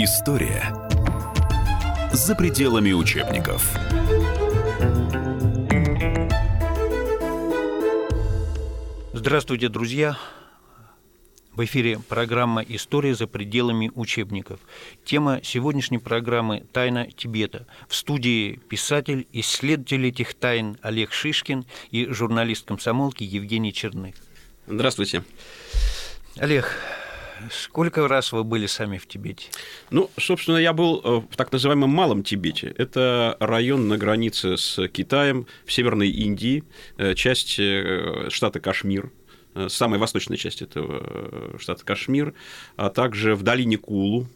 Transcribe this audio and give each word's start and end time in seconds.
История 0.00 0.72
за 2.12 2.36
пределами 2.36 2.92
учебников. 2.92 3.76
Здравствуйте, 9.12 9.68
друзья! 9.68 10.16
В 11.52 11.64
эфире 11.64 11.98
программа 11.98 12.62
«История 12.62 13.16
за 13.16 13.26
пределами 13.26 13.90
учебников». 13.92 14.60
Тема 15.04 15.40
сегодняшней 15.42 15.98
программы 15.98 16.64
«Тайна 16.72 17.10
Тибета». 17.10 17.66
В 17.88 17.96
студии 17.96 18.60
писатель, 18.68 19.26
исследователь 19.32 20.06
этих 20.06 20.34
тайн 20.34 20.78
Олег 20.80 21.12
Шишкин 21.12 21.66
и 21.90 22.06
журналист 22.06 22.66
комсомолки 22.66 23.24
Евгений 23.24 23.72
Черных. 23.72 24.14
Здравствуйте. 24.68 25.24
Олег, 26.36 26.72
сколько 27.50 28.06
раз 28.08 28.32
вы 28.32 28.44
были 28.44 28.66
сами 28.66 28.98
в 28.98 29.06
Тибете? 29.06 29.48
Ну, 29.90 30.10
собственно, 30.18 30.56
я 30.56 30.72
был 30.72 31.00
э, 31.02 31.22
в 31.30 31.36
так 31.36 31.52
называемом 31.52 31.90
Малом 31.90 32.22
Тибете. 32.22 32.74
Это 32.76 33.36
район 33.40 33.88
на 33.88 33.98
границе 33.98 34.56
с 34.56 34.88
Китаем 34.88 35.46
в 35.64 35.72
Северной 35.72 36.10
Индии, 36.10 36.64
э, 36.96 37.14
часть 37.14 37.58
э, 37.58 38.28
штата 38.30 38.60
Кашмир– 38.60 39.10
самой 39.68 39.98
восточной 39.98 40.36
части 40.36 40.62
этого 40.62 41.58
штата 41.58 41.84
Кашмир, 41.84 42.32
а 42.76 42.90
также 42.90 43.34
в 43.34 43.42
долине 43.42 43.76
Кулу, 43.76 44.28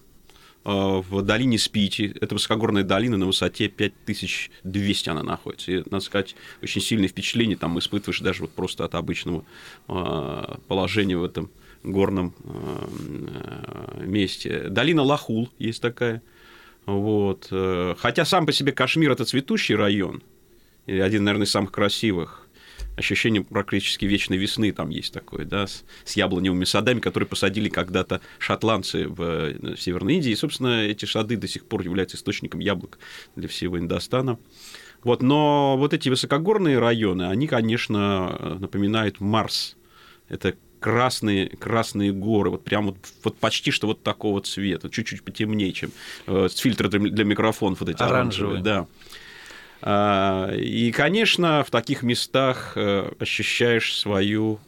в 0.64 1.22
долине 1.22 1.58
Спити. 1.58 2.16
Это 2.20 2.34
высокогорная 2.34 2.82
долина 2.82 3.16
на 3.16 3.26
высоте 3.26 3.68
5200 3.68 5.10
она 5.10 5.22
находится. 5.22 5.70
И, 5.70 5.76
надо 5.90 6.00
сказать, 6.00 6.34
очень 6.60 6.80
сильное 6.80 7.08
впечатление 7.08 7.56
там 7.56 7.78
испытываешь 7.78 8.20
даже 8.20 8.42
вот 8.42 8.52
просто 8.52 8.84
от 8.84 8.96
обычного 8.96 9.44
положения 9.86 11.16
в 11.16 11.24
этом 11.24 11.50
горном 11.82 12.34
месте. 14.04 14.68
Долина 14.68 15.02
Лахул 15.02 15.50
есть 15.58 15.82
такая. 15.82 16.22
Вот. 16.86 17.48
Хотя 17.98 18.24
сам 18.24 18.46
по 18.46 18.52
себе 18.52 18.72
Кашмир– 18.72 19.10
это 19.12 19.24
цветущий 19.24 19.74
район, 19.74 20.22
и 20.86 20.98
один, 20.98 21.24
наверное, 21.24 21.46
из 21.46 21.50
самых 21.50 21.70
красивых 21.70 22.42
ощущение 22.96 23.42
практически 23.42 24.04
вечной 24.04 24.36
весны 24.36 24.72
там 24.72 24.90
есть 24.90 25.12
такое, 25.12 25.44
да, 25.44 25.66
с, 25.66 25.84
с 26.04 26.16
яблоневыми 26.16 26.64
садами, 26.64 27.00
которые 27.00 27.26
посадили 27.26 27.68
когда-то 27.68 28.20
шотландцы 28.38 29.08
в, 29.08 29.22
э, 29.22 29.74
в 29.76 29.80
Северной 29.80 30.14
Индии. 30.14 30.30
И, 30.30 30.36
собственно, 30.36 30.82
эти 30.82 31.04
сады 31.04 31.36
до 31.36 31.48
сих 31.48 31.64
пор 31.64 31.82
являются 31.82 32.16
источником 32.16 32.60
яблок 32.60 32.98
для 33.36 33.48
всего 33.48 33.78
Индостана. 33.78 34.38
Вот, 35.02 35.22
но 35.22 35.76
вот 35.78 35.94
эти 35.94 36.08
высокогорные 36.08 36.78
районы, 36.78 37.24
они, 37.24 37.48
конечно, 37.48 38.56
напоминают 38.60 39.20
Марс. 39.20 39.76
Это 40.28 40.54
красные, 40.82 41.48
красные 41.48 42.12
горы, 42.12 42.50
вот 42.50 42.64
прям 42.64 42.86
вот, 42.86 42.96
вот 43.22 43.38
почти 43.38 43.70
что 43.70 43.86
вот 43.86 44.02
такого 44.02 44.42
цвета, 44.42 44.90
чуть-чуть 44.90 45.22
потемнее, 45.22 45.72
чем 45.72 45.92
э, 46.26 46.48
фильтры 46.54 46.88
для, 46.88 46.98
для 46.98 47.24
микрофонов 47.24 47.80
вот 47.80 47.88
эти 47.88 48.02
оранжевые. 48.02 48.60
оранжевые 48.60 48.62
да. 48.62 48.86
А, 49.80 50.52
и, 50.54 50.90
конечно, 50.92 51.64
в 51.64 51.70
таких 51.70 52.02
местах 52.02 52.72
э, 52.76 53.12
ощущаешь 53.18 53.96
свою 53.96 54.58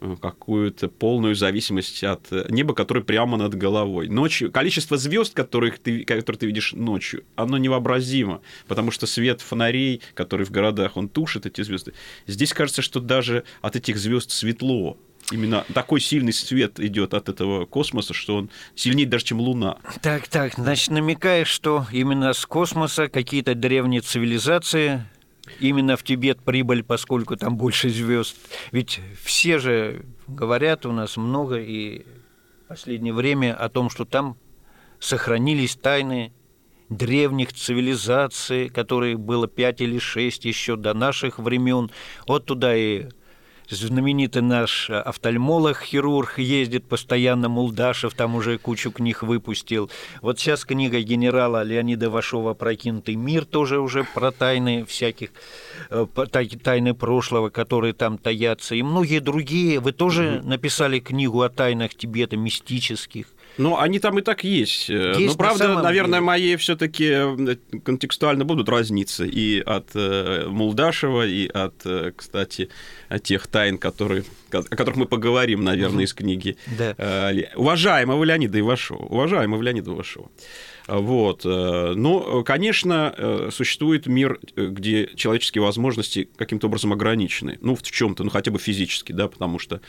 э, 0.00 0.16
какую-то 0.20 0.88
полную 0.88 1.34
зависимость 1.34 2.04
от 2.04 2.30
неба, 2.50 2.74
которое 2.74 3.02
прямо 3.02 3.38
над 3.38 3.54
головой. 3.54 4.08
Ночью 4.08 4.52
количество 4.52 4.98
звезд, 4.98 5.34
которых 5.34 5.78
ты, 5.78 6.04
которые 6.04 6.38
ты 6.38 6.46
видишь 6.46 6.74
ночью, 6.74 7.24
оно 7.36 7.56
невообразимо, 7.56 8.42
потому 8.66 8.90
что 8.90 9.06
свет 9.06 9.40
фонарей, 9.40 10.02
который 10.12 10.44
в 10.44 10.50
городах, 10.50 10.98
он 10.98 11.08
тушит 11.08 11.46
эти 11.46 11.62
звезды. 11.62 11.94
Здесь 12.26 12.52
кажется, 12.52 12.82
что 12.82 13.00
даже 13.00 13.44
от 13.62 13.76
этих 13.76 13.96
звезд 13.96 14.30
светло 14.30 14.98
именно 15.32 15.64
такой 15.74 16.00
сильный 16.00 16.32
свет 16.32 16.80
идет 16.80 17.14
от 17.14 17.28
этого 17.28 17.66
космоса, 17.66 18.14
что 18.14 18.36
он 18.36 18.50
сильнее 18.74 19.06
даже, 19.06 19.26
чем 19.26 19.40
Луна. 19.40 19.78
Так, 20.02 20.28
так, 20.28 20.54
значит, 20.54 20.90
намекаешь, 20.90 21.48
что 21.48 21.86
именно 21.92 22.32
с 22.32 22.46
космоса 22.46 23.08
какие-то 23.08 23.54
древние 23.54 24.00
цивилизации 24.00 25.04
именно 25.60 25.96
в 25.96 26.02
Тибет 26.02 26.42
прибыль, 26.42 26.82
поскольку 26.82 27.36
там 27.36 27.56
больше 27.56 27.88
звезд. 27.88 28.36
Ведь 28.72 29.00
все 29.22 29.58
же 29.58 30.04
говорят 30.26 30.86
у 30.86 30.92
нас 30.92 31.16
много 31.16 31.56
и 31.56 32.04
в 32.64 32.68
последнее 32.68 33.14
время 33.14 33.54
о 33.54 33.68
том, 33.68 33.90
что 33.90 34.04
там 34.04 34.36
сохранились 35.00 35.76
тайны 35.76 36.32
древних 36.88 37.52
цивилизаций, 37.52 38.68
которые 38.68 39.16
было 39.16 39.46
пять 39.46 39.80
или 39.80 39.98
шесть 39.98 40.44
еще 40.44 40.76
до 40.76 40.94
наших 40.94 41.38
времен. 41.38 41.90
Вот 42.26 42.46
туда 42.46 42.74
и 42.74 43.08
знаменитый 43.70 44.42
наш 44.42 44.90
офтальмолог, 44.90 45.80
хирург, 45.80 46.38
ездит 46.38 46.84
постоянно, 46.84 47.48
Мулдашев 47.48 48.14
там 48.14 48.34
уже 48.34 48.58
кучу 48.58 48.90
книг 48.90 49.22
выпустил. 49.22 49.90
Вот 50.22 50.38
сейчас 50.38 50.64
книга 50.64 51.00
генерала 51.00 51.62
Леонида 51.62 52.10
Вашова 52.10 52.54
«Прокинутый 52.54 53.14
мир» 53.14 53.44
тоже 53.44 53.80
уже 53.80 54.04
про 54.04 54.30
тайны 54.30 54.84
всяких, 54.84 55.30
э, 55.90 56.06
тайны 56.62 56.94
прошлого, 56.94 57.50
которые 57.50 57.92
там 57.92 58.18
таятся. 58.18 58.74
И 58.74 58.82
многие 58.82 59.20
другие. 59.20 59.80
Вы 59.80 59.92
тоже 59.92 60.40
написали 60.44 60.98
книгу 61.00 61.42
о 61.42 61.48
тайнах 61.48 61.94
Тибета, 61.94 62.36
мистических. 62.36 63.26
Ну, 63.58 63.76
они 63.76 63.98
там 63.98 64.18
и 64.18 64.22
так 64.22 64.44
есть. 64.44 64.88
Э, 64.88 65.14
есть 65.18 65.32
Но, 65.32 65.34
правда, 65.34 65.68
на 65.68 65.82
наверное, 65.82 66.20
деле. 66.20 66.26
мои 66.26 66.56
все-таки 66.56 67.08
э, 67.10 67.56
контекстуально 67.84 68.44
будут 68.44 68.68
разниться 68.68 69.24
и 69.24 69.60
от 69.60 69.90
э, 69.94 70.46
Мулдашева, 70.48 71.26
и 71.26 71.48
от, 71.48 71.74
э, 71.84 72.12
кстати, 72.16 72.68
тех 73.22 73.46
тайн, 73.48 73.76
которые, 73.78 74.24
о 74.52 74.62
которых 74.62 74.96
мы 74.96 75.06
поговорим, 75.06 75.64
наверное, 75.64 76.04
из 76.04 76.14
книги 76.14 76.56
да. 76.78 76.94
э, 76.96 77.54
уважаемого 77.56 78.22
Леонида 78.24 78.60
Ивашова. 78.60 79.04
Уважаемого 79.06 79.60
Леонида 79.60 79.90
Ивашова. 79.90 80.30
Вот. 80.88 81.42
Э, 81.44 81.92
но, 81.94 82.42
конечно, 82.42 83.14
э, 83.16 83.50
существует 83.52 84.06
мир, 84.06 84.40
э, 84.56 84.66
где 84.68 85.10
человеческие 85.14 85.62
возможности 85.62 86.30
каким-то 86.36 86.68
образом 86.68 86.94
ограничены. 86.94 87.58
Ну, 87.60 87.76
в 87.76 87.82
чем-то, 87.82 88.24
ну, 88.24 88.30
хотя 88.30 88.50
бы 88.50 88.58
физически, 88.58 89.12
да, 89.12 89.28
потому 89.28 89.58
что 89.58 89.82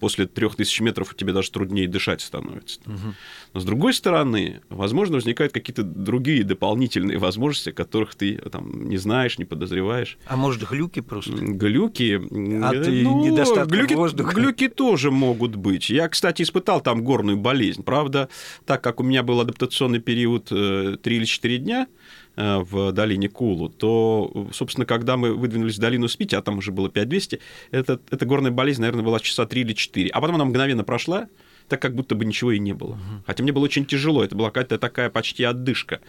после 0.00 0.26
трех 0.26 0.56
тысяч 0.56 0.80
метров 0.80 1.14
тебе 1.14 1.32
даже 1.32 1.50
труднее 1.50 1.86
дышать 1.86 2.22
становится. 2.22 2.80
Угу. 2.86 3.14
Но, 3.52 3.60
с 3.60 3.64
другой 3.64 3.92
стороны, 3.92 4.62
возможно, 4.70 5.16
возникают 5.16 5.52
какие-то 5.52 5.82
другие 5.82 6.42
дополнительные 6.42 7.18
возможности, 7.18 7.68
о 7.68 7.72
которых 7.72 8.14
ты 8.14 8.36
там 8.50 8.88
не 8.88 8.96
знаешь, 8.96 9.38
не 9.38 9.44
подозреваешь. 9.44 10.16
А 10.26 10.36
может, 10.36 10.66
глюки 10.68 11.00
просто? 11.00 11.32
Глюки... 11.32 12.14
От 12.14 12.86
ну, 12.86 13.24
недостатка 13.24 13.76
глюки, 13.76 13.94
воздуха? 13.94 14.34
Глюки 14.34 14.68
тоже 14.68 15.10
могут 15.10 15.54
быть. 15.56 15.90
Я, 15.90 16.08
кстати, 16.08 16.42
испытал 16.42 16.80
там 16.80 17.04
горную 17.04 17.36
болезнь. 17.36 17.82
Правда, 17.82 18.30
так 18.64 18.82
как 18.82 19.00
у 19.00 19.02
меня 19.02 19.22
был 19.22 19.40
адаптационный 19.40 20.00
период 20.00 20.13
период 20.14 20.44
3 20.46 20.56
э, 20.56 20.96
или 21.04 21.24
4 21.24 21.58
дня 21.58 21.88
э, 22.36 22.58
в 22.58 22.92
долине 22.92 23.28
Кулу, 23.28 23.68
то, 23.68 24.48
собственно, 24.52 24.86
когда 24.86 25.16
мы 25.16 25.34
выдвинулись 25.34 25.76
в 25.76 25.80
долину 25.80 26.08
Спити, 26.08 26.36
а 26.36 26.42
там 26.42 26.58
уже 26.58 26.70
было 26.70 26.88
5200, 26.88 27.40
это, 27.72 28.00
эта 28.10 28.26
горная 28.26 28.52
болезнь, 28.52 28.80
наверное, 28.80 29.04
была 29.04 29.18
часа 29.18 29.44
3 29.44 29.60
или 29.60 29.72
4. 29.72 30.10
А 30.10 30.20
потом 30.20 30.36
она 30.36 30.44
мгновенно 30.44 30.84
прошла, 30.84 31.26
так 31.68 31.82
как 31.82 31.96
будто 31.96 32.14
бы 32.14 32.24
ничего 32.24 32.52
и 32.52 32.60
не 32.60 32.74
было. 32.74 32.98
Хотя 33.26 33.42
мне 33.42 33.52
было 33.52 33.64
очень 33.64 33.86
тяжело, 33.86 34.22
это 34.22 34.36
была 34.36 34.50
какая-то 34.50 34.78
такая 34.78 35.10
почти 35.10 35.42
отдышка. 35.42 36.00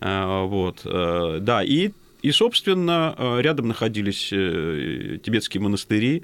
Э, 0.00 0.44
вот, 0.46 0.80
да, 0.84 1.62
и 1.62 1.90
и, 2.22 2.32
собственно, 2.32 3.16
рядом 3.38 3.68
находились 3.68 4.28
тибетские 4.28 5.62
монастыри, 5.62 6.22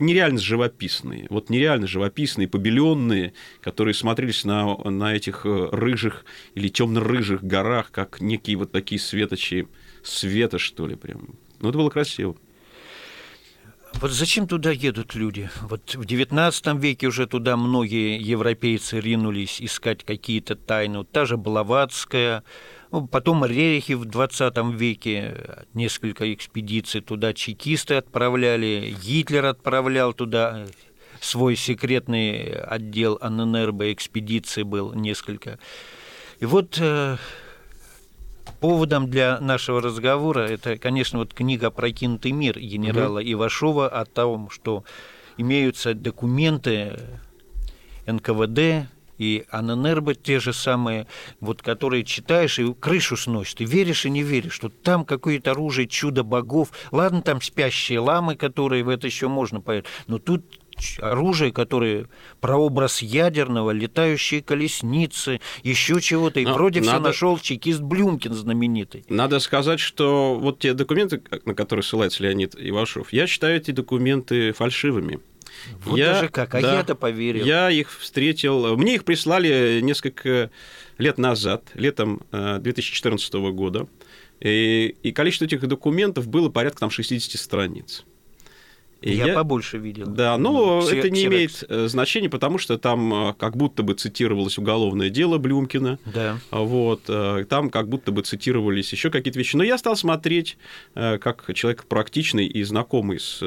нереально 0.00 0.38
живописные, 0.38 1.26
вот 1.30 1.50
нереально 1.50 1.86
живописные, 1.86 2.48
побеленные, 2.48 3.32
которые 3.60 3.94
смотрелись 3.94 4.44
на, 4.44 4.76
на 4.76 5.14
этих 5.14 5.44
э, 5.44 5.68
рыжих 5.70 6.24
или 6.54 6.68
темно-рыжих 6.68 7.42
горах, 7.42 7.90
как 7.90 8.20
некие 8.20 8.56
вот 8.56 8.72
такие 8.72 9.00
светочи 9.00 9.68
света, 10.02 10.58
что 10.58 10.86
ли, 10.86 10.96
прям. 10.96 11.34
Ну, 11.60 11.68
это 11.68 11.78
было 11.78 11.90
красиво. 11.90 12.36
Вот 13.94 14.12
зачем 14.12 14.46
туда 14.46 14.70
едут 14.70 15.14
люди? 15.14 15.50
Вот 15.62 15.94
в 15.94 16.02
XIX 16.02 16.78
веке 16.78 17.08
уже 17.08 17.26
туда 17.26 17.56
многие 17.56 18.20
европейцы 18.20 19.00
ринулись 19.00 19.60
искать 19.60 20.04
какие-то 20.04 20.54
тайны. 20.54 20.98
Вот 20.98 21.10
та 21.10 21.26
же 21.26 21.36
Блаватская, 21.36 22.44
потом 22.90 23.44
Рерихи 23.44 23.92
в 23.92 24.04
20 24.04 24.56
веке, 24.74 25.64
несколько 25.74 26.32
экспедиций 26.34 27.00
туда 27.00 27.32
чекисты 27.34 27.94
отправляли, 27.94 28.94
Гитлер 29.02 29.46
отправлял 29.46 30.12
туда 30.12 30.66
свой 31.20 31.56
секретный 31.56 32.52
отдел 32.52 33.18
АННРБ, 33.20 33.82
экспедиции 33.82 34.62
был 34.62 34.92
несколько. 34.94 35.58
И 36.40 36.46
вот 36.46 36.78
э, 36.80 37.16
поводом 38.60 39.10
для 39.10 39.38
нашего 39.40 39.80
разговора 39.80 40.40
это, 40.40 40.78
конечно, 40.78 41.18
вот 41.18 41.34
книга 41.34 41.70
«Прокинутый 41.70 42.32
мир» 42.32 42.58
генерала 42.58 43.20
угу. 43.20 43.32
Ивашова 43.32 43.88
о 43.88 44.04
том, 44.04 44.50
что 44.50 44.84
имеются 45.36 45.94
документы 45.94 46.98
НКВД, 48.06 48.88
и 49.20 49.44
АННРБ 49.50 50.22
те 50.22 50.40
же 50.40 50.54
самые, 50.54 51.06
вот 51.40 51.60
которые 51.60 52.04
читаешь 52.04 52.58
и 52.58 52.72
крышу 52.72 53.18
сносит. 53.18 53.58
Ты 53.58 53.64
веришь 53.64 54.06
и 54.06 54.10
не 54.10 54.22
веришь, 54.22 54.54
что 54.54 54.70
там 54.70 55.04
какое-то 55.04 55.50
оружие, 55.50 55.86
чудо 55.86 56.24
богов. 56.24 56.70
Ладно, 56.90 57.20
там 57.20 57.42
спящие 57.42 57.98
ламы, 57.98 58.34
которые 58.34 58.82
в 58.82 58.88
это 58.88 59.06
еще 59.06 59.28
можно 59.28 59.60
поверить, 59.60 59.86
но 60.06 60.18
тут 60.18 60.42
оружие, 61.00 61.52
которое 61.52 62.06
прообраз 62.40 63.02
ядерного, 63.02 63.72
летающие 63.72 64.42
колесницы, 64.42 65.40
еще 65.62 66.00
чего-то. 66.00 66.40
И 66.40 66.46
Но 66.46 66.54
вроде 66.54 66.80
надо... 66.80 66.92
все 66.92 67.00
нашел 67.00 67.38
чекист 67.38 67.82
Блюмкин 67.82 68.32
знаменитый. 68.32 69.04
Надо 69.10 69.38
сказать, 69.40 69.80
что 69.80 70.38
вот 70.40 70.60
те 70.60 70.72
документы, 70.72 71.22
на 71.44 71.54
которые 71.54 71.82
ссылается 71.82 72.22
Леонид 72.22 72.54
Ивашов, 72.58 73.12
я 73.12 73.26
считаю 73.26 73.56
эти 73.56 73.72
документы 73.72 74.52
фальшивыми. 74.52 75.20
Вот 75.84 75.98
я, 75.98 76.14
даже 76.14 76.28
как, 76.28 76.54
а 76.54 76.60
да, 76.60 76.74
я-то 76.74 76.94
поверил. 76.94 77.44
Я 77.44 77.70
их 77.70 77.90
встретил, 77.90 78.76
мне 78.76 78.94
их 78.96 79.04
прислали 79.04 79.80
несколько 79.80 80.50
лет 80.98 81.18
назад, 81.18 81.64
летом 81.74 82.22
2014 82.30 83.32
года, 83.52 83.88
и, 84.40 84.96
и 85.02 85.12
количество 85.12 85.44
этих 85.44 85.66
документов 85.66 86.28
было 86.28 86.48
порядка 86.48 86.80
там 86.80 86.90
60 86.90 87.40
страниц. 87.40 88.04
И 89.00 89.14
я, 89.14 89.26
я 89.26 89.34
побольше 89.34 89.78
видел. 89.78 90.06
Да, 90.06 90.36
но 90.36 90.80
Все, 90.82 90.98
это 90.98 91.10
не 91.10 91.24
имеет 91.24 91.64
э, 91.68 91.88
значения, 91.88 92.28
потому 92.28 92.58
что 92.58 92.76
там 92.76 93.30
э, 93.30 93.34
как 93.38 93.56
будто 93.56 93.82
бы 93.82 93.94
цитировалось 93.94 94.58
уголовное 94.58 95.08
дело 95.08 95.38
Блюмкина. 95.38 95.98
Да. 96.04 96.38
Вот, 96.50 97.02
э, 97.08 97.46
там 97.48 97.70
как 97.70 97.88
будто 97.88 98.12
бы 98.12 98.22
цитировались 98.22 98.92
еще 98.92 99.10
какие-то 99.10 99.38
вещи. 99.38 99.56
Но 99.56 99.64
я 99.64 99.78
стал 99.78 99.96
смотреть, 99.96 100.58
как 100.94 101.50
человек 101.54 101.84
практичный 101.84 102.46
и 102.46 102.62
знакомый 102.62 103.18
с 103.18 103.40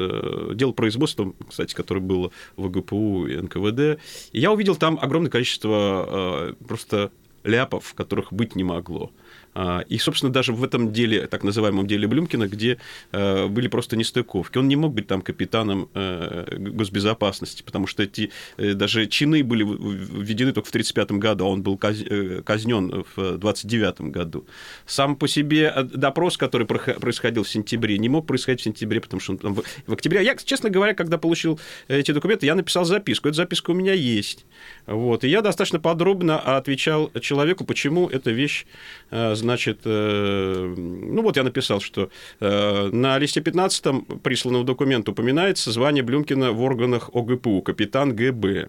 делопроизводством, 0.54 1.34
кстати, 1.48 1.74
которое 1.74 2.00
было 2.00 2.30
в 2.56 2.68
ГПУ 2.70 3.26
и 3.26 3.36
НКВД. 3.36 4.00
И 4.32 4.40
я 4.40 4.52
увидел 4.52 4.76
там 4.76 4.98
огромное 5.00 5.30
количество 5.30 6.54
просто 6.66 7.10
ляпов, 7.44 7.94
которых 7.94 8.32
быть 8.32 8.56
не 8.56 8.64
могло. 8.64 9.12
А, 9.54 9.84
и, 9.88 9.98
собственно, 9.98 10.32
даже 10.32 10.52
в 10.52 10.64
этом 10.64 10.92
деле, 10.92 11.26
так 11.26 11.44
называемом 11.44 11.86
деле 11.86 12.08
Блюмкина, 12.08 12.48
где 12.48 12.78
э, 13.12 13.46
были 13.46 13.68
просто 13.68 13.96
нестыковки, 13.96 14.58
он 14.58 14.68
не 14.68 14.76
мог 14.76 14.92
быть 14.92 15.06
там 15.06 15.22
капитаном 15.22 15.88
э, 15.94 16.56
госбезопасности, 16.58 17.62
потому 17.62 17.86
что 17.86 18.02
эти 18.02 18.30
э, 18.56 18.74
даже 18.74 19.06
чины 19.06 19.44
были 19.44 19.62
введены 19.62 20.52
только 20.52 20.66
в 20.66 20.70
1935 20.70 21.12
году, 21.12 21.44
а 21.44 21.48
он 21.48 21.62
был 21.62 21.78
казнен 21.78 23.04
в 23.14 23.18
1929 23.18 24.00
году. 24.12 24.44
Сам 24.86 25.14
по 25.14 25.28
себе 25.28 25.72
допрос, 25.94 26.36
который 26.36 26.66
происходил 26.66 27.44
в 27.44 27.48
сентябре, 27.48 27.98
не 27.98 28.08
мог 28.08 28.26
происходить 28.26 28.60
в 28.60 28.64
сентябре, 28.64 29.00
потому 29.00 29.20
что 29.20 29.32
он 29.32 29.38
там 29.38 29.54
в 29.86 29.92
октябре. 29.92 30.24
Я, 30.24 30.34
честно 30.36 30.68
говоря, 30.68 30.94
когда 30.94 31.16
получил 31.16 31.60
эти 31.86 32.10
документы, 32.10 32.46
я 32.46 32.56
написал 32.56 32.84
записку. 32.84 33.28
Эта 33.28 33.36
записка 33.36 33.70
у 33.70 33.74
меня 33.74 33.92
есть. 33.92 34.46
Вот. 34.86 35.22
И 35.22 35.28
я 35.28 35.42
достаточно 35.42 35.78
подробно 35.78 36.40
отвечал 36.40 37.12
человеку, 37.20 37.33
почему 37.64 38.08
эта 38.08 38.30
вещь 38.30 38.66
значит, 39.10 39.80
э, 39.84 40.74
ну 40.76 41.22
вот 41.22 41.36
я 41.36 41.42
написал, 41.42 41.80
что 41.80 42.10
э, 42.40 42.88
на 42.92 43.18
листе 43.18 43.40
15 43.40 44.22
присланного 44.22 44.64
документа 44.64 45.12
упоминается 45.12 45.70
звание 45.70 46.02
Блюмкина 46.02 46.52
в 46.52 46.62
органах 46.62 47.10
ОГПУ, 47.14 47.62
капитан 47.62 48.14
ГБ. 48.14 48.68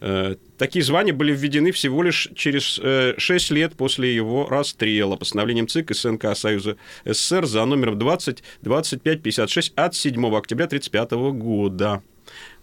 Э, 0.00 0.36
такие 0.56 0.84
звания 0.84 1.12
были 1.12 1.34
введены 1.34 1.72
всего 1.72 2.02
лишь 2.02 2.28
через 2.34 2.80
6 3.18 3.50
лет 3.50 3.74
после 3.76 4.14
его 4.14 4.48
расстрела 4.48 5.16
постановлением 5.16 5.68
ЦИК 5.68 5.94
СНК 5.94 6.36
Союза 6.36 6.76
СССР 7.04 7.46
за 7.46 7.64
номером 7.64 7.98
20 7.98 8.42
25 8.62 9.22
56 9.22 9.72
от 9.76 9.94
7 9.94 10.36
октября 10.36 10.66
1935 10.66 11.10
года. 11.38 12.02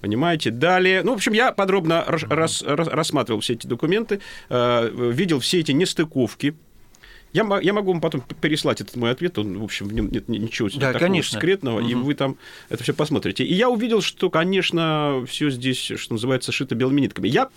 Понимаете? 0.06 0.52
Далее, 0.52 1.02
ну, 1.02 1.14
в 1.14 1.16
общем, 1.16 1.34
я 1.34 1.52
подробно 1.52 2.04
рас, 2.06 2.62
рас, 2.62 2.62
рассматривал 2.62 3.40
все 3.40 3.54
эти 3.54 3.66
документы, 3.66 4.22
видел 4.50 5.40
все 5.40 5.62
эти 5.62 5.72
нестыковки, 5.72 6.54
я, 7.34 7.44
я 7.60 7.74
могу 7.74 7.92
вам 7.92 8.02
потом 8.02 8.22
переслать 8.40 8.82
этот 8.82 8.96
мой 8.98 9.10
ответ, 9.10 9.40
он, 9.40 9.58
в 9.58 9.64
общем, 9.64 9.88
в 9.88 9.94
нем 9.94 10.12
нет 10.12 10.30
ничего 10.30 10.70
да, 10.76 10.94
такого 10.94 11.00
конечно. 11.00 11.40
секретного, 11.40 11.80
угу. 11.80 11.90
и 11.90 11.96
вы 11.96 12.14
там 12.14 12.38
это 12.70 12.84
все 12.84 12.94
посмотрите. 12.94 13.44
И 13.44 13.54
я 13.56 13.68
увидел, 13.68 14.02
что, 14.02 14.30
конечно, 14.30 15.26
все 15.28 15.50
здесь, 15.50 15.80
что 15.96 16.14
называется, 16.14 16.52
шито 16.52 16.76
белыми 16.76 17.02
нитками. 17.02 17.28
Я 17.28 17.50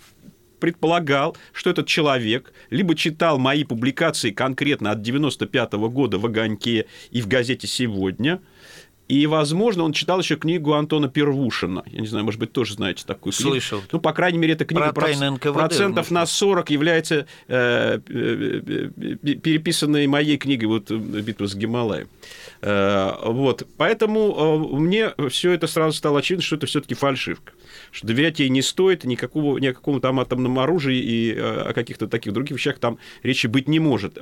предполагал, 0.59 1.37
что 1.53 1.69
этот 1.69 1.85
человек 1.85 2.51
либо 2.71 2.95
читал 2.95 3.37
мои 3.37 3.63
публикации 3.63 4.31
конкретно 4.31 4.89
от 4.89 5.03
95 5.03 5.73
-го 5.73 5.89
года 5.89 6.17
в 6.17 6.25
«Огоньке» 6.25 6.87
и 7.11 7.21
в 7.21 7.27
газете 7.27 7.67
«Сегодня», 7.67 8.41
и, 9.09 9.25
возможно, 9.25 9.83
он 9.83 9.91
читал 9.91 10.19
еще 10.19 10.35
книгу 10.35 10.71
Антона 10.73 11.09
Первушина. 11.09 11.83
Я 11.87 12.01
не 12.01 12.07
знаю, 12.07 12.25
может 12.25 12.39
быть, 12.39 12.51
тоже 12.51 12.75
знаете 12.75 13.03
такую 13.07 13.33
книгу. 13.33 13.49
Слышал. 13.49 13.81
Ну, 13.91 13.99
по 13.99 14.13
крайней 14.13 14.37
мере, 14.37 14.53
эта 14.53 14.65
книга 14.65 14.93
Про 14.93 15.07
НКВД, 15.09 15.53
процентов 15.53 16.11
на 16.11 16.27
40 16.27 16.69
является 16.69 17.25
э, 17.47 17.97
э, 17.97 17.99
э, 18.07 19.15
переписанной 19.15 20.05
моей 20.05 20.37
книгой 20.37 20.67
вот 20.67 20.91
«Битва 20.91 21.47
с 21.47 21.55
Гималаем». 21.55 22.07
Э, 22.61 23.13
вот. 23.25 23.65
Поэтому 23.77 24.69
э, 24.71 24.77
мне 24.77 25.11
все 25.29 25.53
это 25.53 25.65
сразу 25.65 25.97
стало 25.97 26.19
очевидно, 26.19 26.43
что 26.43 26.57
это 26.57 26.67
все-таки 26.67 26.93
фальшивка 26.93 27.53
что 27.91 28.07
доверять 28.07 28.39
ей 28.39 28.49
не 28.49 28.61
стоит, 28.61 29.03
никакого, 29.03 29.57
ни 29.57 29.67
о 29.67 29.73
каком 29.73 29.99
там 30.01 30.19
атомном 30.19 30.59
оружии 30.59 30.97
и 30.97 31.33
э, 31.33 31.69
о 31.69 31.73
каких-то 31.73 32.07
таких 32.07 32.33
других 32.33 32.57
вещах 32.57 32.79
там 32.79 32.97
речи 33.23 33.47
быть 33.47 33.67
не 33.67 33.79
может. 33.79 34.17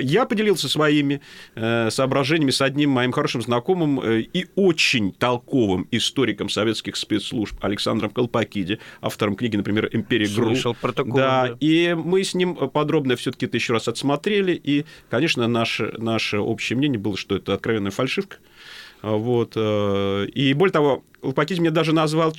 Я 0.00 0.26
поделился 0.26 0.68
своими 0.68 1.20
э, 1.54 1.90
соображениями 1.90 2.50
с 2.50 2.60
одним 2.60 2.90
моим 2.90 3.12
хорошим 3.12 3.42
знакомым 3.42 4.00
э, 4.00 4.24
и 4.32 4.46
очень 4.54 5.12
толковым 5.12 5.86
историком 5.90 6.48
советских 6.48 6.96
спецслужб 6.96 7.56
Александром 7.62 8.10
Колпакиди, 8.10 8.78
автором 9.00 9.36
книги, 9.36 9.56
например, 9.56 9.88
«Империя 9.92 10.26
ГРУ». 10.26 10.46
Слышал 10.46 10.74
протокол. 10.74 11.14
Да, 11.14 11.48
да, 11.48 11.56
и 11.60 11.94
мы 11.94 12.24
с 12.24 12.34
ним 12.34 12.56
подробно 12.56 13.16
все 13.16 13.30
таки 13.30 13.46
это 13.46 13.56
еще 13.56 13.72
раз 13.72 13.88
отсмотрели, 13.88 14.52
и, 14.52 14.84
конечно, 15.10 15.46
наше, 15.48 15.94
наше 15.98 16.38
общее 16.38 16.76
мнение 16.76 16.98
было, 16.98 17.16
что 17.16 17.36
это 17.36 17.54
откровенная 17.54 17.90
фальшивка, 17.90 18.38
вот. 19.02 19.52
Э, 19.56 20.26
и 20.26 20.52
более 20.54 20.72
того, 20.72 21.04
Лопатизм 21.22 21.62
мне 21.62 21.70
даже 21.70 21.92
назвал 21.92 22.32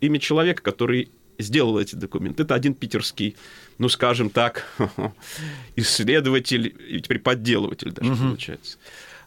имя 0.00 0.18
человека, 0.18 0.62
который 0.62 1.10
сделал 1.38 1.78
эти 1.78 1.94
документы. 1.94 2.44
Это 2.44 2.54
один 2.54 2.74
питерский, 2.74 3.36
ну, 3.78 3.88
скажем 3.88 4.30
так, 4.30 4.66
исследователь 5.76 6.74
и 6.88 7.00
теперь 7.00 7.18
подделыватель 7.18 7.92
даже 7.92 8.12
угу. 8.12 8.20
получается. 8.20 8.78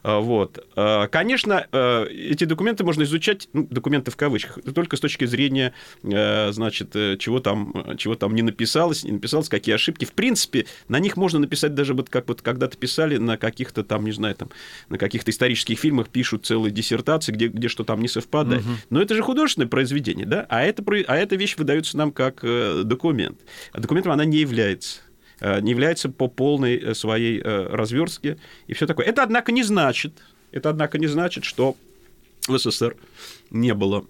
А, 0.02 0.20
вот. 0.20 0.66
А, 0.76 1.08
конечно, 1.08 1.66
а, 1.72 2.04
эти 2.04 2.44
документы 2.44 2.84
можно 2.84 3.02
изучать, 3.02 3.48
ну, 3.52 3.66
документы 3.70 4.10
в 4.10 4.16
кавычках, 4.16 4.58
только 4.74 4.96
с 4.96 5.00
точки 5.00 5.24
зрения, 5.24 5.72
значит, 6.02 6.94
э, 6.94 7.16
чего 7.18 7.40
там, 7.40 7.96
чего 7.96 8.14
там 8.14 8.34
не 8.34 8.42
написалось, 8.42 9.04
не 9.04 9.12
написалось, 9.12 9.48
какие 9.48 9.74
ошибки. 9.74 10.04
В 10.04 10.12
принципе, 10.12 10.66
на 10.88 10.98
них 10.98 11.16
можно 11.16 11.38
написать 11.38 11.74
даже 11.74 11.94
вот 11.94 12.08
как 12.08 12.28
вот 12.28 12.42
когда-то 12.42 12.76
писали 12.76 13.16
на 13.16 13.36
каких-то 13.36 13.84
там, 13.84 14.04
не 14.04 14.12
знаю, 14.12 14.34
там, 14.34 14.50
на 14.88 14.98
каких-то 14.98 15.30
исторических 15.30 15.78
фильмах 15.78 16.08
пишут 16.08 16.46
целые 16.46 16.72
диссертации, 16.72 17.32
где, 17.32 17.48
где 17.48 17.68
что 17.68 17.84
там 17.84 18.00
не 18.00 18.08
совпадает. 18.08 18.62
Угу. 18.62 18.70
Но 18.90 19.02
это 19.02 19.14
же 19.14 19.22
художественное 19.22 19.68
произведение, 19.68 20.26
да? 20.26 20.46
А, 20.48 20.62
это, 20.62 20.82
а 21.06 21.16
эта 21.16 21.36
вещь 21.36 21.56
выдается 21.56 21.96
нам 21.96 22.12
как 22.12 22.40
э, 22.42 22.82
документ. 22.84 23.40
А 23.72 23.80
документом 23.80 24.12
она 24.12 24.24
не 24.24 24.38
является. 24.38 25.00
Э, 25.40 25.60
не 25.60 25.70
является 25.70 26.08
по 26.08 26.28
полной 26.28 26.76
э, 26.76 26.94
своей 26.94 27.40
э, 27.40 27.66
разверстке 27.68 28.38
и 28.66 28.74
все 28.74 28.86
такое. 28.86 29.06
Это, 29.06 29.22
однако, 29.22 29.52
не 29.52 29.62
значит, 29.62 30.12
это, 30.50 30.70
однако, 30.70 30.98
не 30.98 31.06
значит, 31.06 31.44
что 31.44 31.76
в 32.48 32.58
СССР 32.58 32.96
не 33.50 33.74
было 33.74 34.04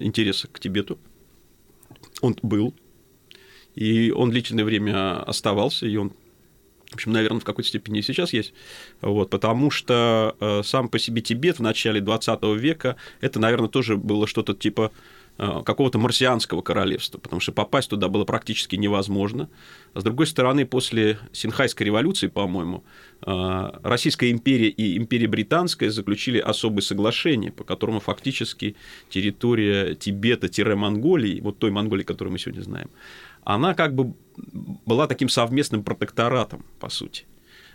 интереса 0.00 0.48
к 0.48 0.60
Тибету. 0.60 0.98
Он 2.20 2.36
был, 2.42 2.74
и 3.74 4.10
он 4.12 4.30
длительное 4.30 4.64
время 4.64 5.22
оставался, 5.22 5.86
и 5.86 5.96
он 5.96 6.12
в 6.90 6.94
общем, 6.94 7.12
наверное, 7.12 7.38
в 7.38 7.44
какой-то 7.44 7.68
степени 7.68 8.00
и 8.00 8.02
сейчас 8.02 8.32
есть. 8.32 8.52
Вот, 9.00 9.30
потому 9.30 9.70
что 9.70 10.34
сам 10.64 10.88
по 10.88 10.98
себе 10.98 11.22
Тибет 11.22 11.60
в 11.60 11.62
начале 11.62 12.00
20 12.00 12.42
века 12.56 12.96
это, 13.20 13.38
наверное, 13.38 13.68
тоже 13.68 13.96
было 13.96 14.26
что-то 14.26 14.54
типа 14.54 14.90
Э, 14.90 15.19
какого-то 15.40 15.98
марсианского 15.98 16.60
королевства, 16.60 17.18
потому 17.18 17.40
что 17.40 17.52
попасть 17.52 17.88
туда 17.88 18.08
было 18.08 18.24
практически 18.24 18.76
невозможно. 18.76 19.48
С 19.94 20.02
другой 20.02 20.26
стороны, 20.26 20.66
после 20.66 21.18
Синхайской 21.32 21.86
революции, 21.86 22.26
по-моему, 22.28 22.84
э, 23.24 23.70
Российская 23.82 24.30
империя 24.32 24.68
и 24.68 24.98
империя 24.98 25.28
Британская 25.28 25.90
заключили 25.90 26.38
особое 26.38 26.82
соглашение, 26.82 27.52
по 27.52 27.64
которому 27.64 28.00
фактически 28.00 28.76
территория 29.08 29.94
Тибета-Монголии, 29.94 31.40
вот 31.40 31.58
той 31.58 31.70
Монголии, 31.70 32.04
которую 32.04 32.32
мы 32.32 32.38
сегодня 32.38 32.60
знаем, 32.60 32.90
она 33.42 33.72
как 33.72 33.94
бы 33.94 34.12
была 34.84 35.06
таким 35.06 35.30
совместным 35.30 35.82
протекторатом, 35.82 36.66
по 36.80 36.90
сути 36.90 37.24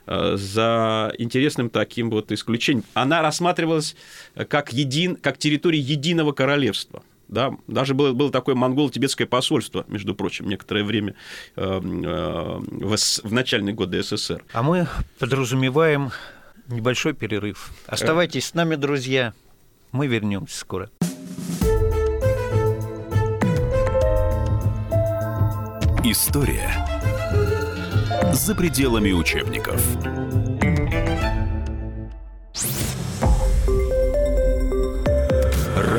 э, 0.05 0.35
за 0.37 1.13
интересным 1.17 1.71
таким 1.71 2.11
вот 2.11 2.31
исключением. 2.31 2.85
Она 2.93 3.23
рассматривалась 3.23 3.95
как, 4.49 4.71
един, 4.71 5.15
как 5.15 5.39
территория 5.39 5.79
единого 5.79 6.31
королевства– 6.31 7.01
да, 7.27 7.51
даже 7.67 7.93
было, 7.93 8.13
было 8.13 8.31
такое 8.31 8.55
монголо-тибетское 8.55 9.27
посольство, 9.27 9.85
между 9.87 10.15
прочим, 10.15 10.47
некоторое 10.47 10.83
время 10.83 11.15
э, 11.55 11.61
э, 11.63 11.79
в, 11.79 12.95
в 12.95 13.33
начальные 13.33 13.73
годы 13.73 14.01
СССР. 14.03 14.43
А 14.53 14.63
мы 14.63 14.87
подразумеваем 15.19 16.11
небольшой 16.67 17.13
перерыв. 17.13 17.71
Оставайтесь 17.87 18.47
с 18.47 18.53
нами, 18.53 18.75
друзья. 18.75 19.33
Мы 19.91 20.07
вернемся 20.07 20.57
скоро. 20.57 20.89
История 26.03 26.69
за 28.33 28.53
пределами 28.53 29.11
учебников. 29.11 29.81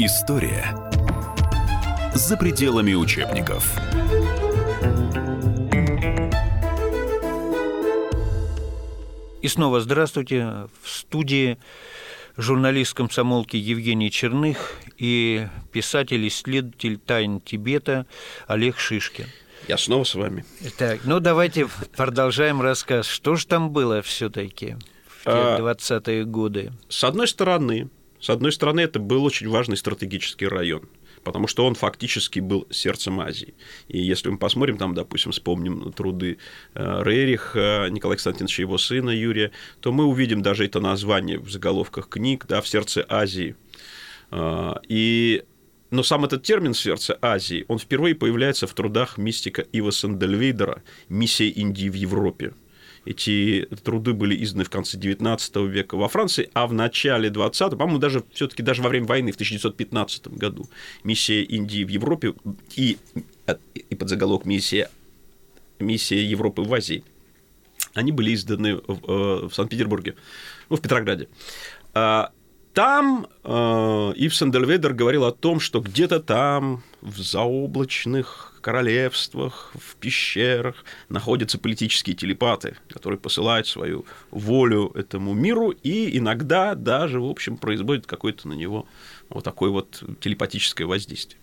История 0.00 0.76
за 2.14 2.36
пределами 2.36 2.94
учебников. 2.94 3.68
И 9.42 9.48
снова 9.48 9.80
здравствуйте. 9.80 10.68
В 10.82 10.88
студии 10.88 11.58
журналист 12.36 12.94
комсомолки 12.94 13.56
Евгений 13.56 14.12
Черных 14.12 14.74
и 14.98 15.48
писатель-исследователь 15.72 16.98
тайн 16.98 17.40
Тибета 17.40 18.06
Олег 18.46 18.78
Шишкин. 18.78 19.26
Я 19.66 19.78
снова 19.78 20.04
с 20.04 20.14
вами. 20.14 20.44
Так, 20.78 21.00
ну 21.02 21.18
давайте 21.18 21.66
продолжаем 21.96 22.62
рассказ. 22.62 23.06
Что 23.06 23.34
же 23.34 23.48
там 23.48 23.70
было 23.70 24.00
все-таки 24.02 24.76
в 25.08 25.24
те 25.24 25.30
А, 25.30 25.58
20-е 25.58 26.24
годы? 26.24 26.72
С 26.88 27.02
одной 27.02 27.26
стороны, 27.26 27.88
с 28.20 28.30
одной 28.30 28.52
стороны, 28.52 28.80
это 28.80 28.98
был 28.98 29.24
очень 29.24 29.48
важный 29.48 29.76
стратегический 29.76 30.46
район, 30.46 30.88
потому 31.24 31.46
что 31.46 31.66
он 31.66 31.74
фактически 31.74 32.40
был 32.40 32.66
сердцем 32.70 33.20
Азии. 33.20 33.54
И 33.88 34.00
если 34.00 34.28
мы 34.28 34.38
посмотрим, 34.38 34.76
там, 34.78 34.94
допустим, 34.94 35.32
вспомним 35.32 35.92
труды 35.92 36.38
э, 36.74 37.02
Рериха, 37.04 37.88
Николая 37.90 38.16
Константиновича, 38.16 38.62
его 38.62 38.78
сына 38.78 39.10
Юрия, 39.10 39.52
то 39.80 39.92
мы 39.92 40.04
увидим 40.04 40.42
даже 40.42 40.64
это 40.64 40.80
название 40.80 41.38
в 41.38 41.50
заголовках 41.50 42.08
книг, 42.08 42.46
да, 42.48 42.60
в 42.60 42.68
сердце 42.68 43.04
Азии. 43.08 43.56
А, 44.30 44.80
И 44.88 45.44
но 45.90 46.02
сам 46.02 46.24
этот 46.24 46.42
термин 46.42 46.74
«сердце 46.74 47.18
Азии», 47.22 47.64
он 47.66 47.78
впервые 47.78 48.14
появляется 48.14 48.66
в 48.66 48.74
трудах 48.74 49.16
мистика 49.16 49.62
Ива 49.72 49.90
Сандельвейдера 49.90 50.82
«Миссия 51.08 51.48
Индии 51.48 51.88
в 51.88 51.94
Европе». 51.94 52.52
Эти 53.08 53.66
труды 53.84 54.12
были 54.12 54.44
изданы 54.44 54.64
в 54.64 54.68
конце 54.68 54.98
XIX 54.98 55.66
века 55.66 55.96
во 55.96 56.08
Франции, 56.08 56.50
а 56.52 56.66
в 56.66 56.74
начале 56.74 57.30
XX, 57.30 57.70
по-моему, 57.70 57.98
даже 57.98 58.22
все-таки 58.34 58.62
даже 58.62 58.82
во 58.82 58.90
время 58.90 59.06
войны 59.06 59.32
в 59.32 59.36
1915 59.36 60.28
году 60.28 60.68
миссия 61.04 61.42
Индии 61.42 61.84
в 61.84 61.88
Европе 61.88 62.34
и, 62.76 62.98
и 63.74 63.94
под 63.94 64.10
заголовок 64.10 64.44
миссия, 64.44 64.90
миссия 65.78 66.22
Европы 66.22 66.60
в 66.60 66.74
Азии, 66.74 67.02
они 67.94 68.12
были 68.12 68.34
изданы 68.34 68.76
в, 68.76 68.82
э, 68.90 69.48
в 69.48 69.54
Санкт-Петербурге, 69.54 70.14
ну, 70.68 70.76
в 70.76 70.82
Петрограде. 70.82 71.28
Там 72.78 73.26
э, 73.42 74.12
Ив 74.14 74.32
Сандельведер 74.32 74.92
говорил 74.92 75.24
о 75.24 75.32
том, 75.32 75.58
что 75.58 75.80
где-то 75.80 76.20
там, 76.20 76.84
в 77.00 77.18
заоблачных 77.20 78.54
королевствах, 78.60 79.72
в 79.74 79.96
пещерах 79.96 80.84
находятся 81.08 81.58
политические 81.58 82.14
телепаты, 82.14 82.76
которые 82.88 83.18
посылают 83.18 83.66
свою 83.66 84.04
волю 84.30 84.92
этому 84.94 85.34
миру 85.34 85.70
и 85.70 86.16
иногда 86.16 86.76
даже, 86.76 87.20
в 87.20 87.28
общем, 87.28 87.56
производят 87.56 88.06
какое-то 88.06 88.46
на 88.46 88.52
него 88.52 88.86
вот 89.30 89.44
такое 89.44 89.70
вот 89.70 90.02
телепатическое 90.20 90.86
воздействие. 90.86 91.38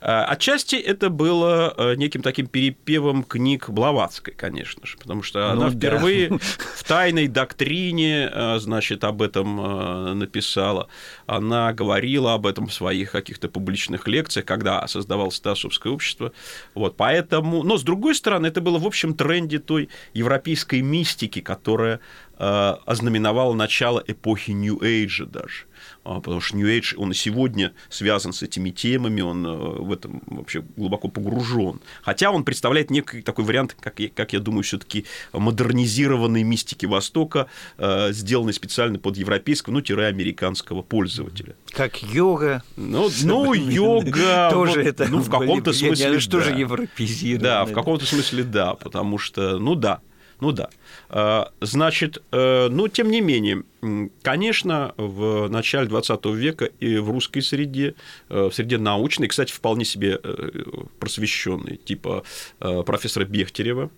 А, 0.00 0.24
Отчасти 0.24 0.76
это 0.76 1.10
было 1.10 1.74
э, 1.76 1.94
неким 1.96 2.22
таким 2.22 2.46
перепевом 2.46 3.22
книг 3.22 3.68
Блаватской, 3.68 4.32
конечно 4.34 4.86
же, 4.86 4.96
потому 4.96 5.22
что 5.22 5.40
Ну 5.40 5.50
она 5.50 5.70
да. 5.70 5.76
впервые 5.76 6.30
в 6.74 6.84
тайной 6.84 7.28
доктрине, 7.28 8.30
э, 8.32 8.58
значит, 8.58 9.04
об 9.04 9.20
этом 9.20 9.60
э, 9.60 10.14
написала. 10.14 10.88
Она 11.26 11.72
говорила 11.72 12.34
об 12.34 12.46
этом 12.46 12.66
в 12.66 12.72
своих 12.72 13.12
каких-то 13.12 13.48
публичных 13.48 14.08
лекциях, 14.08 14.46
когда 14.46 14.86
создавалось 14.86 15.36
Стасовское 15.36 15.92
общество. 15.92 16.32
Вот, 16.74 16.96
поэтому... 16.96 17.62
Но, 17.62 17.76
с 17.76 17.82
другой 17.82 18.14
стороны, 18.14 18.46
это 18.46 18.60
было 18.60 18.78
в 18.78 18.86
общем 18.86 19.14
тренде 19.14 19.58
той 19.58 19.90
европейской 20.14 20.80
мистики, 20.80 21.40
которая 21.40 22.00
ознаменовала 22.38 23.52
начало 23.52 24.02
эпохи 24.06 24.52
Нью-Эйджа 24.52 25.26
даже. 25.26 25.66
А, 26.04 26.20
Потому 26.20 26.40
что 26.40 26.56
New 26.56 26.66
Age, 26.66 26.94
он 26.96 27.12
и 27.12 27.14
сегодня 27.14 27.72
связан 27.88 28.32
с 28.32 28.42
этими 28.42 28.70
темами, 28.70 29.20
он 29.20 29.46
э, 29.46 29.50
в 29.50 29.92
этом 29.92 30.22
вообще 30.26 30.62
глубоко 30.76 31.08
погружен. 31.08 31.80
Хотя 32.02 32.30
он 32.30 32.44
представляет 32.44 32.90
некий 32.90 33.22
такой 33.22 33.44
вариант, 33.44 33.76
как 33.80 34.00
я, 34.00 34.08
как 34.08 34.32
я 34.32 34.40
думаю, 34.40 34.62
все-таки 34.62 35.06
модернизированной 35.32 36.42
мистики 36.42 36.86
Востока, 36.86 37.46
э, 37.78 38.12
сделанной 38.12 38.52
специально 38.52 38.98
под 38.98 39.16
европейского, 39.16 39.74
ну, 39.74 39.80
тире 39.80 40.06
американского 40.06 40.82
пользователя. 40.82 41.54
Как 41.70 42.02
йога. 42.02 42.62
Ну, 42.76 43.08
ну 43.22 43.52
йога... 43.54 44.50
Тоже 44.50 44.82
это 44.82 45.06
Ну, 45.08 45.18
в 45.18 45.30
каком-то 45.30 45.72
смысле, 45.72 46.20
Что 46.20 46.40
же 46.40 46.52
европезировано? 46.52 47.42
Да, 47.42 47.64
в 47.64 47.72
каком-то 47.72 48.06
смысле 48.06 48.44
да, 48.44 48.74
потому 48.74 49.18
что, 49.18 49.58
ну 49.58 49.74
да, 49.74 50.00
ну 50.40 50.52
да. 50.52 50.70
А, 51.08 51.52
Значит, 51.60 52.22
э, 52.32 52.68
но 52.70 52.88
тем 52.88 53.10
не 53.10 53.20
менее, 53.20 53.62
конечно, 54.22 54.94
в 54.96 55.48
начале 55.48 55.86
20 55.88 56.26
века 56.34 56.64
и 56.80 56.96
в 56.98 57.10
русской 57.10 57.40
среде, 57.40 57.94
э, 58.28 58.48
в 58.50 58.52
среде 58.54 58.78
научной, 58.78 59.28
кстати, 59.28 59.52
вполне 59.52 59.84
себе 59.84 60.18
э, 60.22 60.50
просвещенной, 60.98 61.76
типа 61.76 62.22
профессора 62.58 63.24
Бехтерева, 63.24 63.90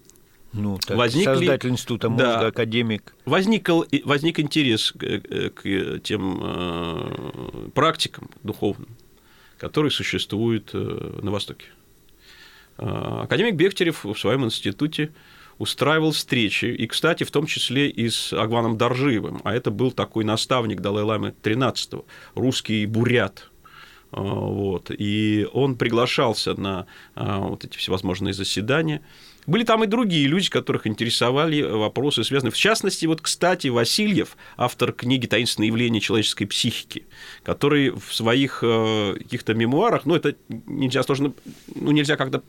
Ну, 0.52 0.78
так, 0.78 0.96
возникли- 0.96 1.24
создатель 1.36 1.70
института 1.70 2.08
мозга, 2.10 2.26
Да. 2.40 2.46
академик. 2.48 3.14
возник, 3.24 3.68
возник 4.04 4.38
интерес 4.40 4.92
к, 4.92 5.20
к 5.54 5.98
тем 6.02 7.70
практикам 7.74 8.28
духовным, 8.42 8.88
которые 9.58 9.90
существуют 9.90 10.72
на 10.74 11.30
Востоке. 11.30 11.66
Э, 12.78 13.22
Академик 13.22 13.54
Бехтерев 13.54 14.04
в 14.04 14.14
своем 14.18 14.44
институте 14.44 15.10
устраивал 15.62 16.10
встречи, 16.10 16.66
и, 16.66 16.86
кстати, 16.86 17.24
в 17.24 17.30
том 17.30 17.46
числе 17.46 17.88
и 17.88 18.08
с 18.08 18.32
Агваном 18.32 18.76
Доржиевым, 18.76 19.40
а 19.44 19.54
это 19.54 19.70
был 19.70 19.92
такой 19.92 20.24
наставник 20.24 20.80
Далай-Ламы 20.80 21.34
XIII, 21.42 22.04
русский 22.34 22.84
бурят, 22.86 23.52
Э, 24.12 24.20
вот, 24.20 24.90
и 24.90 25.46
он 25.52 25.76
приглашался 25.76 26.54
на 26.54 26.86
э, 27.16 27.36
вот 27.38 27.64
эти 27.64 27.76
всевозможные 27.76 28.34
заседания. 28.34 29.02
Были 29.46 29.64
там 29.64 29.82
и 29.82 29.88
другие 29.88 30.28
люди, 30.28 30.48
которых 30.50 30.86
интересовали 30.86 31.62
вопросы, 31.62 32.22
связанные... 32.22 32.52
В 32.52 32.56
частности, 32.56 33.06
вот, 33.06 33.20
кстати, 33.20 33.68
Васильев, 33.68 34.36
автор 34.56 34.92
книги 34.92 35.26
«Таинственные 35.26 35.68
явления 35.68 36.00
человеческой 36.00 36.44
психики», 36.44 37.06
который 37.42 37.90
в 37.90 38.14
своих 38.14 38.60
э, 38.62 39.14
каких-то 39.18 39.54
мемуарах, 39.54 40.04
ну, 40.04 40.14
это 40.14 40.36
нельзя 40.66 41.02
сложно, 41.02 41.32
ну, 41.74 41.90
нельзя 41.90 42.16
как-то 42.16 42.42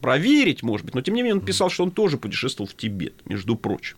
проверить, 0.00 0.62
может 0.62 0.86
быть, 0.86 0.94
но 0.94 1.02
тем 1.02 1.14
не 1.14 1.22
менее 1.22 1.36
он 1.36 1.44
писал, 1.44 1.70
что 1.70 1.84
он 1.84 1.90
тоже 1.90 2.18
путешествовал 2.18 2.68
в 2.68 2.74
Тибет, 2.74 3.14
между 3.26 3.56
прочим. 3.56 3.96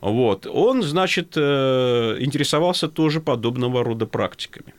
Вот. 0.00 0.46
Он, 0.46 0.82
значит, 0.82 1.34
э, 1.36 2.16
интересовался 2.18 2.88
тоже 2.88 3.20
подобного 3.20 3.84
рода 3.84 4.04
практиками. 4.06 4.74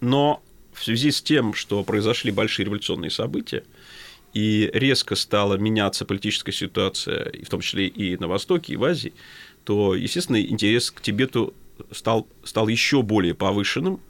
Но 0.00 0.42
в 0.72 0.84
связи 0.84 1.10
с 1.10 1.22
тем, 1.22 1.54
что 1.54 1.82
произошли 1.84 2.30
большие 2.30 2.66
революционные 2.66 3.10
события, 3.10 3.64
и 4.32 4.70
резко 4.72 5.16
стала 5.16 5.56
меняться 5.56 6.04
политическая 6.04 6.52
ситуация, 6.52 7.32
в 7.44 7.48
том 7.48 7.60
числе 7.60 7.86
и 7.88 8.16
на 8.16 8.28
Востоке, 8.28 8.74
и 8.74 8.76
в 8.76 8.84
Азии, 8.84 9.12
то, 9.64 9.94
естественно, 9.94 10.40
интерес 10.40 10.90
к 10.90 11.00
Тибету 11.00 11.54
стал, 11.90 12.26
стал 12.44 12.68
еще 12.68 13.02
более 13.02 13.34
повышенным. 13.34 14.00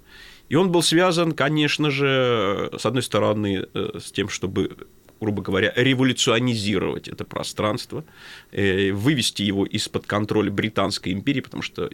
И 0.50 0.56
он 0.56 0.70
был 0.70 0.82
связан, 0.82 1.32
конечно 1.32 1.90
же, 1.90 2.70
с 2.76 2.84
одной 2.84 3.02
стороны, 3.02 3.66
э, 3.72 3.98
с 3.98 4.12
тем, 4.12 4.28
чтобы 4.28 4.76
грубо 5.20 5.42
говоря, 5.42 5.72
революционизировать 5.76 7.06
это 7.06 7.24
пространство, 7.24 8.04
э, 8.52 8.90
вывести 8.90 9.42
его 9.42 9.66
из-под 9.66 10.06
контроля 10.06 10.50
Британской 10.50 11.12
империи, 11.12 11.40
потому 11.42 11.62
что 11.62 11.90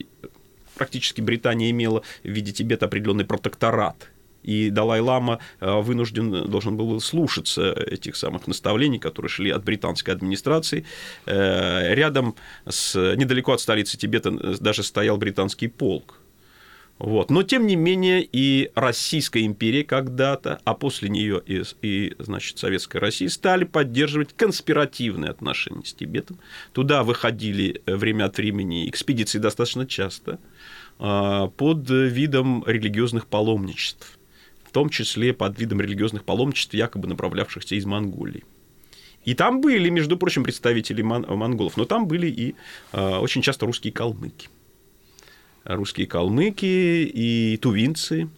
практически 0.76 1.20
Британия 1.20 1.70
имела 1.70 2.02
в 2.22 2.28
виде 2.28 2.52
Тибета 2.52 2.86
определенный 2.86 3.24
протекторат. 3.24 4.10
И 4.44 4.70
Далай-Лама 4.70 5.40
э, 5.58 5.80
вынужден 5.80 6.48
должен 6.48 6.76
был 6.76 7.00
слушаться 7.00 7.72
этих 7.72 8.14
самых 8.14 8.46
наставлений, 8.46 9.00
которые 9.00 9.28
шли 9.28 9.50
от 9.50 9.64
британской 9.64 10.14
администрации. 10.14 10.84
Э, 11.26 11.92
Рядом, 11.94 12.36
с, 12.64 12.94
недалеко 13.16 13.52
от 13.52 13.60
столицы 13.60 13.98
Тибета, 13.98 14.30
даже 14.60 14.84
стоял 14.84 15.16
британский 15.16 15.66
полк. 15.66 16.20
Вот. 16.98 17.30
Но, 17.30 17.42
тем 17.42 17.66
не 17.66 17.76
менее, 17.76 18.26
и 18.30 18.70
Российская 18.74 19.44
империя 19.44 19.84
когда-то, 19.84 20.60
а 20.64 20.74
после 20.74 21.08
нее 21.10 21.42
и, 21.44 21.62
и 21.82 22.14
значит, 22.18 22.58
Советская 22.58 23.00
Россия 23.00 23.28
стали 23.28 23.64
поддерживать 23.64 24.32
конспиративные 24.34 25.30
отношения 25.30 25.84
с 25.84 25.92
Тибетом. 25.92 26.38
Туда 26.72 27.02
выходили 27.02 27.82
время 27.86 28.24
от 28.24 28.38
времени 28.38 28.88
экспедиции 28.88 29.38
достаточно 29.38 29.86
часто 29.86 30.38
а, 30.98 31.48
под 31.48 31.90
видом 31.90 32.64
религиозных 32.66 33.26
паломничеств. 33.26 34.18
том 34.76 34.90
числе 34.90 35.32
под 35.32 35.58
видом 35.58 35.80
религиозных 35.80 36.22
паломничеств, 36.22 36.74
якобы 36.74 37.08
направлявшихся 37.08 37.76
из 37.76 37.86
Монголии. 37.86 38.44
И 39.24 39.32
там 39.32 39.62
были, 39.62 39.88
между 39.88 40.18
прочим, 40.18 40.44
представители 40.44 41.00
мон- 41.00 41.24
монголов, 41.26 41.78
но 41.78 41.86
там 41.86 42.06
были 42.06 42.26
и 42.26 42.54
э, 42.92 43.16
очень 43.16 43.40
часто 43.40 43.64
русские 43.64 43.94
калмыки. 43.94 44.50
Русские 45.66 46.06
калмыки 46.06 46.64
и 46.64 47.58
тувинцы, 47.60 48.28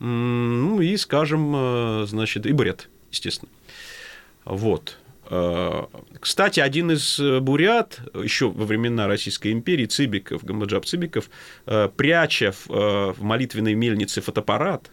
ну 0.00 0.80
и, 0.80 0.96
скажем, 0.96 1.52
э, 1.54 2.06
значит, 2.06 2.46
и 2.46 2.52
бурят, 2.52 2.88
естественно. 3.10 3.50
Вот. 4.44 4.96
Э, 5.28 5.86
кстати, 6.20 6.60
один 6.60 6.92
из 6.92 7.18
бурят, 7.40 8.00
еще 8.14 8.48
во 8.48 8.64
времена 8.64 9.08
Российской 9.08 9.52
империи, 9.52 9.86
Цыбиков, 9.86 10.44
Гамаджаб 10.44 10.84
Цыбиков, 10.84 11.28
э, 11.66 11.88
пряча 11.96 12.54
в 12.66 13.16
молитвенной 13.18 13.74
мельнице 13.74 14.20
фотоаппарат, 14.20 14.90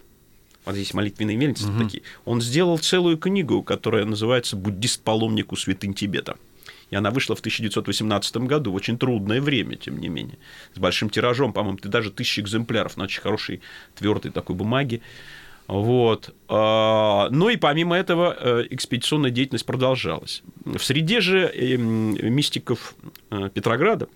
вот 0.66 0.74
здесь 0.74 0.96
молитвенные 0.96 1.38
мельницы 1.38 1.68
угу. 1.68 1.84
такие, 1.84 2.04
он 2.26 2.42
сделал 2.42 2.80
целую 2.80 3.20
книгу, 3.20 3.62
которая 3.62 4.06
называется 4.06 4.56
«Буддист-паломник 4.56 5.52
у 5.52 5.56
святынь 5.56 5.94
Тибета». 5.94 6.38
И 6.92 6.96
она 6.96 7.12
вышла 7.12 7.36
в 7.36 7.40
1918 7.40 8.38
году, 8.38 8.72
в 8.72 8.76
очень 8.76 8.98
трудное 8.98 9.42
время, 9.42 9.76
тем 9.76 9.98
не 9.98 10.08
менее. 10.08 10.38
С 10.74 10.80
большим 10.80 11.10
тиражом, 11.10 11.54
по-моему, 11.54 11.78
ты 11.78 11.90
даже 11.90 12.12
тысячи 12.12 12.40
экземпляров 12.40 12.98
на 12.98 13.06
очень 13.06 13.22
хорошей 13.22 13.62
твердой 13.96 14.32
такой 14.32 14.56
бумаге. 14.56 15.02
Вот. 15.68 16.34
А, 16.48 17.28
ну 17.32 17.50
и 17.50 17.58
помимо 17.58 17.96
этого 17.96 18.36
э, 18.40 18.68
экспедиционная 18.70 19.32
деятельность 19.32 19.66
продолжалась. 19.66 20.44
В 20.64 20.80
среде 20.80 21.22
же 21.22 21.48
эм, 21.48 22.14
мистиков 22.36 22.94
э, 23.32 23.50
Петрограда 23.52 24.08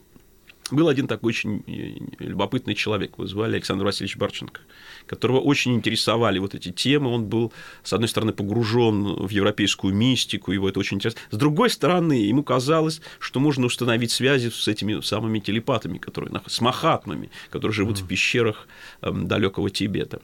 был 0.71 0.87
один 0.87 1.07
такой 1.07 1.29
очень 1.29 1.63
э, 1.65 2.23
любопытный 2.23 2.75
человек, 2.75 3.13
его 3.17 3.25
звали 3.25 3.55
Александр 3.55 3.85
Васильевич 3.85 4.17
Барченко, 4.17 4.61
которого 5.09 5.39
очень 5.39 5.73
интересовали 5.73 6.37
вот 6.39 6.53
эти 6.53 6.71
темы. 6.71 7.09
Он 7.11 7.25
был, 7.25 7.51
с 7.83 7.93
одной 7.93 8.07
стороны, 8.07 8.31
погружен 8.31 9.25
в 9.25 9.29
европейскую 9.29 9.93
мистику, 9.93 10.51
его 10.51 10.69
это 10.69 10.79
очень 10.79 10.97
интересно. 10.97 11.19
С 11.31 11.37
другой 11.37 11.71
стороны, 11.71 12.13
ему 12.13 12.43
казалось, 12.43 13.01
что 13.17 13.39
можно 13.39 13.65
установить 13.65 14.11
связи 14.11 14.49
с 14.49 14.67
этими 14.67 15.01
самыми 15.01 15.39
телепатами, 15.39 15.97
которые, 15.97 16.39
с 16.45 16.61
махатмами, 16.61 17.31
которые 17.49 17.73
живут 17.73 17.97
mm-hmm. 17.97 18.03
в 18.03 18.07
пещерах 18.07 18.67
эм, 19.01 19.27
далекого 19.27 19.71
Тибета. 19.71 20.21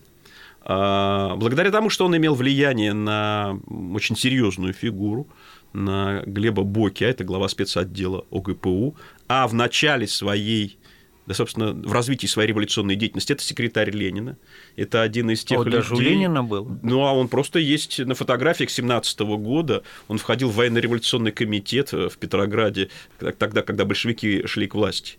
А, 0.61 1.35
благодаря 1.35 1.71
тому, 1.71 1.89
что 1.89 2.05
он 2.05 2.15
имел 2.15 2.35
влияние 2.35 2.93
на 2.93 3.59
очень 3.93 4.15
серьезную 4.15 4.73
фигуру, 4.73 5.27
на 5.73 6.21
Глеба 6.25 6.63
Боки, 6.63 7.03
а 7.03 7.09
это 7.09 7.23
глава 7.23 7.49
спецотдела 7.49 8.25
ОГПУ, 8.31 8.95
а 9.27 9.47
в 9.47 9.53
начале 9.53 10.07
своей 10.07 10.77
да, 11.25 11.33
собственно, 11.33 11.71
в 11.71 11.91
развитии 11.91 12.27
своей 12.27 12.49
революционной 12.49 12.95
деятельности. 12.95 13.33
Это 13.33 13.43
секретарь 13.43 13.89
Ленина. 13.89 14.37
Это 14.75 15.01
один 15.01 15.31
из 15.31 15.43
тех 15.43 15.59
а 15.59 15.63
людей... 15.63 15.79
даже 15.79 15.95
у 15.95 15.99
Ленина 15.99 16.43
был? 16.43 16.77
Ну, 16.83 17.05
а 17.05 17.13
он 17.13 17.27
просто 17.27 17.59
есть 17.59 17.99
на 17.99 18.15
фотографиях 18.15 18.69
17 18.69 19.19
года. 19.21 19.83
Он 20.07 20.17
входил 20.17 20.49
в 20.49 20.55
военно-революционный 20.55 21.31
комитет 21.31 21.91
в 21.91 22.17
Петрограде, 22.17 22.89
тогда, 23.17 23.61
когда 23.61 23.85
большевики 23.85 24.45
шли 24.45 24.67
к 24.67 24.75
власти. 24.75 25.17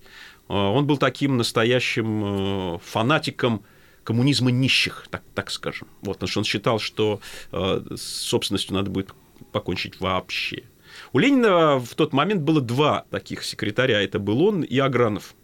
А, 0.48 0.70
он 0.70 0.86
был 0.86 0.96
таким 0.96 1.36
настоящим 1.36 2.76
э, 2.76 2.78
фанатиком 2.84 3.64
коммунизма 4.04 4.50
нищих, 4.52 5.08
так, 5.10 5.22
так 5.34 5.50
скажем. 5.50 5.88
Вот, 6.02 6.14
потому 6.14 6.28
что 6.28 6.40
он 6.40 6.44
считал, 6.44 6.78
что 6.78 7.20
э, 7.50 7.82
с 7.96 8.02
собственностью 8.02 8.75
надо 8.75 8.90
будет 8.90 9.12
покончить 9.50 10.00
вообще. 10.00 10.62
У 11.12 11.18
Ленина 11.18 11.78
в 11.78 11.94
тот 11.94 12.12
момент 12.12 12.42
было 12.42 12.60
два 12.60 13.04
таких 13.10 13.42
секретаря. 13.42 14.00
Это 14.00 14.18
был 14.18 14.42
он 14.42 14.62
и 14.62 14.78
Агранов. 14.78 15.34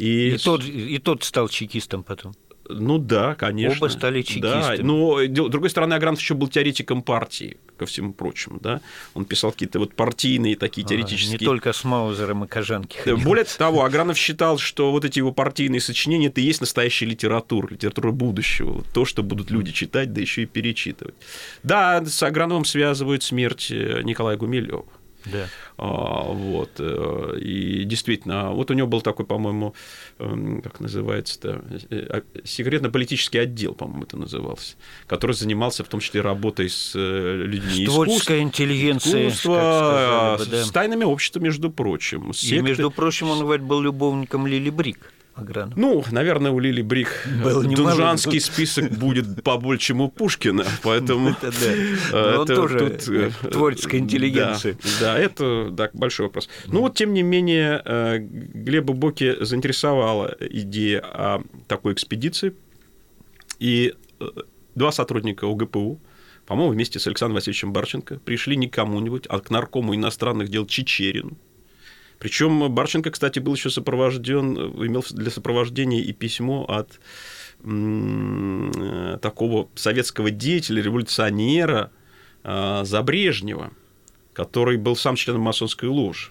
И, 0.00 0.34
и, 0.34 0.38
тот, 0.38 0.64
и 0.64 0.98
тот 0.98 1.24
стал 1.24 1.48
чекистом 1.48 2.02
потом. 2.02 2.32
Ну 2.72 2.98
да, 2.98 3.34
конечно. 3.34 3.86
Оба 3.86 3.90
стали 3.90 4.22
чекистами. 4.22 4.76
Да, 4.76 4.82
но, 4.82 5.20
с 5.22 5.28
другой 5.28 5.70
стороны, 5.70 5.94
Агранов 5.94 6.20
еще 6.20 6.34
был 6.34 6.48
теоретиком 6.48 7.02
партии, 7.02 7.58
ко 7.76 7.84
всему 7.84 8.12
прочему, 8.12 8.58
да. 8.60 8.80
Он 9.14 9.24
писал 9.24 9.52
какие-то 9.52 9.78
вот 9.78 9.94
партийные 9.94 10.56
такие 10.56 10.86
теоретические... 10.86 11.36
А, 11.36 11.40
не 11.40 11.44
только 11.44 11.72
с 11.72 11.84
Маузером 11.84 12.44
и 12.44 12.46
Кожанки. 12.46 12.98
Более 13.24 13.44
того, 13.44 13.84
Агранов 13.84 14.16
считал, 14.16 14.58
что 14.58 14.92
вот 14.92 15.04
эти 15.04 15.18
его 15.18 15.32
партийные 15.32 15.80
сочинения 15.80 16.28
это 16.28 16.40
и 16.40 16.44
есть 16.44 16.60
настоящая 16.60 17.06
литература, 17.06 17.68
литература 17.68 18.12
будущего, 18.12 18.84
то, 18.94 19.04
что 19.04 19.22
будут 19.22 19.50
люди 19.50 19.72
читать, 19.72 20.12
да 20.12 20.20
еще 20.20 20.42
и 20.42 20.46
перечитывать. 20.46 21.14
Да, 21.62 22.04
с 22.04 22.22
Аграновым 22.22 22.64
связывают 22.64 23.22
смерть 23.22 23.70
э, 23.70 24.02
Николая 24.02 24.36
Гумилева. 24.36 24.84
Да. 25.26 25.48
А, 25.76 26.22
вот. 26.32 26.70
Э, 26.78 27.38
и 27.40 27.84
действительно, 27.84 28.50
вот 28.52 28.70
у 28.70 28.74
него 28.74 28.86
был 28.88 29.00
такой, 29.00 29.26
по-моему, 29.26 29.74
эм, 30.18 30.62
как 30.62 30.80
называется-то, 30.80 31.62
э, 31.90 32.06
а, 32.08 32.22
секретно-политический 32.44 33.38
отдел, 33.38 33.74
по-моему, 33.74 34.04
это 34.04 34.16
назывался, 34.16 34.76
который 35.06 35.32
занимался 35.32 35.84
в 35.84 35.88
том 35.88 36.00
числе 36.00 36.20
работой 36.20 36.68
с 36.68 36.92
э, 36.94 37.42
людьми 37.44 37.86
с 37.86 37.90
творческой 37.90 38.40
интеллигенцией, 38.40 39.28
искусства, 39.28 40.36
бы, 40.38 40.46
да. 40.46 40.64
с 40.64 40.70
тайными 40.70 41.04
обществами, 41.04 41.44
между 41.44 41.70
прочим. 41.70 42.32
Секты. 42.32 42.56
И, 42.56 42.60
между 42.62 42.90
прочим, 42.90 43.30
он, 43.30 43.40
говорит, 43.40 43.64
был 43.66 43.80
любовником 43.80 44.46
Лили 44.46 44.70
Брик. 44.70 45.12
Агранов. 45.40 45.76
Ну, 45.76 46.04
наверное, 46.10 46.50
у 46.50 46.58
Лили 46.58 46.82
Брик 46.82 47.26
Был 47.42 47.62
дунжанский 47.62 48.40
список 48.40 48.90
будет 48.92 49.42
побольше, 49.42 49.88
чем 49.88 50.00
у 50.00 50.08
Пушкина, 50.08 50.64
поэтому... 50.82 51.30
Это 51.42 51.52
да. 52.12 52.40
Он 52.40 52.46
тоже 52.46 52.98
э, 53.08 53.30
творческая 53.50 53.98
интеллигенция. 53.98 54.76
Да, 55.00 55.18
это 55.18 55.74
большой 55.92 56.26
вопрос. 56.26 56.48
Ну 56.66 56.80
вот, 56.80 56.94
тем 56.94 57.12
не 57.14 57.22
менее, 57.22 57.82
э, 57.84 58.18
Глеба 58.18 58.92
Боки 58.92 59.36
заинтересовала 59.42 60.36
идея 60.40 61.00
о 61.00 61.42
такой 61.66 61.94
экспедиции, 61.94 62.54
и 63.58 63.94
э, 64.20 64.24
два 64.74 64.92
сотрудника 64.92 65.46
ОГПУ, 65.46 66.00
по-моему, 66.46 66.72
вместе 66.72 66.98
с 66.98 67.06
Александром 67.06 67.36
Васильевичем 67.36 67.72
Барченко 67.72 68.18
пришли 68.18 68.56
не 68.56 68.68
кому-нибудь, 68.68 69.26
а 69.28 69.40
к 69.40 69.50
наркому 69.50 69.94
иностранных 69.94 70.48
дел 70.48 70.66
Чечерину, 70.66 71.36
причем 72.20 72.72
Барченко, 72.72 73.10
кстати, 73.10 73.38
был 73.38 73.54
еще 73.54 73.70
сопровожден, 73.70 74.54
имел 74.54 75.02
для 75.10 75.30
сопровождения 75.30 76.02
и 76.02 76.12
письмо 76.12 76.64
от 76.68 77.00
такого 79.20 79.68
советского 79.74 80.30
деятеля, 80.30 80.82
революционера 80.82 81.90
а, 82.42 82.84
Забрежнева, 82.84 83.72
который 84.32 84.76
был 84.78 84.96
сам 84.96 85.16
членом 85.16 85.42
масонской 85.42 85.88
ложи 85.88 86.30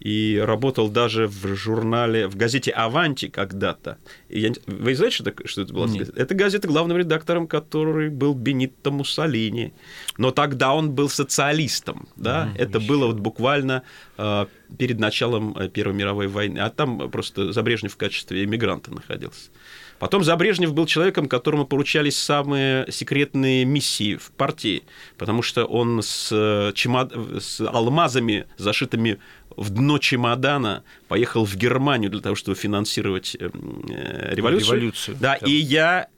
и 0.00 0.40
работал 0.44 0.88
даже 0.88 1.26
в 1.26 1.54
журнале, 1.54 2.28
в 2.28 2.36
газете 2.36 2.70
«Аванти» 2.70 3.28
когда-то. 3.28 3.98
Я, 4.28 4.52
вы 4.66 4.94
знаете, 4.94 5.16
что, 5.16 5.32
что 5.44 5.62
это 5.62 5.72
была? 5.72 5.86
Нет. 5.86 6.10
Это 6.16 6.34
газета, 6.34 6.68
главным 6.68 6.98
редактором 6.98 7.46
который 7.46 8.10
был 8.10 8.34
Бенитто 8.34 8.90
Муссолини. 8.90 9.72
Но 10.18 10.30
тогда 10.30 10.74
он 10.74 10.92
был 10.92 11.08
социалистом. 11.08 12.08
Да? 12.16 12.50
Mm, 12.52 12.58
это 12.58 12.80
было 12.80 13.06
вот 13.06 13.18
буквально 13.18 13.82
э, 14.18 14.46
перед 14.78 14.98
началом 14.98 15.56
э, 15.56 15.68
Первой 15.68 15.94
мировой 15.94 16.26
войны. 16.28 16.58
А 16.58 16.70
там 16.70 17.10
просто 17.10 17.52
Забрежнев 17.52 17.94
в 17.94 17.96
качестве 17.96 18.44
эмигранта 18.44 18.92
находился. 18.92 19.50
Потом 19.98 20.24
Забрежнев 20.24 20.74
был 20.74 20.86
человеком, 20.86 21.28
которому 21.28 21.66
поручались 21.66 22.18
самые 22.18 22.90
секретные 22.90 23.64
миссии 23.64 24.16
в 24.16 24.30
партии, 24.30 24.82
потому 25.16 25.42
что 25.42 25.64
он 25.64 26.02
с, 26.02 26.28
э, 26.32 26.72
чемод... 26.74 27.12
с 27.40 27.60
алмазами, 27.60 28.46
зашитыми 28.58 29.18
в 29.56 29.70
дно 29.70 29.98
чемодана 29.98 30.84
поехал 31.08 31.46
в 31.46 31.56
Германию 31.56 32.10
для 32.10 32.20
того, 32.20 32.34
чтобы 32.34 32.56
финансировать 32.56 33.36
э, 33.40 33.48
э, 33.88 34.34
революцию. 34.34 34.76
революцию. 34.76 35.16
Да, 35.18 35.38
да, 35.40 35.46
и 35.46 35.52
я 35.52 36.08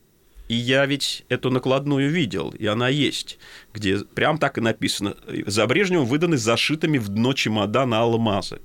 и 0.49 0.55
я 0.55 0.85
ведь 0.87 1.25
эту 1.29 1.51
накладную 1.51 2.09
видел, 2.09 2.49
и 2.57 2.65
она 2.65 2.89
есть, 2.89 3.37
где 3.71 3.99
прям 3.99 4.39
так 4.39 4.57
и 4.57 4.61
написано. 4.61 5.15
За 5.45 5.67
Брежневым 5.67 6.07
выданы 6.07 6.37
зашитыми 6.37 6.97
в 6.97 7.07
дно 7.07 7.33
чемодана 7.33 7.99
алмазы. 7.99 8.59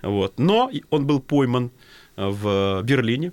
Вот. 0.00 0.38
Но 0.38 0.70
он 0.88 1.06
был 1.06 1.20
пойман 1.20 1.70
в 2.16 2.82
Берлине, 2.82 3.32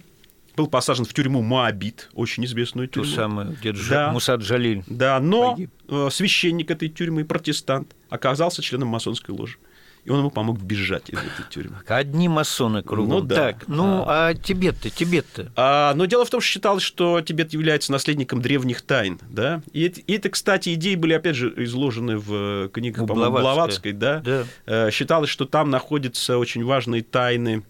был 0.56 0.68
посажен 0.68 1.06
в 1.06 1.14
тюрьму 1.14 1.42
Моабит, 1.42 2.10
очень 2.14 2.46
известную 2.46 2.88
тюрьму. 2.88 3.10
Ту 3.10 3.16
самую, 3.16 3.58
где 3.60 3.74
да, 3.90 4.12
Мусад 4.12 4.42
Джалиль 4.42 4.84
Да, 4.88 5.20
но 5.20 5.54
погиб. 5.54 5.72
Э, 5.90 6.10
священник 6.12 6.72
этой 6.72 6.90
тюрьмы, 6.90 7.26
протестант, 7.26 7.96
оказался 8.10 8.62
членом 8.62 8.90
масонской 8.90 9.36
ложи 9.36 9.58
и 10.06 10.12
он 10.12 10.20
ему 10.20 10.30
помог 10.30 10.62
бежать 10.62 11.10
из 11.10 11.18
этой 11.18 11.50
тюрьмы. 11.50 11.78
Одни 11.88 12.30
масоны 12.30 12.84
кругом. 12.84 13.10
Ну, 13.10 13.22
да. 13.22 13.36
Так, 13.36 13.68
ну, 13.68 14.04
а, 14.06 14.28
а 14.28 14.34
Тибет-то, 14.36 14.92
Тибет-то? 14.92 15.52
А, 15.56 15.96
но 15.96 16.06
дело 16.06 16.26
в 16.26 16.30
том, 16.30 16.42
что 16.42 16.48
считалось, 16.48 16.84
что 16.84 17.22
Тибет 17.22 17.54
является 17.54 17.92
наследником 17.92 18.40
древних 18.40 18.84
тайн, 18.84 19.20
да, 19.30 19.64
и 19.74 19.84
это, 19.84 20.00
и 20.02 20.14
это 20.14 20.30
кстати, 20.30 20.74
идеи 20.76 20.94
были, 20.94 21.14
опять 21.14 21.36
же, 21.36 21.52
изложены 21.58 22.18
в 22.18 22.70
книгах, 22.70 23.08
по-моему, 23.08 23.40
Блаватской, 23.40 23.94
да? 23.94 24.20
да. 24.20 24.44
Э, 24.68 24.92
считалось, 24.92 25.32
что 25.32 25.46
там 25.46 25.72
находятся 25.72 26.38
очень 26.38 26.64
важные 26.64 27.02
тайны 27.02 27.64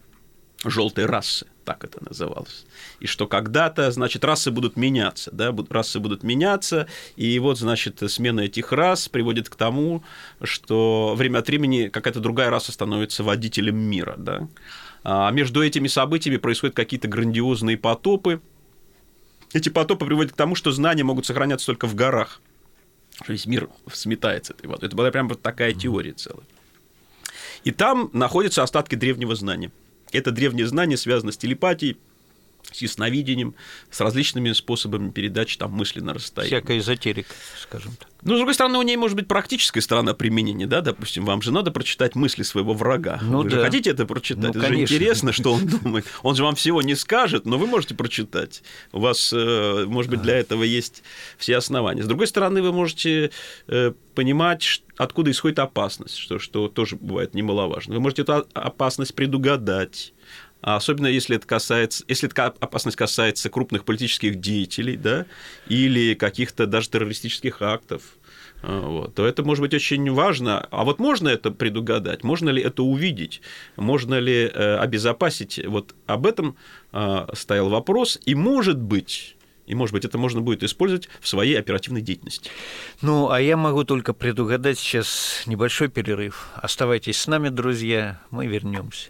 желтой 0.62 1.06
расы, 1.06 1.46
так 1.66 1.84
это 1.84 2.02
называлось. 2.08 2.64
И 3.00 3.06
что 3.06 3.26
когда-то, 3.26 3.90
значит, 3.90 4.24
расы 4.24 4.50
будут 4.50 4.76
меняться, 4.76 5.30
да, 5.32 5.54
расы 5.68 5.98
будут 5.98 6.22
меняться, 6.22 6.86
и 7.16 7.38
вот, 7.40 7.58
значит, 7.58 8.02
смена 8.08 8.42
этих 8.42 8.72
рас 8.72 9.08
приводит 9.08 9.50
к 9.50 9.56
тому, 9.56 10.02
что 10.42 11.14
время 11.16 11.40
от 11.40 11.48
времени 11.48 11.88
какая-то 11.88 12.20
другая 12.20 12.50
раса 12.50 12.72
становится 12.72 13.24
водителем 13.24 13.76
мира, 13.76 14.14
да. 14.16 14.48
А 15.02 15.30
между 15.32 15.62
этими 15.62 15.88
событиями 15.88 16.38
происходят 16.38 16.74
какие-то 16.74 17.08
грандиозные 17.08 17.76
потопы, 17.76 18.40
Эти 19.52 19.68
потопы 19.68 20.06
приводят 20.06 20.32
к 20.32 20.36
тому, 20.36 20.54
что 20.54 20.70
знания 20.72 21.04
могут 21.04 21.26
сохраняться 21.26 21.66
только 21.66 21.86
в 21.86 21.94
горах. 21.94 22.40
Весь 23.26 23.46
мир 23.46 23.68
сметается 23.92 24.52
этой 24.52 24.66
водой. 24.66 24.88
Это 24.88 24.96
была 24.96 25.10
прям 25.10 25.28
вот 25.28 25.40
такая 25.40 25.72
теория 25.72 26.12
целая. 26.12 26.44
И 27.64 27.70
там 27.70 28.10
находятся 28.12 28.62
остатки 28.62 28.94
древнего 28.94 29.34
знания. 29.34 29.70
Это 30.12 30.30
древнее 30.30 30.66
знание 30.66 30.96
связано 30.96 31.32
с 31.32 31.36
телепатией, 31.36 31.96
с 32.72 32.82
ясновидением, 32.82 33.54
с 33.90 34.00
различными 34.00 34.52
способами 34.52 35.10
передачи 35.10 35.58
там, 35.58 35.72
мысли 35.72 36.00
на 36.00 36.14
расстоянии. 36.14 36.56
Всякая 36.56 36.78
эзотерика, 36.78 37.32
скажем 37.60 37.92
так. 37.98 38.08
Ну, 38.22 38.34
с 38.34 38.38
другой 38.38 38.54
стороны, 38.54 38.78
у 38.78 38.82
ней 38.82 38.96
может 38.96 39.16
быть 39.16 39.28
практическая 39.28 39.80
сторона 39.80 40.12
применения, 40.12 40.66
да, 40.66 40.80
допустим, 40.80 41.24
вам 41.24 41.42
же 41.42 41.52
надо 41.52 41.70
прочитать 41.70 42.16
мысли 42.16 42.42
своего 42.42 42.74
врага. 42.74 43.20
Ну, 43.22 43.42
вы 43.42 43.50
да. 43.50 43.56
же 43.56 43.62
хотите 43.62 43.90
это 43.90 44.04
прочитать? 44.04 44.42
Ну, 44.42 44.50
это 44.50 44.60
же 44.60 44.66
конечно. 44.66 44.94
интересно, 44.94 45.32
что 45.32 45.52
он 45.52 45.66
думает. 45.82 46.06
Он 46.22 46.34
же 46.34 46.42
вам 46.42 46.56
всего 46.56 46.82
не 46.82 46.96
скажет, 46.96 47.46
но 47.46 47.56
вы 47.56 47.66
можете 47.66 47.94
прочитать. 47.94 48.62
У 48.92 49.00
вас, 49.00 49.32
э, 49.32 49.84
может 49.86 50.10
быть, 50.10 50.22
для 50.22 50.38
этого 50.38 50.64
есть 50.64 51.02
все 51.38 51.56
основания. 51.56 52.02
С 52.02 52.06
другой 52.06 52.26
стороны, 52.26 52.62
вы 52.62 52.72
можете 52.72 53.30
э, 53.68 53.92
понимать, 54.16 54.82
откуда 54.96 55.30
исходит 55.30 55.60
опасность, 55.60 56.16
что, 56.16 56.38
что 56.38 56.68
тоже 56.68 56.96
бывает 56.96 57.34
немаловажно. 57.34 57.94
Вы 57.94 58.00
можете 58.00 58.22
эту 58.22 58.46
опасность 58.54 59.14
предугадать. 59.14 60.14
А 60.62 60.76
Особенно 60.76 61.06
если 61.06 61.36
это 61.36 61.46
касается, 61.46 62.04
если 62.08 62.28
эта 62.28 62.46
опасность 62.46 62.96
касается 62.96 63.50
крупных 63.50 63.84
политических 63.84 64.40
деятелей, 64.40 64.96
да, 64.96 65.26
или 65.68 66.14
каких-то 66.14 66.66
даже 66.66 66.88
террористических 66.90 67.62
актов, 67.62 68.02
а, 68.62 68.80
вот, 68.80 69.14
то 69.14 69.26
это 69.26 69.44
может 69.44 69.62
быть 69.62 69.74
очень 69.74 70.10
важно. 70.12 70.66
А 70.70 70.84
вот 70.84 70.98
можно 70.98 71.28
это 71.28 71.50
предугадать? 71.50 72.24
Можно 72.24 72.50
ли 72.50 72.62
это 72.62 72.82
увидеть? 72.82 73.42
Можно 73.76 74.18
ли 74.18 74.50
э, 74.52 74.76
обезопасить? 74.78 75.60
Вот 75.64 75.94
об 76.06 76.26
этом 76.26 76.56
а, 76.92 77.28
стоял 77.34 77.68
вопрос. 77.68 78.18
И 78.24 78.34
может 78.34 78.78
быть, 78.78 79.36
и 79.66 79.74
может 79.74 79.92
быть, 79.92 80.04
это 80.04 80.18
можно 80.18 80.40
будет 80.40 80.62
использовать 80.62 81.08
в 81.20 81.28
своей 81.28 81.58
оперативной 81.58 82.00
деятельности. 82.00 82.50
Ну, 83.02 83.30
а 83.30 83.40
я 83.40 83.56
могу 83.56 83.84
только 83.84 84.12
предугадать 84.12 84.78
сейчас 84.78 85.42
небольшой 85.46 85.88
перерыв. 85.88 86.48
Оставайтесь 86.54 87.20
с 87.20 87.26
нами, 87.26 87.48
друзья, 87.48 88.20
мы 88.30 88.46
вернемся. 88.46 89.08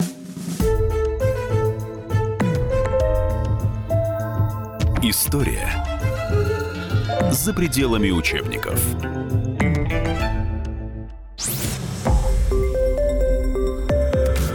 История 5.02 5.68
за 7.30 7.52
пределами 7.52 8.10
учебников. 8.10 8.80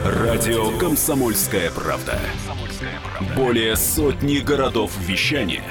Радио 0.03 0.77
Комсомольская 0.79 1.69
правда". 1.71 2.19
Более 3.35 3.75
сотни 3.75 4.39
городов 4.39 4.91
вещания 4.99 5.63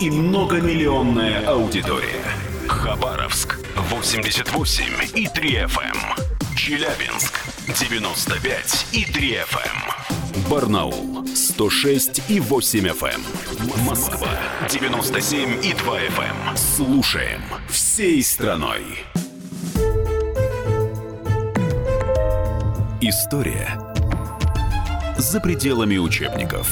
и 0.00 0.10
многомиллионная 0.10 1.46
аудитория. 1.46 2.24
Хабаровск 2.66 3.60
88 3.76 4.84
и 5.14 5.28
3 5.28 5.54
FM. 5.66 6.56
Челябинск 6.56 7.40
95 7.68 8.86
и 8.92 9.04
3 9.04 9.34
FM. 9.34 10.21
Барнаул 10.50 11.26
106 11.34 12.22
и 12.28 12.40
8 12.40 12.88
FM. 12.88 13.20
Москва 13.84 14.28
97 14.68 15.64
и 15.64 15.74
2 15.74 15.98
FM. 15.98 16.56
Слушаем 16.56 17.42
всей 17.68 18.22
страной. 18.22 18.82
История 23.00 23.78
за 25.18 25.40
пределами 25.40 25.98
учебников. 25.98 26.68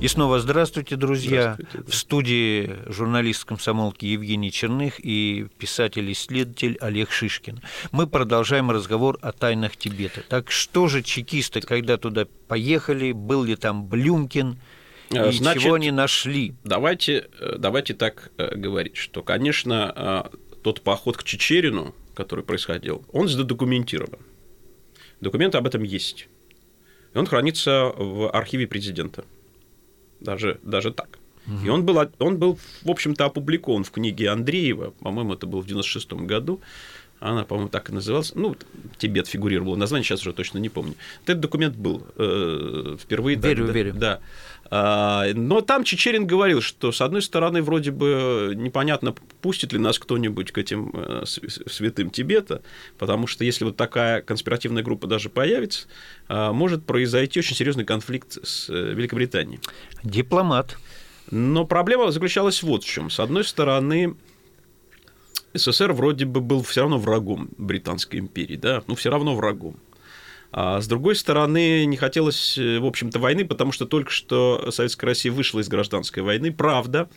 И 0.00 0.08
снова 0.08 0.40
здравствуйте, 0.40 0.96
друзья. 0.96 1.54
Здравствуйте, 1.54 1.78
да. 1.78 1.90
В 1.90 1.94
студии 1.94 2.76
журналист 2.86 3.44
комсомолки 3.44 4.06
Евгений 4.06 4.50
Черных 4.50 4.94
и 4.98 5.46
писатель-исследователь 5.58 6.78
Олег 6.80 7.10
Шишкин. 7.10 7.60
Мы 7.92 8.06
продолжаем 8.06 8.70
разговор 8.70 9.18
о 9.20 9.32
тайнах 9.32 9.76
Тибета. 9.76 10.22
Так 10.28 10.50
что 10.50 10.88
же 10.88 11.02
чекисты, 11.02 11.60
когда 11.60 11.98
туда 11.98 12.26
поехали, 12.48 13.12
был 13.12 13.44
ли 13.44 13.56
там 13.56 13.86
Блюмкин, 13.86 14.58
Э, 15.10 15.28
и 15.28 15.32
значит, 15.32 15.62
чего 15.62 15.74
они 15.74 15.90
нашли? 15.90 16.54
Давайте, 16.64 17.28
э, 17.38 17.56
давайте 17.58 17.94
так 17.94 18.30
э, 18.38 18.54
говорить, 18.54 18.96
что, 18.96 19.22
конечно, 19.22 20.30
э, 20.32 20.36
тот 20.62 20.82
поход 20.82 21.16
к 21.16 21.24
Чечерину, 21.24 21.94
который 22.14 22.44
происходил, 22.44 23.04
он 23.12 23.28
задокументирован. 23.28 24.20
Документы 25.20 25.58
об 25.58 25.66
этом 25.66 25.82
есть. 25.82 26.28
И 27.12 27.18
он 27.18 27.26
хранится 27.26 27.92
в 27.96 28.30
архиве 28.30 28.66
президента. 28.66 29.24
Даже, 30.20 30.58
даже 30.62 30.92
так. 30.92 31.18
И 31.64 31.68
он 31.68 31.84
был, 31.84 31.98
он 32.20 32.38
был, 32.38 32.58
в 32.82 32.90
общем-то, 32.90 33.24
опубликован 33.24 33.82
в 33.82 33.90
книге 33.90 34.30
Андреева, 34.30 34.92
по-моему, 35.00 35.34
это 35.34 35.46
было 35.46 35.60
в 35.62 35.66
96 35.66 36.12
году, 36.12 36.60
она, 37.18 37.44
по-моему, 37.44 37.68
так 37.68 37.90
и 37.90 37.92
называлась. 37.92 38.32
Ну, 38.34 38.56
Тибет 38.98 39.26
фигурировало 39.26 39.76
название, 39.76 40.04
сейчас 40.04 40.20
уже 40.22 40.32
точно 40.32 40.58
не 40.58 40.70
помню. 40.70 40.94
Этот 41.24 41.40
документ 41.40 41.76
был 41.76 42.06
э, 42.16 42.96
впервые. 42.98 43.36
Верю, 43.36 43.66
да, 43.66 43.72
верю. 43.72 43.92
Да. 43.94 44.20
А, 44.72 45.26
но 45.34 45.60
там 45.62 45.82
Чечерин 45.82 46.26
говорил, 46.26 46.60
что, 46.60 46.92
с 46.92 47.00
одной 47.00 47.22
стороны, 47.22 47.60
вроде 47.60 47.90
бы 47.90 48.52
непонятно, 48.56 49.14
пустит 49.40 49.72
ли 49.72 49.78
нас 49.78 49.98
кто-нибудь 49.98 50.52
к 50.52 50.58
этим 50.58 50.92
э, 50.94 51.24
святым 51.26 52.10
Тибета, 52.10 52.62
потому 52.96 53.26
что 53.26 53.44
если 53.44 53.64
вот 53.64 53.76
такая 53.76 54.22
конспиративная 54.22 54.84
группа 54.84 55.08
даже 55.08 55.28
появится, 55.28 55.88
а, 56.28 56.52
может 56.52 56.84
произойти 56.84 57.40
очень 57.40 57.56
серьезный 57.56 57.84
конфликт 57.84 58.38
с 58.46 58.70
э, 58.70 58.92
Великобританией. 58.94 59.60
Дипломат. 60.04 60.78
Но 61.32 61.64
проблема 61.64 62.10
заключалась 62.12 62.62
вот 62.62 62.84
в 62.84 62.86
чем. 62.86 63.10
С 63.10 63.18
одной 63.18 63.44
стороны, 63.44 64.16
СССР 65.52 65.92
вроде 65.92 66.26
бы 66.26 66.40
был 66.40 66.62
все 66.62 66.82
равно 66.82 66.98
врагом 66.98 67.50
Британской 67.58 68.20
империи, 68.20 68.56
да, 68.56 68.82
ну 68.86 68.94
все 68.94 69.10
равно 69.10 69.34
врагом. 69.34 69.76
А 70.52 70.80
с 70.80 70.88
другой 70.88 71.14
стороны, 71.14 71.84
не 71.84 71.96
хотелось, 71.96 72.58
э, 72.58 72.78
в 72.78 72.86
общем-то, 72.86 73.18
войны, 73.18 73.44
потому 73.44 73.70
что 73.72 73.86
только 73.86 74.10
что 74.10 74.70
Советская 74.70 75.10
Россия 75.10 75.32
вышла 75.32 75.60
из 75.60 75.68
гражданской 75.68 76.22
войны. 76.22 76.52
Правда, 76.52 77.08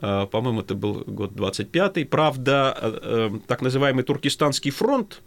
э, 0.00 0.26
по-моему, 0.30 0.60
это 0.60 0.74
был 0.74 1.02
год 1.06 1.32
25-й, 1.32 2.04
правда, 2.04 2.76
э, 2.80 3.30
так 3.48 3.62
называемый 3.62 4.04
Туркестанский 4.04 4.70
фронт 4.70 5.20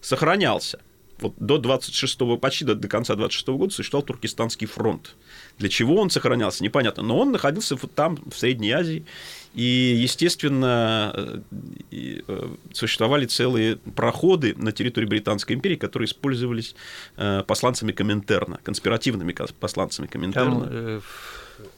сохранялся. 0.00 0.80
Вот 1.18 1.34
до 1.38 1.58
26 1.58 2.18
почти 2.40 2.64
до, 2.64 2.74
до 2.74 2.88
конца 2.88 3.14
26 3.14 3.48
года 3.48 3.72
существовал 3.72 4.04
Туркестанский 4.04 4.66
фронт. 4.66 5.14
Для 5.58 5.68
чего 5.68 5.96
он 5.96 6.10
сохранялся, 6.10 6.64
непонятно. 6.64 7.02
Но 7.02 7.18
он 7.18 7.32
находился 7.32 7.76
вот 7.76 7.94
там, 7.94 8.18
в 8.30 8.36
Средней 8.36 8.72
Азии. 8.72 9.04
И, 9.54 9.62
естественно, 9.96 11.12
э, 11.14 12.20
э, 12.26 12.48
существовали 12.72 13.26
целые 13.26 13.76
проходы 13.76 14.54
на 14.56 14.72
территории 14.72 15.06
Британской 15.06 15.54
империи, 15.54 15.76
которые 15.76 16.06
использовались 16.06 16.74
э, 17.16 17.44
посланцами 17.46 17.92
Коминтерна, 17.92 18.58
конспиративными 18.64 19.32
посланцами 19.60 20.08
Коминтерна. 20.08 20.60
Там 20.60 20.68
э, 20.70 21.00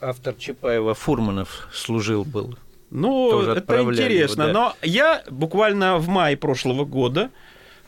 автор 0.01 0.33
Чапаева 0.33 0.95
Фурманов 0.95 1.67
служил 1.71 2.25
был. 2.25 2.57
Ну, 2.89 3.41
это 3.41 3.81
интересно. 3.81 4.43
его, 4.43 4.53
да. 4.53 4.59
Но 4.59 4.75
я 4.81 5.23
буквально 5.29 5.97
в 5.97 6.07
мае 6.07 6.37
прошлого 6.37 6.85
года 6.85 7.29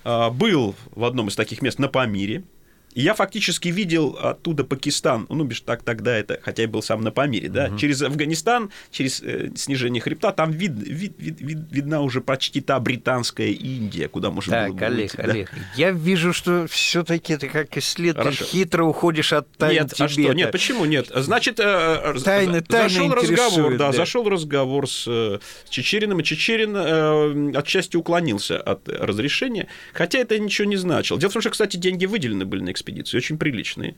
был 0.04 0.76
в 0.92 1.04
одном 1.04 1.28
из 1.28 1.36
таких 1.36 1.62
мест 1.62 1.80
на 1.80 1.88
Памире. 1.88 2.44
И 2.94 3.02
я 3.02 3.14
фактически 3.14 3.70
видел 3.70 4.18
оттуда 4.22 4.64
Пакистан, 4.64 5.26
ну, 5.30 5.44
бишь 5.44 5.62
так 5.62 5.84
тогда 5.84 6.16
это, 6.18 6.40
хотя 6.42 6.64
я 6.64 6.68
был 6.68 6.82
сам 6.82 7.02
на 7.02 7.12
Памире, 7.12 7.48
да, 7.50 7.72
через 7.78 8.02
Афганистан, 8.02 8.72
через 8.92 9.22
э, 9.22 9.52
снижение 9.56 10.02
хребта, 10.02 10.32
там 10.32 10.52
вид, 10.52 10.72
вид- 10.72 11.16
вид- 11.20 11.40
вид- 11.40 11.72
видна 11.72 12.02
уже 12.02 12.20
почти 12.22 12.62
та 12.62 12.80
британская 12.80 13.52
Индия, 13.52 14.08
куда 14.08 14.32
можно 14.32 14.54
было 14.56 14.66
Так, 14.68 14.76
бы 14.76 14.86
Олег, 14.86 14.98
выйти, 15.14 15.16
да. 15.28 15.34
Олег, 15.34 15.52
я 15.76 15.92
вижу, 15.92 16.34
что 16.34 16.66
все-таки 16.68 17.38
ты 17.38 17.48
как 17.48 17.78
исследователь 17.78 18.38
Хорошо. 18.38 18.52
хитро 18.52 18.84
уходишь 18.86 19.34
от 19.34 19.52
тайн 19.58 19.84
Нет, 19.84 19.94
а 19.94 20.08
что? 20.08 20.16
Тибета. 20.16 20.34
Нет, 20.34 20.52
почему 20.52 20.86
нет? 20.86 21.12
Значит, 21.14 21.60
э, 21.60 21.64
э, 21.64 22.14
Тайны- 22.24 22.54
за- 22.60 22.62
тайны 22.62 22.90
зашел 22.90 23.14
разговор, 23.14 23.72
да, 23.78 23.88
да. 23.88 23.92
зашел 23.92 24.28
разговор 24.30 24.90
с 24.90 25.06
э, 25.08 25.40
с 25.66 25.70
Чечериным, 25.70 26.20
и 26.20 26.24
Чечерин 26.24 26.76
э, 26.76 27.52
отчасти 27.58 27.98
уклонился 27.98 28.60
от 28.60 28.90
разрешения, 28.90 29.68
хотя 29.94 30.20
это 30.20 30.38
ничего 30.40 30.68
не 30.68 30.76
значило. 30.78 31.20
Дело 31.20 31.30
в 31.30 31.34
том, 31.34 31.42
что, 31.42 31.52
кстати, 31.52 31.78
деньги 31.78 32.06
выделены 32.06 32.46
были 32.46 32.62
на 32.64 32.72
экспедицию, 32.80 33.20
очень 33.20 33.38
приличные. 33.38 33.96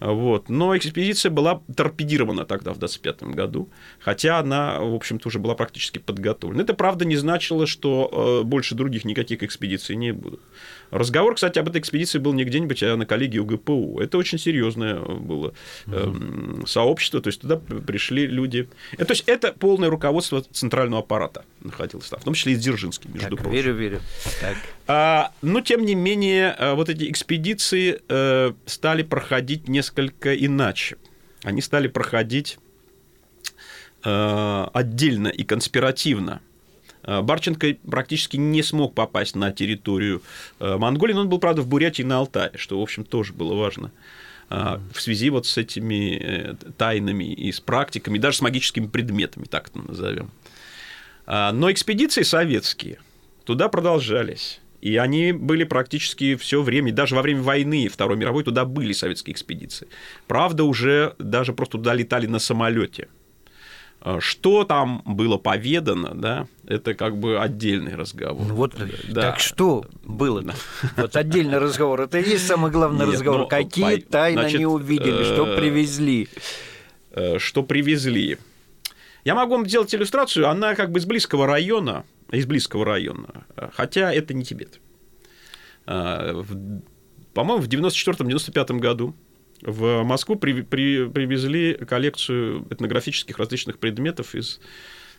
Вот. 0.00 0.48
Но 0.48 0.76
экспедиция 0.76 1.30
была 1.30 1.62
торпедирована 1.76 2.44
тогда, 2.44 2.72
в 2.72 2.78
25 2.78 3.22
году, 3.34 3.68
хотя 3.98 4.38
она, 4.38 4.80
в 4.80 4.94
общем-то, 4.94 5.28
уже 5.28 5.38
была 5.38 5.54
практически 5.54 5.98
подготовлена. 5.98 6.62
Это, 6.62 6.74
правда, 6.74 7.04
не 7.04 7.16
значило, 7.16 7.66
что 7.66 8.40
э, 8.42 8.44
больше 8.44 8.74
других 8.74 9.04
никаких 9.04 9.42
экспедиций 9.42 9.96
не 9.96 10.12
будет. 10.12 10.40
Разговор, 10.90 11.34
кстати, 11.34 11.58
об 11.58 11.68
этой 11.68 11.80
экспедиции 11.80 12.18
был 12.18 12.32
не 12.32 12.44
где-нибудь, 12.44 12.82
а 12.82 12.96
на 12.96 13.06
коллегии 13.06 13.38
УГПУ. 13.38 14.00
Это 14.00 14.18
очень 14.18 14.38
серьезное 14.38 14.98
было 15.00 15.54
эм, 15.86 16.64
сообщество, 16.66 17.20
то 17.20 17.28
есть 17.28 17.40
туда 17.40 17.56
пришли 17.56 18.26
люди. 18.26 18.68
Э, 18.98 19.04
То 19.04 19.12
есть 19.12 19.24
это 19.26 19.52
полное 19.52 19.88
руководство 19.88 20.42
центрального 20.42 21.02
аппарата 21.02 21.44
находилось 21.62 22.08
там, 22.08 22.20
в 22.20 22.24
том 22.24 22.34
числе 22.34 22.54
и 22.54 22.56
Дзержинский, 22.56 23.10
между 23.12 23.36
Так, 23.36 23.44
прочим. 23.44 23.52
верю, 23.52 23.74
верю. 23.74 24.00
Так. 24.40 24.56
А, 24.86 25.32
но, 25.42 25.60
тем 25.60 25.84
не 25.84 25.94
менее, 25.94 26.50
а, 26.50 26.74
вот 26.74 26.88
эти 26.88 27.10
экспедиции 27.10 28.00
э, 28.08 28.52
стали 28.66 29.02
проходить 29.02 29.68
несколько 29.68 30.34
иначе. 30.34 30.96
Они 31.44 31.62
стали 31.62 31.88
проходить 31.88 32.58
э, 34.04 34.66
отдельно 34.72 35.28
и 35.28 35.44
конспиративно. 35.44 36.40
Э, 37.02 37.22
Барченко 37.22 37.76
практически 37.88 38.36
не 38.36 38.62
смог 38.62 38.94
попасть 38.94 39.34
на 39.34 39.52
территорию 39.52 40.22
э, 40.58 40.76
Монголии, 40.76 41.14
но 41.14 41.22
он 41.22 41.28
был, 41.28 41.38
правда, 41.38 41.62
в 41.62 41.68
Бурятии 41.68 42.02
и 42.02 42.04
на 42.04 42.18
Алтае, 42.18 42.52
что, 42.56 42.78
в 42.78 42.82
общем, 42.82 43.04
тоже 43.04 43.32
было 43.32 43.54
важно 43.54 43.92
э, 44.50 44.78
в 44.92 45.00
связи 45.00 45.30
вот 45.30 45.46
с 45.46 45.56
этими 45.56 46.56
тайнами 46.76 47.32
и 47.32 47.50
с 47.52 47.60
практиками, 47.60 48.18
даже 48.18 48.38
с 48.38 48.40
магическими 48.40 48.86
предметами, 48.86 49.44
так 49.44 49.68
это 49.68 49.78
назовем. 49.78 50.30
Но 51.26 51.70
экспедиции 51.70 52.22
советские 52.22 52.98
туда 53.44 53.68
продолжались. 53.68 54.60
И 54.80 54.96
они 54.96 55.32
были 55.32 55.64
практически 55.64 56.34
все 56.36 56.62
время, 56.62 56.92
даже 56.92 57.14
во 57.14 57.22
время 57.22 57.42
войны 57.42 57.88
Второй 57.88 58.16
мировой 58.16 58.42
туда 58.42 58.64
были 58.64 58.92
советские 58.92 59.34
экспедиции. 59.34 59.86
Правда, 60.26 60.64
уже 60.64 61.14
даже 61.18 61.52
просто 61.52 61.72
туда 61.72 61.94
летали 61.94 62.26
на 62.26 62.38
самолете. 62.38 63.08
А, 64.02 64.18
что 64.20 64.64
там 64.64 65.02
было 65.04 65.36
поведано, 65.36 66.14
да, 66.14 66.46
это 66.66 66.94
как 66.94 67.18
бы 67.18 67.38
отдельный 67.38 67.94
разговор. 67.94 68.46
Ну 68.46 68.54
вот, 68.54 68.74
да. 69.08 69.20
так 69.20 69.40
что 69.40 69.84
было? 70.04 70.42
Вот 70.96 71.16
отдельный 71.16 71.58
разговор. 71.58 72.00
Это 72.00 72.18
и 72.18 72.28
есть 72.28 72.46
самый 72.46 72.70
главный 72.70 73.04
Нет, 73.04 73.14
разговор. 73.16 73.40
Ну, 73.40 73.48
Какие 73.48 73.96
по... 73.96 74.12
тайны 74.12 74.40
Значит, 74.40 74.56
они 74.56 74.66
увидели, 74.66 75.22
что 75.24 75.46
э, 75.46 75.56
привезли? 75.56 76.28
Э, 77.10 77.38
что 77.38 77.62
привезли? 77.62 78.38
Я 79.24 79.34
могу 79.34 79.52
вам 79.52 79.68
сделать 79.68 79.94
иллюстрацию. 79.94 80.48
Она 80.48 80.74
как 80.74 80.92
бы 80.92 80.98
из 80.98 81.04
близкого 81.04 81.46
района, 81.46 82.04
из 82.30 82.46
близкого 82.46 82.86
района, 82.86 83.44
хотя 83.74 84.12
это 84.12 84.32
не 84.32 84.44
Тибет. 84.44 84.80
По-моему, 85.84 87.62
в 87.62 87.68
94-95 87.68 88.78
году 88.78 89.14
в 89.62 90.02
Москву 90.02 90.36
при, 90.36 90.62
при, 90.62 91.08
привезли 91.08 91.74
коллекцию 91.74 92.66
этнографических 92.70 93.38
различных 93.38 93.78
предметов 93.78 94.34
из 94.34 94.60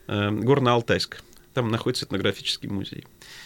э, 0.07 0.29
Горно-Алтайска. 0.29 1.17
Там 1.53 1.69
находится 1.69 2.05
этнографический 2.05 2.69
музей. 2.69 3.05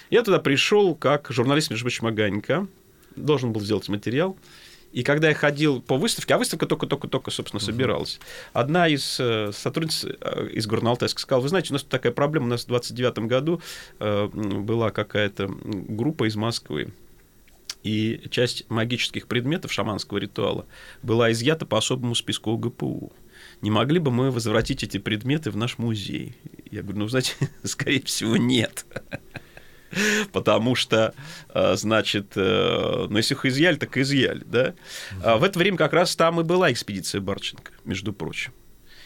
Я 0.09 0.23
туда 0.23 0.39
пришел 0.39 0.95
как 0.95 1.27
журналист, 1.31 1.71
между 1.71 1.85
прочим. 1.85 2.69
Должен 3.15 3.53
был 3.53 3.61
сделать 3.61 3.89
материал. 3.89 4.37
И 4.95 5.03
когда 5.03 5.27
я 5.27 5.35
ходил 5.35 5.81
по 5.81 5.97
выставке, 5.97 6.35
а 6.35 6.37
выставка 6.37 6.65
только-только-только, 6.67 7.29
собственно, 7.29 7.59
собиралась, 7.59 8.17
одна 8.53 8.87
из 8.87 9.19
э, 9.19 9.51
сотрудниц 9.51 10.05
э, 10.05 10.47
из 10.53 10.67
Горно-Алтайска 10.67 11.19
сказала, 11.19 11.41
вы 11.41 11.49
знаете, 11.49 11.71
у 11.71 11.73
нас 11.73 11.83
такая 11.83 12.13
проблема, 12.13 12.45
у 12.45 12.49
нас 12.49 12.63
в 12.63 12.67
29 12.67 13.19
году 13.27 13.61
э, 13.99 14.27
была 14.27 14.91
какая-то 14.91 15.49
группа 15.49 16.29
из 16.29 16.37
Москвы, 16.37 16.93
и 17.85 18.19
часть 18.31 18.67
магических 18.67 19.27
предметов 19.27 19.71
шаманского 19.71 20.17
ритуала 20.17 20.65
была 21.03 21.31
изъята 21.31 21.67
по 21.67 21.77
особому 21.77 22.15
списку 22.15 22.51
ОГПУ. 22.51 23.13
Не 23.61 23.69
могли 23.69 23.99
бы 23.99 24.09
мы 24.09 24.31
возвратить 24.31 24.83
эти 24.83 24.97
предметы 24.97 25.51
в 25.51 25.55
наш 25.55 25.77
музей? 25.77 26.35
Я 26.71 26.81
говорю, 26.81 27.01
ну, 27.01 27.07
знаете, 27.07 27.33
скорее 27.63 28.01
всего, 28.01 28.37
нет. 28.37 28.87
Потому 30.33 30.73
что, 30.73 31.13
э, 31.53 31.75
значит, 31.75 32.33
э, 32.35 33.05
ну, 33.07 33.17
если 33.17 33.35
их 33.35 33.45
изъяли, 33.45 33.75
так 33.75 33.95
изъяли, 33.97 34.43
да? 34.43 34.73
А 35.23 35.37
в 35.37 35.43
это 35.43 35.59
время 35.59 35.77
как 35.77 35.93
раз 35.93 36.15
там 36.15 36.41
и 36.41 36.43
была 36.43 36.71
экспедиция 36.71 37.21
Барченко, 37.21 37.71
между 37.83 38.13
прочим. 38.13 38.51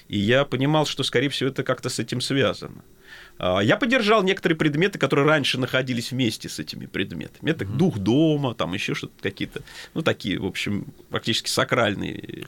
И 0.08 0.18
я 0.18 0.46
понимал, 0.46 0.86
что, 0.86 1.04
скорее 1.04 1.28
всего, 1.28 1.50
это 1.50 1.64
как-то 1.64 1.90
с 1.90 2.00
этим 2.00 2.22
связано. 2.22 2.82
А, 3.40 3.60
я 3.60 3.78
поддержал 3.78 4.22
некоторые 4.22 4.58
предметы, 4.58 5.00
которые 5.00 5.26
раньше 5.26 5.58
находились 5.58 6.12
вместе 6.12 6.50
с 6.50 6.60
этими 6.60 6.86
предметами. 6.86 7.52
Это 7.52 7.66
дух 7.66 7.98
дома, 7.98 8.54
там 8.54 8.74
еще 8.74 8.94
что-то 8.94 9.14
какие-то, 9.22 9.62
ну, 9.94 10.02
такие, 10.02 10.38
в 10.40 10.46
общем, 10.46 10.88
практически 11.10 11.50
сакральные. 11.50 12.46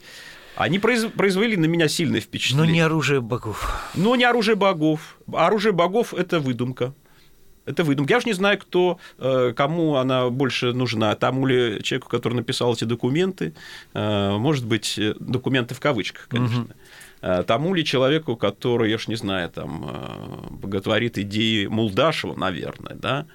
Они 0.55 0.79
произвели 0.79 1.55
на 1.55 1.65
меня 1.65 1.87
сильное 1.87 2.19
впечатление. 2.19 2.67
Но 2.67 2.71
не 2.73 2.81
оружие 2.81 3.21
богов. 3.21 3.89
Но 3.95 4.15
не 4.17 4.25
оружие 4.25 4.55
богов. 4.55 5.17
Оружие 5.31 5.71
богов– 5.71 6.13
это 6.13 6.39
выдумка. 6.39 6.93
Это 7.65 7.83
выдумка. 7.83 8.13
Я 8.13 8.19
же 8.19 8.25
не 8.25 8.33
знаю, 8.33 8.59
кто, 8.59 8.99
э, 9.17 9.53
кому 9.55 9.95
она 9.95 10.29
больше 10.29 10.73
нужна. 10.73 11.15
Тому 11.15 11.45
ли 11.45 11.81
человеку, 11.83 12.09
который 12.09 12.33
написал 12.33 12.73
эти 12.73 12.83
документы, 12.83 13.53
э, 13.93 14.37
может 14.37 14.65
быть, 14.65 14.97
э, 14.97 15.13
документы 15.19 15.73
в 15.73 15.79
кавычках, 15.79 16.27
конечно. 16.27 16.63
Угу. 16.63 16.71
Э, 17.21 17.43
тому 17.43 17.73
ли 17.73 17.85
человеку, 17.85 18.35
который, 18.35 18.89
я 18.89 18.97
ж 18.97 19.07
не 19.07 19.15
знаю, 19.15 19.49
там, 19.49 19.85
э, 19.85 20.47
боготворит 20.49 21.17
идеи 21.17 21.67
Мулдашева, 21.67 22.35
наверное, 22.35 22.95
да, 22.95 23.27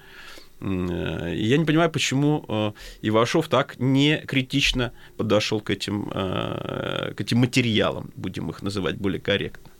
э, 0.59 1.33
я 1.35 1.57
не 1.57 1.65
понимаю, 1.65 1.89
почему 1.89 2.73
Ивашов 3.01 3.47
так 3.47 3.79
не 3.79 4.17
критично 4.17 4.91
подошел 5.17 5.61
к 5.61 5.69
этим, 5.69 6.09
к 6.09 7.15
этим 7.21 7.37
материалам, 7.37 8.11
будем 8.15 8.49
их 8.49 8.61
называть 8.61 8.97
более 8.97 9.21
корректно. 9.21 9.71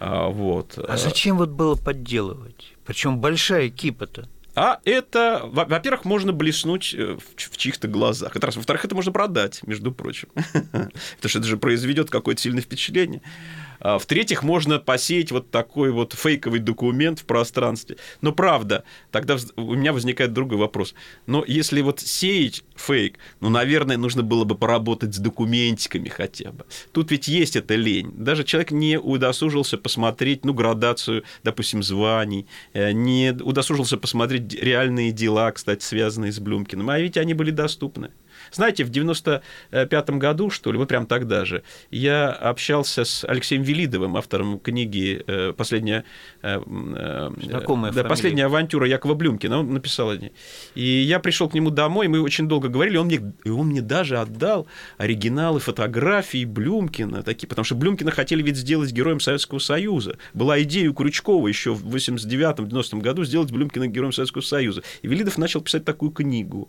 А, 0.00 0.28
вот. 0.28 0.78
А 0.78 0.96
зачем 0.96 1.38
вот 1.38 1.50
было 1.50 1.76
подделывать? 1.76 2.74
Причем 2.84 3.20
большая 3.20 3.70
кипа-то. 3.70 4.28
А 4.54 4.80
это, 4.84 5.40
во-первых, 5.44 6.04
можно 6.04 6.32
блеснуть 6.32 6.94
э, 6.96 7.16
в 7.36 7.56
чьих-то 7.56 7.88
глазах. 7.88 8.36
Это 8.36 8.46
раз. 8.46 8.56
Во-вторых, 8.56 8.84
это 8.84 8.94
можно 8.94 9.10
продать, 9.10 9.60
между 9.64 9.92
прочим. 9.92 10.28
Потому 10.34 10.90
что 11.26 11.38
это 11.40 11.48
же 11.48 11.56
произведет 11.56 12.10
какое-то 12.10 12.40
сильное 12.40 12.62
впечатление. 12.62 13.20
А, 13.80 13.98
в-третьих, 13.98 14.42
можно 14.42 14.78
посеять 14.78 15.30
вот 15.32 15.50
такой 15.50 15.90
вот 15.90 16.14
фейковый 16.14 16.60
документ 16.60 17.20
в 17.20 17.24
пространстве. 17.24 17.96
Но 18.20 18.32
правда, 18.32 18.84
тогда 19.10 19.36
у 19.56 19.74
меня 19.74 19.92
возникает 19.92 20.32
другой 20.32 20.58
вопрос. 20.58 20.94
Но 21.26 21.44
если 21.46 21.80
вот 21.80 22.00
сеять 22.00 22.64
фейк, 22.76 23.18
ну, 23.40 23.48
наверное, 23.48 23.96
нужно 23.96 24.22
было 24.22 24.44
бы 24.44 24.56
поработать 24.56 25.14
с 25.14 25.18
документиками 25.18 26.08
хотя 26.08 26.52
бы. 26.52 26.64
Тут 26.92 27.10
ведь 27.10 27.28
есть 27.28 27.56
эта 27.56 27.74
лень. 27.74 28.12
Даже 28.16 28.44
человек 28.44 28.70
не 28.70 28.98
удосужился 28.98 29.78
посмотреть, 29.78 30.44
ну, 30.44 30.54
градацию, 30.54 31.24
допустим, 31.42 31.82
званий, 31.82 32.46
э, 32.72 32.92
не 32.92 33.32
удосужился 33.32 33.96
посмотреть 33.96 34.54
реальные 34.54 35.12
дела, 35.12 35.50
кстати, 35.52 35.82
связанные 35.84 36.32
с 36.32 36.38
Блюмкиным, 36.38 36.90
а 36.90 36.98
ведь 36.98 37.16
они 37.16 37.34
были 37.34 37.50
доступны. 37.50 38.10
Знаете, 38.52 38.84
в 38.84 38.90
95 38.90 40.10
году, 40.10 40.50
что 40.50 40.72
ли, 40.72 40.78
вот 40.78 40.88
прям 40.88 41.06
тогда 41.06 41.44
же, 41.44 41.62
я 41.90 42.30
общался 42.30 43.04
с 43.04 43.24
Алексеем 43.24 43.62
Велидовым, 43.62 44.16
автором 44.16 44.58
книги 44.58 45.22
э, 45.26 45.52
«Последняя, 45.56 46.04
э, 46.42 46.60
э, 46.60 47.30
да, 47.92 48.04
«Последняя 48.04 48.46
авантюра 48.46 48.86
Якова 48.86 49.14
Блюмкина». 49.14 49.58
Он 49.58 49.72
написал 49.72 50.10
о 50.10 50.16
ней. 50.16 50.32
И 50.74 50.84
я 50.84 51.18
пришел 51.18 51.48
к 51.48 51.54
нему 51.54 51.70
домой, 51.70 52.08
мы 52.08 52.20
очень 52.20 52.48
долго 52.48 52.68
говорили, 52.68 52.96
он 52.96 53.06
мне, 53.06 53.20
и 53.44 53.50
он 53.50 53.68
мне 53.68 53.82
даже 53.82 54.18
отдал 54.18 54.66
оригиналы 54.98 55.60
фотографий 55.60 56.44
Блюмкина, 56.44 57.22
такие, 57.22 57.48
потому 57.48 57.64
что 57.64 57.74
Блюмкина 57.74 58.10
хотели 58.10 58.42
ведь 58.42 58.56
сделать 58.56 58.92
героем 58.92 59.20
Советского 59.20 59.58
Союза. 59.58 60.16
Была 60.32 60.62
идея 60.62 60.90
у 60.90 60.94
Крючкова 60.94 61.48
еще 61.48 61.74
в 61.74 61.94
89-90 61.94 63.00
году 63.00 63.24
сделать 63.24 63.50
Блюмкина 63.50 63.86
героем 63.86 64.12
Советского 64.12 64.42
Союза. 64.42 64.82
И 65.02 65.08
Велидов 65.08 65.38
начал 65.38 65.60
писать 65.60 65.84
такую 65.84 66.10
книгу. 66.10 66.68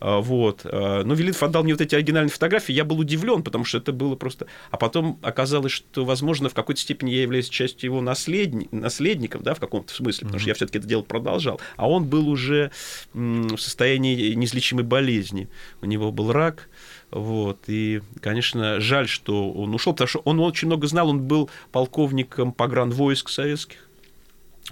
А, 0.00 0.20
вот. 0.20 0.62
А, 0.64 1.02
но 1.04 1.14
Велитов 1.14 1.42
отдал 1.42 1.64
мне 1.64 1.74
вот 1.74 1.80
эти 1.80 1.94
оригинальные 1.94 2.30
фотографии, 2.30 2.72
я 2.72 2.84
был 2.84 2.98
удивлен, 2.98 3.42
потому 3.42 3.64
что 3.64 3.78
это 3.78 3.92
было 3.92 4.16
просто... 4.16 4.46
А 4.70 4.76
потом 4.76 5.18
оказалось, 5.22 5.72
что, 5.72 6.04
возможно, 6.04 6.48
в 6.48 6.54
какой-то 6.54 6.80
степени 6.80 7.10
я 7.10 7.22
являюсь 7.22 7.48
частью 7.48 7.90
его 7.90 8.00
наследни... 8.00 8.68
наследником, 8.70 9.42
да, 9.42 9.54
в 9.54 9.60
каком-то 9.60 9.92
смысле, 9.94 10.26
потому 10.26 10.40
что 10.40 10.48
я 10.48 10.54
все 10.54 10.66
таки 10.66 10.78
это 10.78 10.86
дело 10.86 11.02
продолжал. 11.02 11.60
А 11.76 11.88
он 11.88 12.04
был 12.04 12.28
уже 12.28 12.70
в 13.12 13.56
состоянии 13.56 14.34
неизлечимой 14.34 14.84
болезни. 14.84 15.48
У 15.80 15.86
него 15.86 16.12
был 16.12 16.32
рак, 16.32 16.68
вот. 17.10 17.60
И, 17.68 18.02
конечно, 18.20 18.80
жаль, 18.80 19.08
что 19.08 19.52
он 19.52 19.74
ушел, 19.74 19.92
потому 19.92 20.08
что 20.08 20.18
он 20.24 20.40
очень 20.40 20.66
много 20.66 20.86
знал, 20.88 21.08
он 21.08 21.20
был 21.20 21.48
полковником 21.70 22.52
погранвойск 22.52 23.28
советских. 23.28 23.78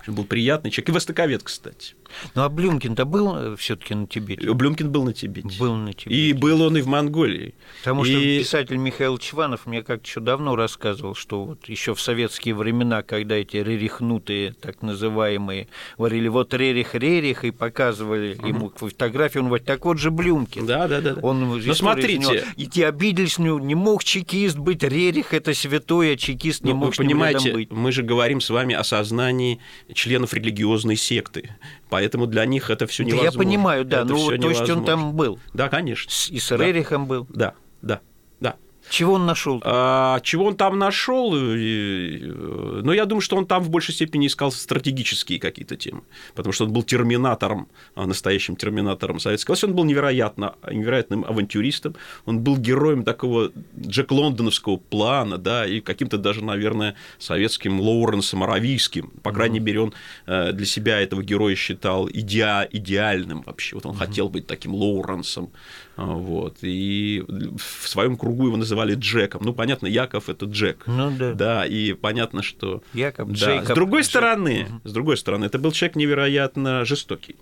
Он 0.08 0.14
был 0.14 0.24
приятный 0.24 0.70
человек. 0.70 0.88
И 0.88 0.92
востоковед, 0.92 1.42
кстати. 1.44 1.94
Ну 2.35 2.42
а 2.42 2.48
Блюмкин-то 2.48 3.05
был 3.05 3.37
э, 3.37 3.57
все-таки 3.57 3.94
на 3.94 4.07
Тибете? 4.07 4.53
Блюмкин 4.53 4.90
был 4.90 5.05
на 5.05 5.12
Тибете. 5.12 5.59
Был 5.59 5.75
на 5.75 5.92
Тибете. 5.92 6.14
И 6.14 6.33
был 6.33 6.62
он 6.62 6.77
и 6.77 6.81
в 6.81 6.87
Монголии. 6.87 7.55
Потому 7.81 8.05
и... 8.05 8.11
что 8.11 8.20
писатель 8.20 8.77
Михаил 8.77 9.18
Чванов 9.18 9.66
мне 9.66 9.83
как-то 9.83 10.07
еще 10.07 10.20
давно 10.20 10.57
рассказывал, 10.57 11.14
что 11.14 11.44
вот 11.44 11.68
еще 11.68 11.94
в 11.94 12.01
советские 12.01 12.55
времена, 12.55 13.03
когда 13.03 13.37
эти 13.37 13.57
рерихнутые, 13.57 14.53
так 14.53 14.83
называемые, 14.83 15.68
говорили, 15.96 16.29
вот 16.29 16.55
Рерих, 16.55 16.94
Рерих, 16.94 17.44
и 17.44 17.51
показывали 17.51 18.35
угу. 18.35 18.46
ему 18.46 18.72
фотографию, 18.75 19.42
он 19.42 19.48
говорит, 19.48 19.66
так 19.66 19.85
вот 19.85 19.98
же 19.98 20.11
Блюмкин. 20.11 20.66
Да, 20.66 20.88
да, 20.88 21.01
да. 21.01 21.14
Он, 21.22 21.61
Но 21.64 21.75
смотрите. 21.75 22.18
Него, 22.18 22.35
и 22.57 22.66
те 22.66 22.87
обиделись, 22.87 23.38
ну, 23.38 23.59
не 23.59 23.75
мог 23.75 24.05
чекист 24.05 24.59
быть, 24.59 24.83
Рерих 24.83 25.33
это 25.33 25.55
святой, 25.55 26.14
а 26.14 26.16
чекист 26.16 26.62
не 26.64 26.72
ну, 26.72 26.79
мог 26.79 26.88
вы 26.90 27.05
понимаете, 27.05 27.53
быть. 27.53 27.70
мы 27.70 27.92
же 27.92 28.03
говорим 28.03 28.40
с 28.40 28.51
вами 28.51 28.75
о 28.75 28.85
сознании 28.85 29.61
членов 29.94 30.35
религиозной 30.35 30.96
секты. 30.96 31.55
Поэтому 31.92 32.26
для 32.26 32.46
них 32.46 32.70
это 32.70 32.87
все 32.87 33.05
невозможно. 33.05 33.31
Да 33.31 33.35
я 33.35 33.38
понимаю, 33.38 33.85
да, 33.85 33.98
это 33.98 34.07
ну 34.07 34.38
то 34.38 34.48
есть 34.48 34.70
он 34.70 34.83
там 34.87 35.12
был. 35.14 35.38
Да, 35.52 35.68
конечно. 35.68 36.11
И 36.31 36.38
с 36.38 36.50
Рерихом 36.50 37.07
был. 37.07 37.26
Да, 37.28 37.52
да, 37.83 37.96
да. 37.96 38.00
Чего 38.92 39.14
он 39.14 39.24
нашел? 39.24 39.62
А, 39.64 40.20
чего 40.20 40.44
он 40.44 40.55
там 40.55 40.78
нашел? 40.78 41.33
Ну, 41.33 42.92
я 42.92 43.07
думаю, 43.07 43.22
что 43.22 43.37
он 43.37 43.46
там 43.46 43.62
в 43.62 43.70
большей 43.70 43.94
степени 43.94 44.26
искал 44.26 44.52
стратегические 44.52 45.38
какие-то 45.38 45.76
темы, 45.76 46.02
потому 46.35 46.52
что 46.52 46.66
он 46.66 46.74
был 46.74 46.83
терминатором, 46.83 47.68
а, 47.94 48.05
настоящим 48.07 48.55
терминатором 48.55 49.18
Советского. 49.18 49.57
Он 49.62 49.74
был 49.74 49.85
невероятно, 49.85 50.57
невероятным 50.70 51.24
авантюристом, 51.24 51.94
он 52.26 52.40
был 52.40 52.59
героем 52.59 53.02
такого 53.02 53.50
Джек 53.81 54.12
Лондоновского 54.12 54.76
плана, 54.76 55.38
да, 55.38 55.66
и 55.66 55.81
каким-то 55.81 56.18
даже, 56.18 56.44
наверное, 56.44 56.94
советским 57.18 57.81
Лоуренсом 57.81 58.42
Аравийским. 58.42 59.11
По 59.22 59.33
крайней 59.33 59.61
мере, 59.61 59.81
он 59.81 59.94
э, 60.26 60.52
для 60.52 60.66
себя 60.66 61.00
этого 61.00 61.22
героя 61.22 61.55
считал 61.55 62.11
идеа, 62.11 62.68
идеальным 62.70 63.40
вообще. 63.40 63.74
Вот 63.76 63.87
он 63.87 63.94
хотел 63.94 64.28
быть 64.28 64.46
таким 64.46 64.74
Лоуренсом. 64.74 65.50
Вот. 65.96 66.57
И 66.62 67.22
в 67.28 67.88
своем 67.88 68.16
кругу 68.16 68.46
его 68.46 68.57
называли 68.57 68.94
Джеком. 68.94 69.42
Ну, 69.44 69.52
понятно, 69.52 69.87
Яков 69.87 70.28
это 70.28 70.46
Джек. 70.46 70.85
Ну 70.87 71.11
да. 71.11 71.33
Да, 71.35 71.66
и 71.66 71.92
понятно, 71.92 72.42
что. 72.42 72.83
Яков, 72.94 73.28
да. 73.31 73.35
Джейкоб, 73.35 73.68
С 73.72 73.74
другой 73.74 74.00
Джек. 74.00 74.11
стороны, 74.11 74.66
с 74.85 74.92
другой 74.92 75.16
стороны, 75.16 75.44
это 75.44 75.59
был 75.59 75.72
человек 75.72 75.96
невероятно 75.96 76.85
жестокий. 76.85 77.37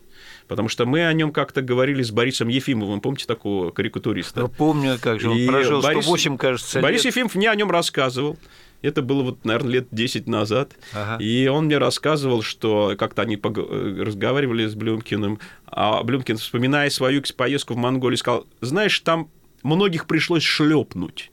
Потому 0.49 0.69
что 0.69 0.85
мы 0.85 1.07
о 1.07 1.13
нем 1.13 1.31
как-то 1.33 1.63
говорили 1.63 2.03
с 2.03 2.11
Борисом 2.11 2.49
Ефимовым, 2.49 3.01
помните 3.01 3.25
такого 3.27 3.71
карикатуриста? 3.71 4.41
Я 4.41 4.47
помню, 4.49 4.99
как 5.01 5.21
же 5.21 5.31
он 5.31 5.37
И 5.37 5.47
прожил 5.47 5.81
Борис- 5.81 6.03
108, 6.03 6.37
кажется, 6.39 6.81
Борис 6.81 7.05
лет. 7.05 7.15
Ефимов 7.15 7.37
мне 7.37 7.49
о 7.51 7.55
нем 7.55 7.71
рассказывал. 7.71 8.37
Это 8.83 9.03
было, 9.03 9.23
вот, 9.23 9.45
наверное, 9.45 9.73
лет 9.73 9.89
10 9.91 10.27
назад. 10.27 10.73
Ага. 10.95 11.23
И 11.23 11.47
он 11.49 11.67
мне 11.67 11.79
рассказывал, 11.79 12.43
что 12.43 12.95
как-то 12.99 13.23
они 13.23 13.37
пог- 13.37 13.59
э, 13.59 14.03
разговаривали 14.03 14.67
с 14.67 14.75
Блюмкиным, 14.75 15.39
а 15.67 16.03
Блюмкин, 16.03 16.39
вспоминая 16.39 16.89
свою 16.91 17.23
поездку 17.37 17.75
в 17.75 17.77
Монголию, 17.77 18.17
сказал, 18.17 18.47
знаешь, 18.61 18.99
там 19.01 19.29
многих 19.63 20.07
пришлось 20.07 20.43
шлепнуть. 20.43 21.31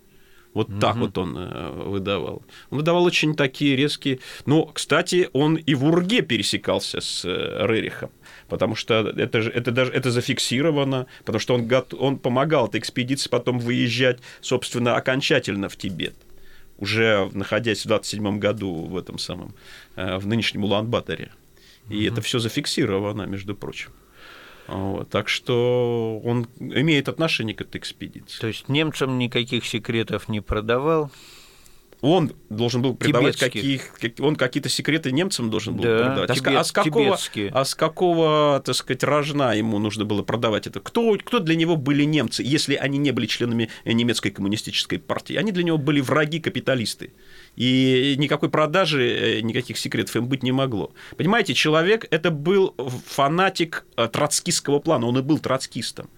Вот 0.54 0.80
так 0.80 0.96
вот 0.96 1.18
он 1.20 1.38
э, 1.38 1.72
выдавал. 1.86 2.42
Он 2.72 2.80
выдавал 2.80 3.04
очень 3.04 3.36
такие 3.36 3.76
резкие... 3.76 4.20
Ну, 4.48 4.66
кстати, 4.74 5.30
он 5.34 5.56
и 5.56 5.76
в 5.76 5.86
Урге 5.86 6.24
пересекался 6.24 7.00
с 7.00 7.24
э, 7.26 7.68
Рерихом, 7.68 8.10
потому 8.50 8.76
что 8.76 9.14
это, 9.16 9.44
же, 9.44 9.52
это, 9.52 9.70
даже, 9.72 9.92
это 9.92 10.10
зафиксировано, 10.10 11.06
потому 11.26 11.40
что 11.40 11.54
он, 11.54 11.70
он 12.00 12.18
помогал 12.18 12.68
этой 12.68 12.80
экспедиции 12.80 13.30
потом 13.30 13.60
выезжать, 13.60 14.20
собственно, 14.42 14.96
окончательно 14.96 15.70
в 15.70 15.78
Тибет 15.78 16.16
уже 16.78 17.30
находясь 17.34 17.84
в 17.84 17.88
27 17.88 18.40
году 18.40 18.86
в 18.86 18.98
этом 18.98 19.18
самом, 19.18 19.56
э, 19.96 20.18
в 20.18 20.28
нынешнем 20.28 20.64
Улан-Баторе. 20.64 21.32
И 21.90 22.04
это 22.04 22.22
все 22.22 22.40
зафиксировано, 22.40 23.24
между 23.24 23.56
прочим. 23.56 23.92
Вот. 24.68 25.10
Так 25.10 25.30
что 25.30 26.20
он 26.24 26.48
имеет 26.60 27.08
отношение 27.08 27.56
к 27.56 27.62
этой 27.62 27.78
экспедиции. 27.78 28.40
То 28.40 28.48
есть 28.48 28.68
немцам 28.68 29.18
никаких 29.18 29.66
секретов 29.66 30.28
не 30.28 30.42
продавал. 30.42 31.10
Он 32.02 32.32
должен 32.50 32.84
был 32.84 32.96
Тибетских. 32.96 33.40
каких, 33.54 33.94
как- 34.00 34.20
он 34.20 34.36
какие-то 34.36 34.70
секреты 34.70 35.12
немцам 35.12 35.50
должен 35.50 35.76
был 35.76 35.84
Да, 35.84 35.98
продавать. 36.06 36.30
А 36.30 36.36
с- 36.36 36.40
тибет- 36.40 36.56
а, 36.58 36.64
с 36.64 36.72
какого, 36.72 37.06
тибетские. 37.06 37.50
а 37.54 37.66
с 37.66 37.74
какого, 37.74 38.62
так 38.64 38.76
сказать, 38.76 39.04
рожна 39.04 39.54
ему 39.56 39.80
нужно 39.80 40.06
было 40.06 40.22
продавать 40.22 40.68
это? 40.68 40.80
Кто, 40.80 41.18
кто 41.18 41.40
для 41.40 41.56
него 41.56 41.76
были 41.76 42.04
немцы, 42.04 42.44
если 42.44 42.76
они 42.76 43.00
не 43.00 43.10
были 43.12 43.26
членами 43.26 43.70
немецкой 43.84 44.30
коммунистической 44.30 45.00
партии? 45.00 45.36
Они 45.38 45.52
для 45.52 45.64
него 45.64 45.80
были 45.80 46.00
враги 46.02 46.40
капиталисты. 46.40 47.14
И 47.56 48.14
никакой 48.20 48.50
продажи, 48.50 49.38
э, 49.38 49.42
никаких 49.42 49.80
секретов 49.80 50.16
им 50.18 50.28
быть 50.28 50.44
не 50.44 50.52
могло. 50.52 50.92
Понимаете, 51.18 51.56
человек 51.56 52.06
это 52.12 52.30
был 52.30 52.76
фанатик 53.08 53.86
э, 53.96 54.08
троцкистского 54.08 54.80
плана, 54.80 55.08
он 55.08 55.18
и 55.18 55.22
был 55.24 55.40
троцкистом. 55.40 56.10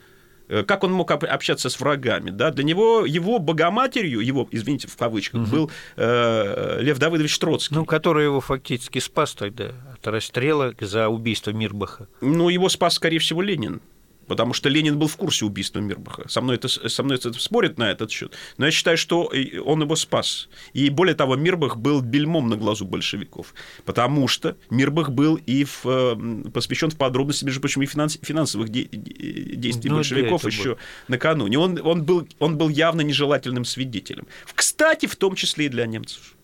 Э, 0.50 0.64
Как 0.64 0.84
он 0.84 0.92
мог 0.92 1.10
об- 1.12 1.24
общаться 1.26 1.70
с 1.70 1.80
врагами? 1.80 2.32
Да? 2.32 2.52
Для 2.52 2.64
него 2.64 3.06
его 3.06 3.40
богоматерью, 3.40 4.20
его, 4.20 4.48
извините, 4.52 4.88
в 4.88 4.98
кавычках, 4.98 5.48
был 5.48 5.72
э, 5.96 6.80
Лев 6.82 6.98
Давыдович 6.98 7.38
Троцкий. 7.40 7.76
Ну, 7.76 7.86
который 7.86 8.26
его 8.26 8.42
фактически 8.42 9.00
спас 9.00 9.34
тогда 9.36 9.72
от 9.94 10.06
расстрела 10.08 10.74
за 10.80 11.08
убийство 11.08 11.52
Мирбаха. 11.52 12.08
Ну, 12.22 12.50
его 12.50 12.68
спас, 12.70 12.96
скорее 12.96 13.20
всего, 13.20 13.42
Ленин. 13.42 13.82
Потому 14.30 14.54
что 14.54 14.70
Ленин 14.70 15.00
был 15.00 15.08
в 15.08 15.18
курсе 15.18 15.44
убийства 15.44 15.80
Мирбаха. 15.80 16.30
Со 16.30 16.40
мной, 16.42 16.58
это, 16.58 16.68
со 16.68 17.02
мной 17.04 17.18
это 17.18 17.34
спорят 17.34 17.80
на 17.80 17.90
этот 17.90 18.12
счет. 18.12 18.36
Но 18.58 18.66
я 18.68 18.72
считаю, 18.72 18.96
что 18.96 19.26
и 19.26 19.58
он 19.58 19.82
его 19.82 19.96
спас. 19.96 20.50
И 20.74 20.90
более 20.92 21.16
того, 21.16 21.36
Мирбах 21.36 21.78
был 21.78 22.02
бельмом 22.02 22.48
на 22.48 22.56
глазу 22.56 22.86
большевиков. 22.86 23.56
Потому 23.86 24.28
что 24.28 24.56
Мирбах 24.70 25.10
был 25.10 25.36
и 25.36 25.64
в, 25.64 25.82
э, 25.86 26.50
посвящен 26.52 26.92
в 26.92 26.96
подробности, 26.96 27.44
между 27.44 27.60
прочим, 27.60 27.82
и 27.82 27.88
финанс- 27.88 28.20
финансовых 28.22 28.70
де- 28.70 28.84
де- 28.84 29.56
действий 29.56 29.90
Ну, 29.90 29.96
большевиков 29.96 30.46
еще 30.46 30.78
накануне. 31.08 31.58
Он, 31.58 31.80
он, 31.84 32.04
был, 32.04 32.28
он 32.38 32.56
был 32.56 32.70
явно 32.70 33.02
нежелательным 33.02 33.66
свидетелем. 33.66 34.28
Кстати, 34.54 35.08
в 35.08 35.16
том 35.16 35.34
числе 35.34 35.66
и 35.66 35.70
для 35.70 35.88
немцев. 35.88 36.36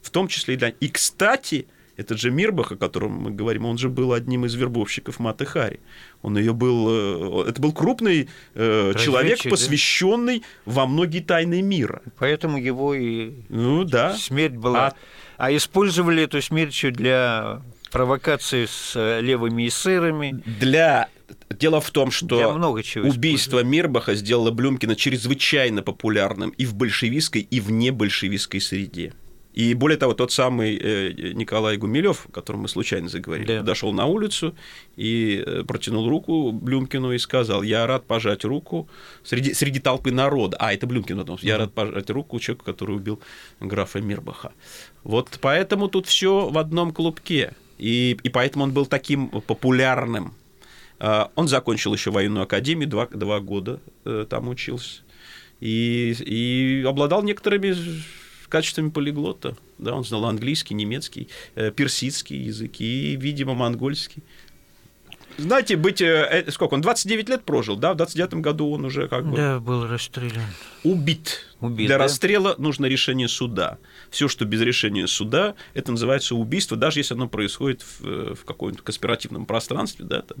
В 0.00 0.08
том 0.08 0.28
числе 0.28 0.54
и 0.54 0.56
для... 0.56 0.68
И, 0.70 0.88
кстати, 0.88 1.66
этот 1.96 2.18
же 2.18 2.30
Мирбах, 2.30 2.72
о 2.72 2.76
котором 2.76 3.12
мы 3.12 3.30
говорим, 3.30 3.64
он 3.66 3.78
же 3.78 3.88
был 3.88 4.12
одним 4.12 4.44
из 4.44 4.54
вербовщиков 4.54 5.18
Маты 5.20 5.44
Хари. 5.44 5.80
Он 6.22 6.36
ее 6.36 6.52
был... 6.52 7.44
э, 7.44 7.48
Это 7.50 7.60
был 7.60 7.72
крупный 7.72 8.28
э, 8.54 8.92
человек, 8.98 9.32
Разведчик, 9.32 9.44
да? 9.44 9.50
посвященный 9.50 10.42
во 10.64 10.86
многие 10.86 11.20
тайны 11.20 11.62
мира. 11.62 12.02
Поэтому 12.18 12.58
его 12.58 12.94
и 12.94 13.32
Ну 13.48 13.84
да. 13.84 14.14
смерть 14.14 14.56
была. 14.56 14.88
А- 14.88 14.94
А, 15.36 15.54
использовали 15.54 16.22
эту 16.22 16.40
смерть 16.42 16.80
для 16.92 17.60
провокации 17.90 18.66
с 18.66 18.92
э, 18.96 19.20
левыми 19.20 19.68
эсерами. 19.68 20.42
Для... 20.60 21.08
Дело 21.50 21.80
в 21.80 21.90
том, 21.90 22.10
что 22.10 22.52
много 22.52 22.82
чего 22.82 23.08
убийство 23.08 23.62
Мирбаха 23.62 24.14
сделало 24.14 24.50
Блюмкина 24.50 24.94
чрезвычайно 24.96 25.82
популярным 25.82 26.50
и 26.50 26.66
в 26.66 26.74
большевистской, 26.74 27.40
и 27.42 27.60
в 27.60 27.70
небольшевистской 27.70 28.60
среде. 28.60 29.12
И 29.54 29.72
более 29.74 29.96
того, 29.96 30.14
тот 30.14 30.32
самый 30.32 30.76
э, 30.76 31.12
Николай 31.32 31.76
Гумилев, 31.76 32.26
о 32.28 32.32
котором 32.32 32.62
мы 32.62 32.68
случайно 32.68 33.08
заговорили, 33.08 33.46
Да. 33.46 33.60
подошел 33.60 33.92
на 33.92 34.06
улицу 34.06 34.54
и 34.96 35.42
э, 35.46 35.62
протянул 35.62 36.08
руку 36.08 36.50
Блюмкину 36.50 37.12
и 37.12 37.18
сказал, 37.18 37.62
я 37.62 37.86
рад 37.86 38.04
пожать 38.04 38.44
руку 38.44 38.88
среди, 39.22 39.54
среди 39.54 39.78
толпы 39.78 40.10
народа. 40.10 40.56
А, 40.58 40.72
это 40.74 40.88
Блюмкин, 40.88 41.18
потом, 41.18 41.38
я 41.40 41.56
рад 41.56 41.72
пожать 41.72 42.10
руку 42.10 42.40
человеку, 42.40 42.64
который 42.64 42.96
убил 42.96 43.20
графа 43.60 44.00
Мирбаха. 44.00 44.52
Вот 45.04 45.38
поэтому 45.40 45.86
тут 45.88 46.06
все 46.06 46.48
в 46.48 46.58
одном 46.58 46.92
клубке. 46.92 47.54
И, 47.78 48.18
и 48.22 48.28
поэтому 48.28 48.64
он 48.64 48.72
был 48.72 48.86
таким 48.86 49.28
популярным. 49.28 50.34
А, 50.98 51.30
Он 51.36 51.46
закончил 51.46 51.94
еще 51.94 52.10
военную 52.10 52.42
академию, 52.42 52.88
два, 52.88 53.06
два 53.06 53.38
года 53.38 53.80
э, 54.04 54.26
там 54.28 54.48
учился. 54.48 55.02
И, 55.60 56.12
и 56.18 56.84
обладал 56.86 57.22
некоторыми 57.22 57.74
качествами 58.54 58.90
полиглота. 58.90 59.56
Да, 59.78 59.94
он 59.94 60.04
знал 60.04 60.24
английский, 60.26 60.74
немецкий, 60.74 61.28
э, 61.56 61.72
персидский 61.72 62.38
языки 62.38 62.84
и, 63.12 63.16
видимо, 63.16 63.54
монгольский. 63.54 64.22
Знаете, 65.36 65.76
быть... 65.76 66.00
э, 66.00 66.44
э, 66.46 66.50
Сколько? 66.52 66.74
Он 66.74 66.80
29 66.80 67.28
лет 67.28 67.42
прожил, 67.44 67.76
да? 67.76 67.92
В 67.92 67.96
29 67.96 68.34
году 68.34 68.70
он 68.70 68.84
уже 68.84 69.08
как 69.08 69.26
бы 69.28 69.36
Да, 69.36 69.58
был 69.58 69.84
расстрелян. 69.88 70.46
убит. 70.84 71.40
Убит, 71.60 71.86
Для 71.88 71.98
да? 71.98 72.04
расстрела 72.04 72.54
нужно 72.58 72.86
решение 72.86 73.26
суда. 73.26 73.78
Все, 74.10 74.28
что 74.28 74.44
без 74.44 74.60
решения 74.60 75.08
суда, 75.08 75.54
это 75.74 75.90
называется 75.90 76.36
убийство, 76.36 76.76
даже 76.76 77.00
если 77.00 77.14
оно 77.14 77.26
происходит 77.26 77.82
в, 77.82 78.06
э, 78.06 78.34
в 78.34 78.44
каком-то 78.44 78.80
конспиративном 78.84 79.44
пространстве, 79.46 80.04
да, 80.04 80.22
там. 80.22 80.38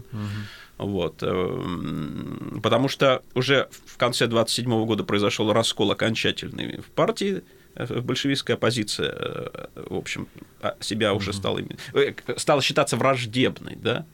Вот. 0.78 1.22
эм, 1.22 2.60
Потому 2.62 2.88
что 2.88 3.22
уже 3.34 3.68
в 3.86 3.96
конце 3.96 4.26
27 4.28 4.86
года 4.86 5.02
произошел 5.02 5.52
раскол 5.52 5.90
окончательный 5.90 6.80
в 6.80 6.86
партии, 6.94 7.42
большевистская 8.02 8.54
оппозиция, 8.54 9.10
э, 9.10 9.66
в 9.88 9.96
общем, 9.96 10.28
а, 10.60 10.76
себя 10.80 11.12
уже 11.14 11.32
стала, 11.32 11.60
э, 11.94 12.14
стала 12.36 12.62
считаться 12.62 12.96
враждебной, 12.96 13.76
да, 13.76 14.06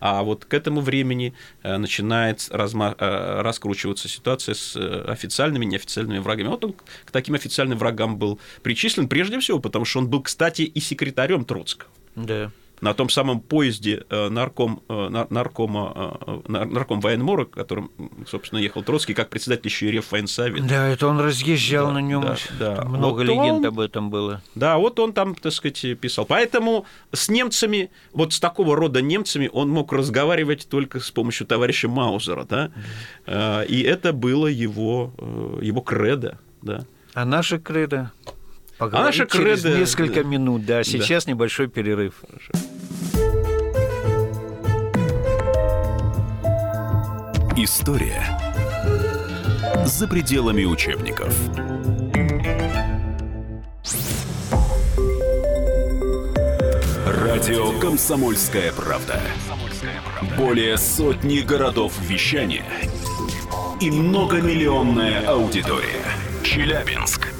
а 0.00 0.22
вот 0.22 0.46
к 0.46 0.54
этому 0.54 0.80
времени 0.80 1.34
э, 1.62 1.76
начинает 1.76 2.38
разма- 2.50 2.96
э, 2.98 3.42
раскручиваться 3.42 4.08
ситуация 4.08 4.54
с 4.54 4.74
э, 4.74 5.04
официальными 5.06 5.66
и 5.66 5.68
неофициальными 5.68 6.18
врагами. 6.18 6.48
Вот 6.48 6.64
он 6.64 6.72
к 6.72 7.10
таким 7.10 7.34
официальным 7.34 7.78
врагам 7.78 8.16
был 8.16 8.40
причислен 8.62 9.08
прежде 9.08 9.38
всего, 9.40 9.60
потому 9.60 9.84
что 9.84 9.98
он 9.98 10.08
был, 10.08 10.22
кстати, 10.22 10.62
и 10.62 10.80
секретарем 10.80 11.44
Троцкого 11.44 11.90
Да. 12.16 12.50
На 12.80 12.94
том 12.94 13.10
самом 13.10 13.40
поезде 13.40 14.04
э, 14.08 14.28
нарком, 14.28 14.82
э, 14.88 15.08
нар- 15.08 15.26
наркома, 15.30 16.16
э, 16.26 16.40
нар- 16.48 16.66
нарком 16.66 17.00
военмора, 17.00 17.44
которым, 17.44 17.90
собственно, 18.26 18.58
ехал 18.58 18.82
Троцкий, 18.82 19.14
как 19.14 19.28
председатель 19.30 19.66
еще 19.66 19.88
и 19.88 19.90
Реввоенсовета. 19.92 20.62
Да, 20.66 20.88
это 20.88 21.06
он 21.06 21.20
разъезжал 21.20 21.86
Да, 21.88 21.92
на 21.92 21.98
нем. 22.00 22.22
да, 22.22 22.36
да. 22.58 22.84
Много 22.84 23.18
Вот 23.18 23.24
легенд 23.26 23.58
он- 23.60 23.66
об 23.66 23.80
этом 23.80 24.10
было. 24.10 24.42
Да, 24.54 24.78
вот 24.78 24.98
он 24.98 25.12
там, 25.12 25.34
так 25.34 25.52
сказать, 25.52 25.98
писал. 26.00 26.24
Поэтому 26.24 26.86
с 27.12 27.28
немцами, 27.28 27.90
вот 28.12 28.32
с 28.32 28.40
такого 28.40 28.76
рода 28.76 29.02
немцами 29.02 29.50
он 29.52 29.68
мог 29.70 29.92
разговаривать 29.92 30.66
только 30.68 31.00
с 31.00 31.10
помощью 31.10 31.46
товарища 31.46 31.88
Маузера, 31.88 32.44
да, 32.44 32.70
Э, 33.26 33.64
и 33.66 33.82
это 33.82 34.12
было 34.12 34.46
его, 34.46 35.12
его 35.62 35.80
кредо, 35.82 36.38
да. 36.62 36.84
А 37.14 37.24
наша 37.24 37.58
кредо? 37.58 38.12
Поговорим 38.80 39.02
а 39.02 39.06
наша 39.08 39.26
через 39.26 39.60
кредо... 39.60 39.78
несколько 39.78 40.24
минут, 40.24 40.64
да. 40.64 40.82
Сейчас 40.84 41.26
да. 41.26 41.32
небольшой 41.32 41.68
перерыв. 41.68 42.14
Хорошо. 42.26 42.50
История 47.58 48.24
за 49.84 50.08
пределами 50.08 50.64
учебников. 50.64 51.34
Радио 57.06 57.78
«Комсомольская 57.80 58.72
правда». 58.72 59.20
Более 60.38 60.78
сотни 60.78 61.40
городов 61.40 61.92
вещания– 62.00 62.64
и 63.80 63.90
многомиллионная 63.90 65.26
аудитория. 65.26 66.04
Челябинск– 66.42 67.28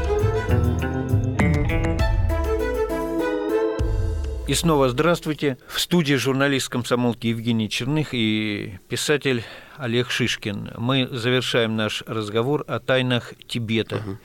И 4.51 4.53
снова 4.53 4.89
здравствуйте. 4.89 5.57
В 5.69 5.79
студии 5.79 6.15
журналист 6.15 6.67
комсомолки 6.67 7.27
Евгений 7.27 7.69
Черных 7.69 8.09
и 8.11 8.79
писатель 8.89 9.45
Олег 9.77 10.11
Шишкин. 10.11 10.73
Мы 10.75 11.07
завершаем 11.09 11.77
наш 11.77 12.03
разговор 12.05 12.65
о 12.67 12.81
тайнах 12.81 13.31
Тибета. 13.47 13.95
Угу. 13.95 14.17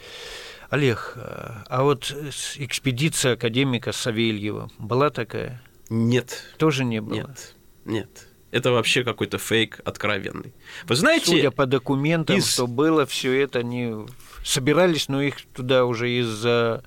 Олег, 0.71 1.13
а 1.17 1.85
вот 1.85 2.13
экспедиция 2.57 3.35
академика 3.35 3.93
Савельева 3.93 4.69
была 4.79 5.11
такая? 5.11 5.63
Нет. 5.91 6.43
Тоже 6.59 6.83
не 6.83 7.01
было? 7.01 7.15
Нет. 7.15 7.55
Нет. 7.85 8.27
Это 8.51 8.73
вообще 8.73 9.05
какой-то 9.05 9.39
фейк 9.39 9.81
откровенный. 9.85 10.53
Вы 10.87 10.97
знаете... 10.97 11.27
Судя 11.27 11.53
по 11.53 11.67
документам, 11.67 12.39
из... 12.39 12.53
что 12.53 12.67
было, 12.67 13.07
все 13.07 13.33
это 13.33 13.61
они 13.61 13.95
собирались, 14.43 15.07
но 15.07 15.23
их 15.23 15.37
туда 15.55 15.85
уже 15.85 16.11
из-за 16.11 16.83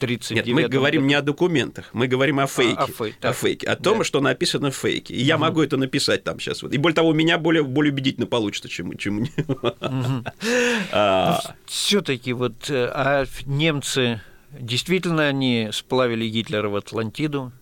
39 0.00 0.46
Нет, 0.46 0.54
мы 0.54 0.68
говорим 0.68 1.06
не 1.06 1.14
о 1.14 1.22
документах, 1.22 1.90
мы 1.92 2.06
говорим 2.06 2.40
о 2.40 2.46
фейке. 2.46 2.76
А, 2.78 2.84
о, 2.84 2.86
фей, 2.86 3.14
о 3.20 3.32
фейке, 3.32 3.66
о 3.66 3.76
том, 3.76 3.98
да. 3.98 4.04
что 4.04 4.20
написано 4.20 4.70
в 4.70 4.76
фейке. 4.76 5.14
И 5.14 5.18
угу. 5.18 5.26
я 5.26 5.38
могу 5.38 5.62
это 5.62 5.76
написать 5.76 6.24
там 6.24 6.40
сейчас. 6.40 6.62
И 6.62 6.78
более 6.78 6.94
того, 6.94 7.10
у 7.10 7.14
меня 7.14 7.38
более, 7.38 7.62
более 7.62 7.92
убедительно 7.92 8.26
получится, 8.26 8.68
чем, 8.68 8.96
чем... 8.96 9.22
Угу. 9.22 10.24
А... 10.92 11.40
Ну, 11.42 11.54
Все-таки 11.66 12.32
вот 12.32 12.70
э, 12.70 12.90
а 12.92 13.26
немцы 13.44 14.20
действительно 14.58 15.28
они 15.28 15.68
сплавили 15.72 16.28
Гитлера 16.28 16.68
в 16.68 16.76
Атлантиду, 16.76 17.52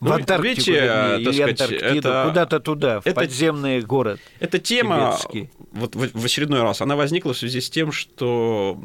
ну, 0.00 0.10
в 0.10 0.12
Антарктику, 0.12 0.42
видите, 0.42 0.72
вернее, 0.72 1.20
или 1.20 1.32
сказать, 1.32 1.60
Антарктиду, 1.60 2.08
это, 2.08 2.24
куда-то 2.28 2.60
туда, 2.60 3.00
в 3.00 3.06
это, 3.06 3.14
подземный 3.14 3.80
город. 3.80 4.20
Эта 4.40 4.58
тема, 4.58 5.16
тибетский. 5.18 5.50
вот 5.72 5.96
в, 5.96 6.20
в 6.20 6.24
очередной 6.24 6.62
раз, 6.62 6.82
она 6.82 6.96
возникла 6.96 7.32
в 7.32 7.38
связи 7.38 7.60
с 7.60 7.70
тем, 7.70 7.92
что 7.92 8.78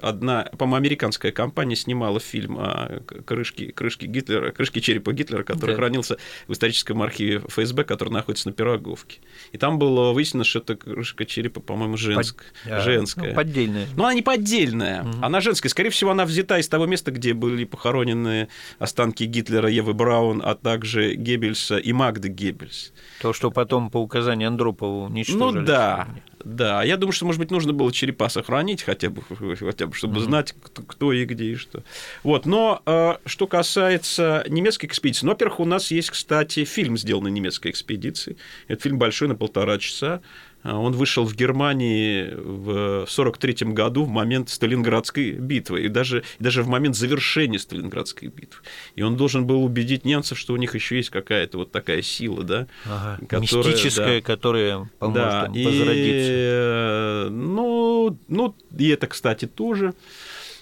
одна, 0.00 0.48
по-моему, 0.56 0.76
американская 0.76 1.32
компания 1.32 1.74
снимала 1.74 2.20
фильм 2.20 2.56
о 2.58 3.00
крышке, 3.26 3.72
крышке 3.72 4.06
Гитлера, 4.06 4.52
крышке 4.52 4.80
черепа 4.80 5.12
Гитлера, 5.12 5.42
который 5.42 5.72
да. 5.72 5.76
хранился 5.76 6.18
в 6.46 6.52
историческом 6.52 7.02
архиве 7.02 7.40
ФСБ, 7.48 7.82
который 7.82 8.10
находится 8.10 8.48
на 8.48 8.54
Пироговке. 8.54 9.18
И 9.50 9.58
там 9.58 9.78
было 9.78 10.12
выяснено, 10.12 10.44
что 10.44 10.60
это 10.60 10.76
крышка 10.76 11.24
черепа, 11.26 11.60
по-моему, 11.60 11.96
женск, 11.96 12.44
Под... 12.62 12.72
А, 12.72 12.80
женская. 12.80 13.30
Ну, 13.30 13.34
поддельная. 13.34 13.86
Но 13.96 14.04
она 14.04 14.14
не 14.14 14.22
поддельная, 14.22 15.02
угу. 15.02 15.18
она 15.20 15.40
женская. 15.40 15.68
Скорее 15.68 15.90
всего, 15.90 16.12
она 16.12 16.24
взята 16.24 16.58
из 16.58 16.68
того 16.68 16.86
места, 16.86 17.10
где 17.10 17.34
были 17.34 17.64
похоронены 17.64 18.48
останки 18.78 19.24
Гитлера, 19.24 19.68
Евы 19.68 19.94
Браун, 19.94 20.27
Браун, 20.28 20.42
а 20.44 20.54
также 20.54 21.14
Геббельса 21.14 21.76
и 21.78 21.92
Магды 21.92 22.28
Геббельс. 22.28 22.92
То, 23.20 23.32
что 23.32 23.50
потом 23.50 23.90
по 23.90 23.98
указанию 23.98 24.48
Андропова 24.48 25.06
уничтожили. 25.06 25.60
Ну 25.60 25.66
да, 25.66 26.08
да. 26.44 26.82
Я 26.82 26.96
думаю, 26.96 27.12
что, 27.12 27.26
может 27.26 27.40
быть, 27.40 27.50
нужно 27.50 27.72
было 27.72 27.92
черепа 27.92 28.28
сохранить 28.28 28.82
хотя 28.82 29.10
бы, 29.10 29.22
хотя 29.56 29.86
бы 29.86 29.94
чтобы 29.94 30.18
mm-hmm. 30.18 30.24
знать, 30.24 30.54
кто, 30.62 30.82
кто 30.82 31.12
и 31.12 31.24
где 31.24 31.52
и 31.52 31.54
что. 31.56 31.82
Вот. 32.22 32.46
Но 32.46 32.82
э, 32.86 33.16
что 33.26 33.46
касается 33.46 34.44
немецкой 34.48 34.86
экспедиции, 34.86 35.26
ну, 35.26 35.32
во-первых, 35.32 35.60
у 35.60 35.64
нас 35.64 35.90
есть, 35.90 36.10
кстати, 36.10 36.64
фильм, 36.64 36.96
сделанный 36.96 37.30
немецкой 37.30 37.70
экспедицией. 37.70 38.36
Это 38.68 38.82
фильм 38.82 38.98
большой 38.98 39.28
на 39.28 39.34
полтора 39.34 39.78
часа. 39.78 40.20
А, 40.62 40.76
он 40.78 40.92
вышел 40.92 41.24
в 41.24 41.34
Германии 41.34 42.24
в 42.34 43.02
1943 43.02 43.72
году 43.72 44.04
в 44.04 44.08
момент 44.08 44.48
Сталинградской 44.48 45.32
битвы, 45.32 45.82
и 45.82 45.88
даже, 45.88 46.24
даже 46.40 46.62
в 46.62 46.68
момент 46.68 46.96
завершения 46.96 47.58
Сталинградской 47.58 48.28
битвы. 48.28 48.60
И 48.96 49.02
он 49.02 49.16
должен 49.16 49.46
был 49.46 49.62
убедить 49.64 50.04
немцев, 50.04 50.38
что 50.38 50.54
у 50.54 50.56
них 50.56 50.74
еще 50.74 50.96
есть 50.96 51.10
какая-то 51.10 51.58
вот 51.58 51.70
такая 51.70 52.02
сила, 52.02 52.42
да, 52.42 52.66
ага, 52.84 53.18
которая, 53.26 53.72
мистическая, 53.72 54.20
да, 54.20 54.26
которая 54.26 54.90
поможет 54.98 55.22
да, 55.22 55.50
им 55.54 55.64
возродиться. 55.64 56.32
И, 56.32 56.36
э, 56.40 57.28
ну, 57.30 58.18
ну, 58.26 58.54
и 58.76 58.88
это, 58.88 59.06
кстати, 59.06 59.46
тоже. 59.46 59.94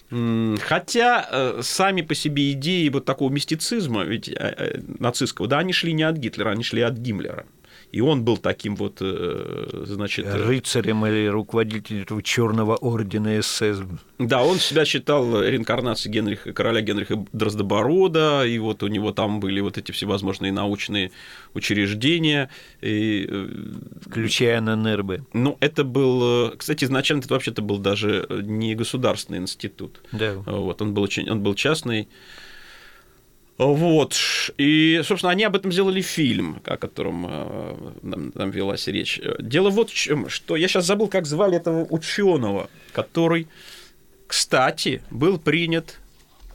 Хотя 0.09 1.27
э, 1.29 1.59
сами 1.63 2.01
по 2.01 2.15
себе 2.15 2.53
идеи 2.53 2.87
вот 2.87 3.03
такого 3.03 3.29
мистицизма, 3.29 4.03
ведь 4.03 4.29
э, 4.29 4.79
нацистского, 4.99 5.47
да, 5.49 5.59
они 5.59 5.73
шли 5.73 5.91
не 5.91 6.03
от 6.03 6.15
Гитлера, 6.15 6.51
они 6.51 6.63
шли 6.63 6.81
от 6.81 6.93
Гиммлера. 6.93 7.45
И 7.91 8.01
он 8.01 8.23
был 8.23 8.37
таким 8.37 8.75
вот, 8.75 8.97
э, 8.99 9.83
значит... 9.85 10.25
Э, 10.25 10.45
Рыцарем 10.45 11.05
или 11.05 11.27
руководителем 11.27 12.01
этого 12.01 12.21
черного 12.21 12.75
ордена 12.75 13.41
СС. 13.41 13.79
Да, 14.19 14.43
он 14.43 14.57
себя 14.57 14.83
считал 14.83 15.41
реинкарнацией 15.41 16.13
Генриха, 16.13 16.51
короля 16.51 16.81
Генриха 16.81 17.25
Дроздоборода, 17.31 18.45
и 18.45 18.59
вот 18.59 18.83
у 18.83 18.87
него 18.87 19.13
там 19.13 19.39
были 19.39 19.61
вот 19.61 19.77
эти 19.77 19.91
всевозможные 19.93 20.51
научные 20.51 21.11
учреждения. 21.53 22.49
И... 22.81 23.25
Э, 23.29 23.47
Включая 24.05 24.59
ННРБ. 24.59 25.21
Ну, 25.33 25.57
это 25.61 25.85
был... 25.85 26.51
Кстати, 26.57 26.83
изначально 26.83 27.21
это 27.21 27.33
вообще-то 27.33 27.61
был 27.61 27.77
даже 27.77 28.27
не 28.29 28.75
государственный 28.75 29.39
институт. 29.39 30.01
Да. 30.11 30.33
Вот, 30.45 30.81
он 30.81 30.93
был, 30.93 31.03
очень, 31.03 31.29
он 31.29 31.41
был 31.41 31.55
частный. 31.55 32.09
Вот. 33.57 34.15
И, 34.57 35.01
собственно, 35.03 35.31
они 35.31 35.43
об 35.43 35.55
этом 35.55 35.71
сделали 35.71 36.01
фильм, 36.01 36.61
о 36.63 36.77
котором 36.77 37.25
э, 37.27 37.91
нам, 38.03 38.31
нам 38.35 38.51
велась 38.51 38.87
речь. 38.87 39.19
Дело 39.39 39.71
вот 39.71 39.89
в 39.89 39.93
чем, 39.95 40.29
что 40.29 40.55
я 40.55 40.67
сейчас 40.67 40.85
забыл, 40.85 41.07
как 41.07 41.25
звали 41.25 41.57
этого 41.57 41.87
ученого, 41.89 42.69
который, 42.91 43.47
кстати, 44.27 45.01
был 45.09 45.39
принят 45.39 45.99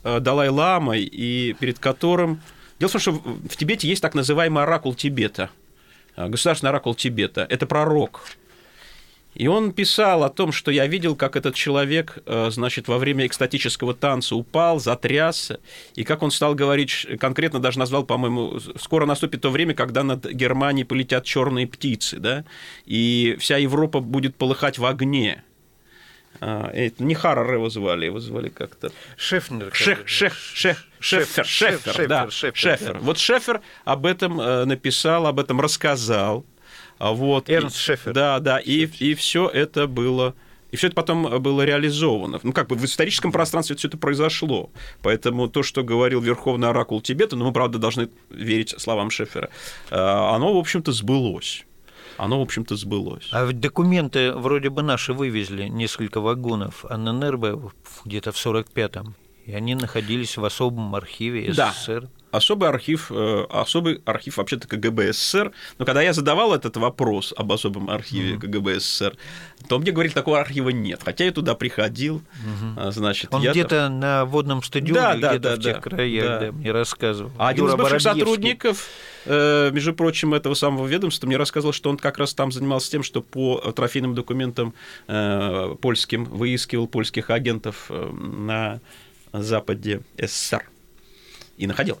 э, 0.03 0.19
Далай-ламой, 0.19 1.03
и 1.03 1.55
перед 1.59 1.77
которым... 1.77 2.41
Дело 2.79 2.89
в 2.89 2.93
том, 2.93 3.01
что 3.01 3.11
в 3.11 3.55
Тибете 3.57 3.87
есть 3.87 4.01
так 4.01 4.15
называемый 4.15 4.63
оракул 4.63 4.95
Тибета, 4.95 5.49
э, 6.15 6.29
государственный 6.29 6.69
оракул 6.69 6.95
Тибета. 6.95 7.45
Это 7.49 7.65
пророк, 7.65 8.21
и 9.35 9.47
он 9.47 9.71
писал 9.71 10.23
о 10.23 10.29
том, 10.29 10.51
что 10.51 10.71
я 10.71 10.87
видел, 10.87 11.15
как 11.15 11.35
этот 11.35 11.55
человек, 11.55 12.19
э, 12.25 12.49
значит, 12.51 12.87
во 12.87 12.97
время 12.97 13.25
экстатического 13.25 13.93
танца 13.93 14.35
упал, 14.35 14.79
затрясся, 14.79 15.59
и 15.95 16.03
как 16.03 16.21
он 16.23 16.31
стал 16.31 16.55
говорить, 16.55 17.07
конкретно 17.19 17.59
даже 17.59 17.79
назвал, 17.79 18.03
по-моему, 18.03 18.59
скоро 18.79 19.05
наступит 19.05 19.41
то 19.41 19.49
время, 19.49 19.73
когда 19.73 20.03
над 20.03 20.25
Германией 20.29 20.85
полетят 20.85 21.25
черные 21.25 21.67
птицы, 21.67 22.17
да, 22.17 22.45
и 22.85 23.35
вся 23.39 23.57
Европа 23.57 23.99
будет 23.99 24.35
полыхать 24.35 24.77
в 24.77 24.85
огне. 24.85 25.43
А, 26.39 26.69
это 26.73 27.03
не 27.03 27.15
Харрер 27.15 27.53
его 27.53 27.69
звали, 27.69 28.05
его 28.05 28.19
звали 28.19 28.49
как-то... 28.49 28.91
Шефнер. 29.17 29.73
Шех, 29.73 30.07
шех, 30.07 30.33
шех, 30.33 30.85
Шефер, 30.99 31.45
Шефер, 31.45 32.07
да, 32.07 32.29
Шефер. 32.29 32.99
Вот 32.99 33.17
Шефер 33.17 33.61
об 33.83 34.05
этом 34.05 34.39
э, 34.39 34.65
написал, 34.65 35.27
об 35.27 35.39
этом 35.39 35.59
рассказал, 35.59 36.45
вот, 37.11 37.49
Эрнст 37.49 37.77
Шефер. 37.77 38.13
Да, 38.13 38.39
да, 38.39 38.59
и, 38.59 38.85
и 38.85 39.13
все 39.15 39.49
это 39.49 39.87
было 39.87 40.35
и 40.73 40.75
все 40.75 40.87
это 40.87 40.95
потом 40.95 41.39
было 41.39 41.61
реализовано. 41.61 42.39
Ну, 42.41 42.51
как 42.51 42.67
бы 42.67 42.75
в 42.75 42.83
историческом 42.83 43.31
пространстве 43.31 43.75
все 43.75 43.89
это 43.89 43.97
произошло. 43.99 44.71
Поэтому 45.03 45.47
то, 45.47 45.61
что 45.61 45.83
говорил 45.83 46.19
Верховный 46.19 46.67
Оракул 46.67 46.99
Тибета, 46.99 47.35
ну, 47.35 47.45
мы, 47.45 47.53
правда, 47.53 47.77
должны 47.77 48.09
верить 48.31 48.73
словам 48.79 49.11
Шефера, 49.11 49.51
а, 49.91 50.35
оно, 50.35 50.51
в 50.51 50.57
общем-то, 50.57 50.91
сбылось. 50.91 51.67
Оно, 52.17 52.39
в 52.39 52.41
общем-то, 52.41 52.75
сбылось. 52.75 53.27
А 53.31 53.45
ведь 53.45 53.59
документы 53.59 54.31
вроде 54.31 54.71
бы 54.71 54.81
наши 54.81 55.13
вывезли, 55.13 55.65
несколько 55.65 56.21
вагонов, 56.21 56.85
а 56.89 56.97
ННРБ 56.97 57.71
где-то 58.05 58.31
в 58.31 58.43
45-м. 58.43 59.13
И 59.45 59.53
они 59.53 59.75
находились 59.75 60.37
в 60.37 60.43
особом 60.43 60.95
архиве 60.95 61.53
СССР. 61.53 62.01
Да 62.01 62.09
особый 62.33 62.67
архив, 62.67 63.11
э, 63.11 63.45
особый 63.49 64.01
архив 64.05 64.37
вообще-то 64.37 64.67
КГБ 64.67 65.13
СССР. 65.13 65.51
Но 65.77 65.85
когда 65.85 66.01
я 66.01 66.13
задавал 66.13 66.53
этот 66.53 66.77
вопрос 66.77 67.31
об 67.37 67.51
особом 67.51 67.89
архиве 67.91 68.33
mm-hmm. 68.33 68.39
КГБ 68.39 68.79
СССР, 68.79 69.17
то 69.69 69.77
мне 69.77 69.91
говорили, 69.91 70.13
такого 70.13 70.39
архива 70.39 70.69
нет. 70.69 71.01
Хотя 71.05 71.25
я 71.25 71.31
туда 71.31 71.53
приходил, 71.53 72.23
mm-hmm. 72.43 72.91
значит, 72.91 73.33
Он 73.33 73.41
я 73.43 73.51
где-то 73.51 73.69
там... 73.69 73.99
на 73.99 74.25
водном 74.25 74.63
стадионе, 74.63 75.21
да, 75.21 75.29
где-то 75.29 75.39
да, 75.39 75.55
в 75.55 75.59
тех 75.59 75.75
да, 75.75 75.81
краях, 75.81 76.25
да. 76.25 76.39
да, 76.39 76.51
мне 76.51 76.71
рассказывал. 76.71 77.31
А 77.37 77.49
один 77.49 77.67
из 77.67 77.75
бывших 77.75 78.01
сотрудников, 78.01 78.87
э, 79.25 79.69
между 79.71 79.93
прочим, 79.93 80.33
этого 80.33 80.55
самого 80.55 80.87
ведомства 80.87 81.27
мне 81.27 81.37
рассказывал, 81.37 81.71
что 81.71 81.91
он 81.91 81.97
как 81.97 82.17
раз 82.17 82.33
там 82.33 82.51
занимался 82.51 82.89
тем, 82.89 83.03
что 83.03 83.21
по 83.21 83.57
трофейным 83.75 84.15
документам 84.15 84.73
польским 85.81 86.25
выискивал 86.25 86.87
польских 86.87 87.29
агентов 87.29 87.91
на 87.91 88.79
западе 89.31 90.01
СССР 90.17 90.63
и 91.57 91.67
находил. 91.67 91.99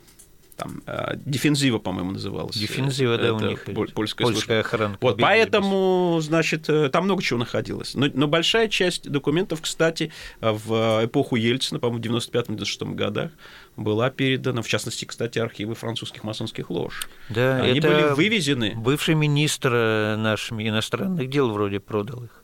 Там, 0.55 0.81
э, 0.85 1.13
дефензива, 1.17 1.79
по-моему, 1.79 2.11
называлась. 2.11 2.55
Дефензива, 2.55 3.17
да, 3.17 3.33
у 3.33 3.39
них. 3.39 3.65
Польская, 3.93 4.23
польская 4.25 4.59
охрана. 4.61 4.97
Вот, 5.01 5.19
поэтому, 5.19 6.19
значит, 6.21 6.69
э, 6.69 6.89
там 6.89 7.05
много 7.05 7.21
чего 7.21 7.39
находилось. 7.39 7.95
Но, 7.95 8.07
но 8.13 8.27
большая 8.27 8.67
часть 8.67 9.09
документов, 9.09 9.61
кстати, 9.61 10.11
в 10.39 11.05
эпоху 11.05 11.35
Ельцина, 11.35 11.79
по-моему, 11.79 12.01
в 12.01 12.23
95-96 12.23 12.93
годах, 12.95 13.31
была 13.75 14.09
передана, 14.09 14.61
в 14.61 14.67
частности, 14.67 15.05
кстати, 15.05 15.39
архивы 15.39 15.75
французских 15.75 16.23
масонских 16.23 16.69
лож. 16.69 17.07
Да, 17.29 17.61
Они 17.61 17.79
это 17.79 17.87
были 17.87 18.13
вывезены. 18.13 18.73
Бывший 18.75 19.15
министр 19.15 19.71
э, 19.73 20.15
нашими 20.15 20.67
иностранных 20.67 21.29
дел 21.29 21.51
вроде 21.51 21.79
продал 21.79 22.23
их. 22.25 22.42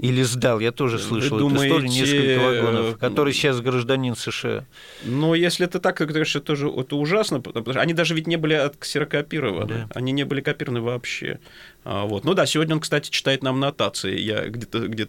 Или 0.00 0.22
сдал, 0.22 0.60
я 0.60 0.72
тоже 0.72 0.98
слышал 0.98 1.38
Вы 1.38 1.44
эту 1.46 1.54
историю, 1.54 1.76
думаете, 1.76 2.00
несколько 2.00 2.44
вагонов, 2.44 2.94
э, 2.94 2.98
который 2.98 3.32
сейчас 3.32 3.60
гражданин 3.60 4.16
США. 4.16 4.64
Но 5.04 5.34
если 5.34 5.66
это 5.66 5.78
так, 5.78 5.98
то, 5.98 6.06
конечно, 6.06 6.38
это 6.38 6.46
тоже 6.46 6.68
это 6.68 6.96
ужасно, 6.96 7.40
потому 7.40 7.70
что 7.70 7.80
они 7.80 7.92
даже 7.94 8.14
ведь 8.14 8.26
не 8.26 8.36
были 8.36 8.54
отксерокопированы, 8.54 9.68
Да. 9.74 9.88
они 9.94 10.12
не 10.12 10.24
были 10.24 10.40
копированы 10.40 10.80
вообще. 10.80 11.38
А, 11.84 12.06
Вот. 12.06 12.24
Ну 12.24 12.34
да, 12.34 12.46
сегодня 12.46 12.74
он, 12.74 12.80
кстати, 12.80 13.10
читает 13.10 13.42
нам 13.42 13.60
нотации, 13.60 14.18
я 14.18 14.46
где-то 14.48 14.88
где 14.88 15.06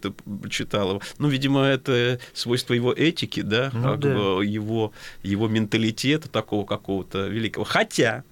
читал 0.50 0.90
его. 0.90 1.02
Ну, 1.18 1.28
видимо, 1.28 1.62
это 1.64 2.20
свойство 2.34 2.74
его 2.74 2.92
этики, 2.92 3.40
да, 3.40 3.70
Ну 3.72 3.82
как 3.82 4.00
да. 4.00 4.14
бы 4.14 4.44
его, 4.44 4.92
его 5.22 5.48
менталитета 5.48 6.28
такого 6.28 6.66
какого-то 6.66 7.26
великого. 7.26 7.64
Хотя, 7.64 8.24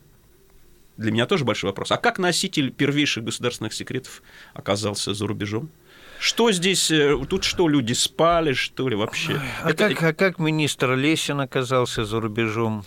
для 0.98 1.10
меня 1.10 1.26
тоже 1.26 1.44
большой 1.44 1.70
вопрос, 1.70 1.90
а 1.90 1.96
как 1.96 2.18
носитель 2.18 2.70
первейших 2.70 3.24
государственных 3.24 3.72
секретов 3.72 4.22
оказался 4.52 5.14
за 5.14 5.26
рубежом? 5.26 5.70
Что 6.18 6.52
здесь, 6.52 6.90
э, 6.90 7.16
тут 7.28 7.44
что, 7.44 7.68
люди 7.68 7.92
спали, 7.92 8.52
что 8.54 8.88
ли, 8.88 8.96
вообще? 8.96 9.40
А, 9.62 9.70
Это- 9.70 9.88
как, 9.90 10.02
а 10.02 10.12
как 10.14 10.38
министр 10.38 10.94
Лесин 10.94 11.40
оказался 11.40 12.04
за 12.04 12.20
рубежом? 12.20 12.84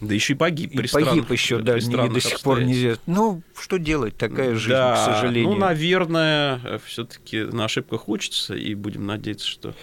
Да 0.00 0.14
еще 0.14 0.32
и 0.32 0.36
погиб. 0.36 0.72
И 0.72 0.78
при 0.78 0.88
погиб 0.88 1.08
странных- 1.08 1.30
еще, 1.30 1.56
при 1.58 1.62
да, 1.64 1.74
не- 1.74 1.80
странных 1.82 2.12
до 2.14 2.20
сих 2.20 2.40
пор 2.40 2.62
нельзя. 2.62 2.96
Ну, 3.06 3.42
что 3.58 3.78
делать, 3.78 4.16
такая 4.16 4.54
жизнь, 4.54 4.70
да, 4.70 4.94
к 4.94 4.98
сожалению. 4.98 5.50
Ну, 5.50 5.56
наверное, 5.56 6.80
все-таки 6.86 7.42
на 7.42 7.66
ошибках 7.66 8.08
учатся, 8.08 8.54
и 8.54 8.74
будем 8.74 9.06
надеяться, 9.06 9.46
что 9.46 9.74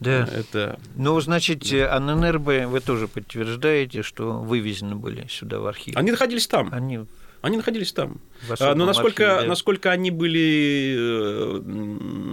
да. 0.00 0.28
это. 0.30 0.78
Ну, 0.96 1.18
значит, 1.20 1.64
АННРБ 1.72 2.66
вы 2.66 2.80
тоже 2.80 3.08
подтверждаете, 3.08 4.02
что 4.02 4.34
вывезены 4.40 4.96
были 4.96 5.26
сюда 5.30 5.60
в 5.60 5.66
архив. 5.66 5.96
Они 5.96 6.10
находились 6.10 6.46
там. 6.46 6.68
Они 6.70 7.00
Они 7.44 7.58
находились 7.58 7.92
там. 7.92 8.20
в 8.48 8.56
А, 8.58 8.74
Но 8.74 8.86
насколько, 8.86 9.32
архиве, 9.32 9.42
да. 9.42 9.48
насколько 9.48 9.90
они 9.90 10.10
были, 10.10 10.96
э, 10.96 11.60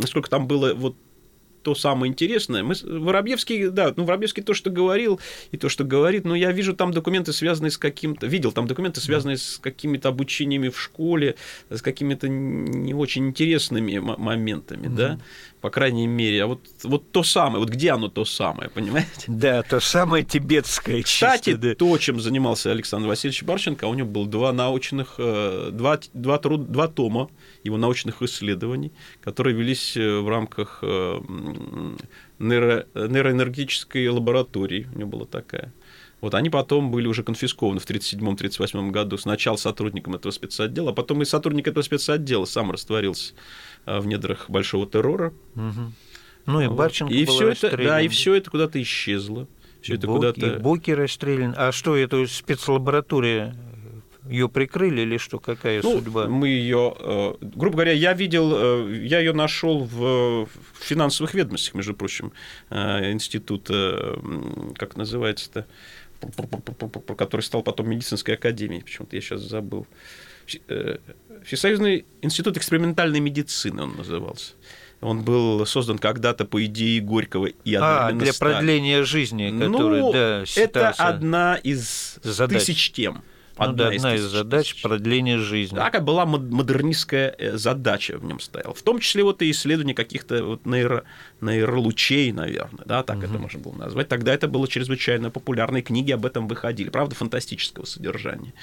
насколько 0.01 0.29
там 0.29 0.47
было 0.47 0.73
вот 0.73 0.95
то 1.63 1.75
самое 1.75 2.09
интересное. 2.09 2.63
Мы, 2.63 2.75
Воробьевский, 2.81 3.69
да, 3.69 3.93
ну, 3.95 4.05
Воробьевский 4.05 4.41
то, 4.41 4.53
что 4.53 4.69
говорил, 4.69 5.19
и 5.51 5.57
то, 5.57 5.69
что 5.69 5.83
говорит, 5.83 6.25
но 6.25 6.35
я 6.35 6.51
вижу 6.51 6.73
там 6.73 6.91
документы, 6.91 7.33
связанные 7.33 7.71
с 7.71 7.77
каким-то... 7.77 8.25
Видел 8.25 8.51
там 8.51 8.67
документы, 8.67 9.01
связанные 9.01 9.37
с 9.37 9.59
какими-то 9.61 10.09
обучениями 10.09 10.69
в 10.69 10.79
школе, 10.79 11.35
с 11.69 11.81
какими-то 11.81 12.27
не 12.27 12.93
очень 12.93 13.27
интересными 13.27 13.99
моментами, 13.99 14.87
да, 14.87 15.19
по 15.61 15.69
крайней 15.69 16.07
мере. 16.07 16.43
А 16.43 16.47
вот, 16.47 16.61
вот 16.83 17.11
то 17.11 17.23
самое, 17.23 17.59
вот 17.59 17.69
где 17.69 17.91
оно 17.91 18.09
то 18.09 18.25
самое, 18.25 18.69
понимаете? 18.69 19.09
Да, 19.27 19.61
то 19.61 19.79
самое 19.79 20.25
тибетское. 20.25 21.03
Кстати, 21.03 21.51
чисто, 21.51 21.61
да. 21.61 21.75
то, 21.75 21.97
чем 21.99 22.19
занимался 22.19 22.71
Александр 22.71 23.07
Васильевич 23.07 23.43
Барченко, 23.43 23.85
у 23.85 23.93
него 23.93 24.07
было 24.07 24.27
два 24.27 24.51
научных, 24.51 25.15
э, 25.19 25.69
два, 25.71 25.99
два, 26.13 26.37
труд- 26.39 26.71
два 26.71 26.87
тома 26.87 27.29
его 27.63 27.77
научных 27.77 28.21
исследований, 28.23 28.91
которые 29.21 29.55
велись 29.55 29.95
э, 29.95 30.19
в 30.19 30.27
рамках 30.27 30.79
э, 30.81 31.19
нейро- 32.39 32.85
нейроэнергетической 32.95 34.07
лаборатории, 34.09 34.89
у 34.93 34.97
него 34.99 35.09
была 35.09 35.25
такая. 35.25 35.71
Вот 36.21 36.35
они 36.35 36.51
потом 36.51 36.91
были 36.91 37.07
уже 37.07 37.23
конфискованы 37.23 37.79
в 37.79 37.89
1937-1938 37.89 38.91
году. 38.91 39.17
Сначала 39.17 39.55
сотрудником 39.55 40.13
этого 40.13 40.31
спецотдела, 40.31 40.91
а 40.91 40.93
потом 40.93 41.23
и 41.23 41.25
сотрудник 41.25 41.67
этого 41.67 41.83
спецотдела 41.83 42.45
сам 42.45 42.71
растворился 42.71 43.33
в 43.85 44.05
недрах 44.05 44.49
большого 44.49 44.85
террора. 44.87 45.33
Мгм. 45.55 45.93
Ну 46.45 46.61
и 46.61 46.67
Вот. 46.67 46.75
Барченко 46.77 47.13
и 47.13 47.25
все 47.25 47.49
это, 47.49 47.77
да, 47.77 48.01
и 48.01 48.07
все 48.07 48.35
это 48.35 48.49
куда-то 48.49 48.81
исчезло. 48.81 49.47
Все 49.81 49.95
это 49.95 50.07
куда-то. 50.07 50.55
И 50.55 50.59
Боки 50.59 50.91
расстрелян. 50.91 51.55
А 51.57 51.71
что, 51.71 51.95
эту 51.95 52.27
спецлабораторию 52.27 53.55
ее 54.29 54.47
прикрыли 54.47 55.01
или 55.01 55.17
что? 55.17 55.39
Какая 55.39 55.81
Ну, 55.81 55.95
судьба? 55.97 56.27
мы 56.27 56.47
ее, 56.49 56.95
э, 56.99 57.33
грубо 57.41 57.77
говоря, 57.77 57.91
я 57.91 58.13
видел, 58.13 58.51
э, 58.53 58.97
я 59.03 59.19
ее 59.19 59.33
нашел 59.33 59.83
в, 59.83 60.45
в 60.45 60.49
финансовых 60.79 61.33
ведомостях, 61.33 61.73
между 61.73 61.95
прочим, 61.95 62.31
э, 62.69 63.11
института, 63.11 64.19
как 64.77 64.95
называется-то, 64.95 65.65
который 67.17 67.41
стал 67.41 67.63
потом 67.63 67.89
медицинской 67.89 68.35
академией, 68.35 68.83
почему-то 68.83 69.15
я 69.15 69.21
сейчас 69.21 69.41
забыл. 69.41 69.87
Э, 69.89 69.95
Всесоюзный 71.45 72.05
институт 72.21 72.57
экспериментальной 72.57 73.19
медицины 73.19 73.83
он 73.83 73.95
назывался. 73.97 74.53
Он 75.01 75.23
был 75.23 75.65
создан 75.65 75.97
когда-то 75.97 76.45
по 76.45 76.63
идее 76.63 77.01
Горького 77.01 77.47
и 77.47 77.73
А, 77.73 78.11
для 78.11 78.33
продления 78.33 79.03
жизни, 79.03 79.49
который, 79.49 80.01
ну, 80.01 80.13
да, 80.13 80.41
это 80.41 80.45
считался... 80.45 81.03
одна 81.07 81.55
из 81.55 82.19
задач. 82.21 82.59
тысяч 82.59 82.91
тем. 82.91 83.23
Ну 83.57 83.73
да, 83.73 83.87
одна 83.89 84.15
из 84.15 84.21
тысяч- 84.21 84.31
задач 84.31 84.69
тысяч. 84.71 84.81
продления 84.81 85.37
жизни. 85.37 85.75
Такая 85.75 86.01
была 86.01 86.25
мод- 86.25 86.49
модернистская 86.49 87.35
э, 87.37 87.57
задача 87.57 88.17
в 88.17 88.23
нем 88.25 88.39
стояла. 88.39 88.73
В 88.73 88.81
том 88.81 88.99
числе 88.99 89.23
вот 89.23 89.41
и 89.41 89.51
исследование 89.51 89.93
каких-то 89.93 90.43
вот 90.43 90.65
нейро, 90.65 91.03
нейролучей, 91.41 92.31
наверное, 92.31 92.85
да, 92.85 93.03
так 93.03 93.23
это 93.23 93.33
можно 93.37 93.59
было 93.59 93.73
назвать. 93.75 94.07
Тогда 94.07 94.33
это 94.33 94.47
было 94.47 94.67
чрезвычайно 94.67 95.29
популярно, 95.29 95.77
и 95.77 95.81
книги 95.81 96.11
об 96.11 96.25
этом 96.25 96.47
выходили. 96.47 96.89
Правда, 96.89 97.15
фантастического 97.15 97.85
содержания. 97.85 98.53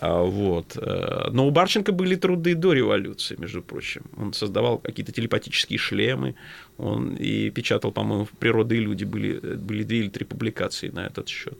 А, 0.00 0.22
Вот. 0.22 0.76
э, 0.76 1.28
Но 1.30 1.46
у 1.46 1.50
Барченко 1.50 1.92
были 1.92 2.16
труды 2.16 2.54
до 2.54 2.72
революции, 2.72 3.36
между 3.38 3.62
прочим. 3.62 4.02
Он 4.16 4.32
создавал 4.32 4.78
какие-то 4.78 5.12
телепатические 5.12 5.78
шлемы, 5.78 6.34
он 6.76 7.14
и 7.14 7.50
печатал, 7.50 7.92
по-моему, 7.92 8.24
в 8.24 8.30
«Природа 8.30 8.74
и 8.74 8.80
люди» 8.80 9.04
были, 9.04 9.38
э, 9.42 9.54
были 9.56 9.82
две 9.84 9.98
или 10.00 10.08
три 10.08 10.24
публикации 10.24 10.88
на 10.90 11.06
этот 11.06 11.28
счет. 11.28 11.58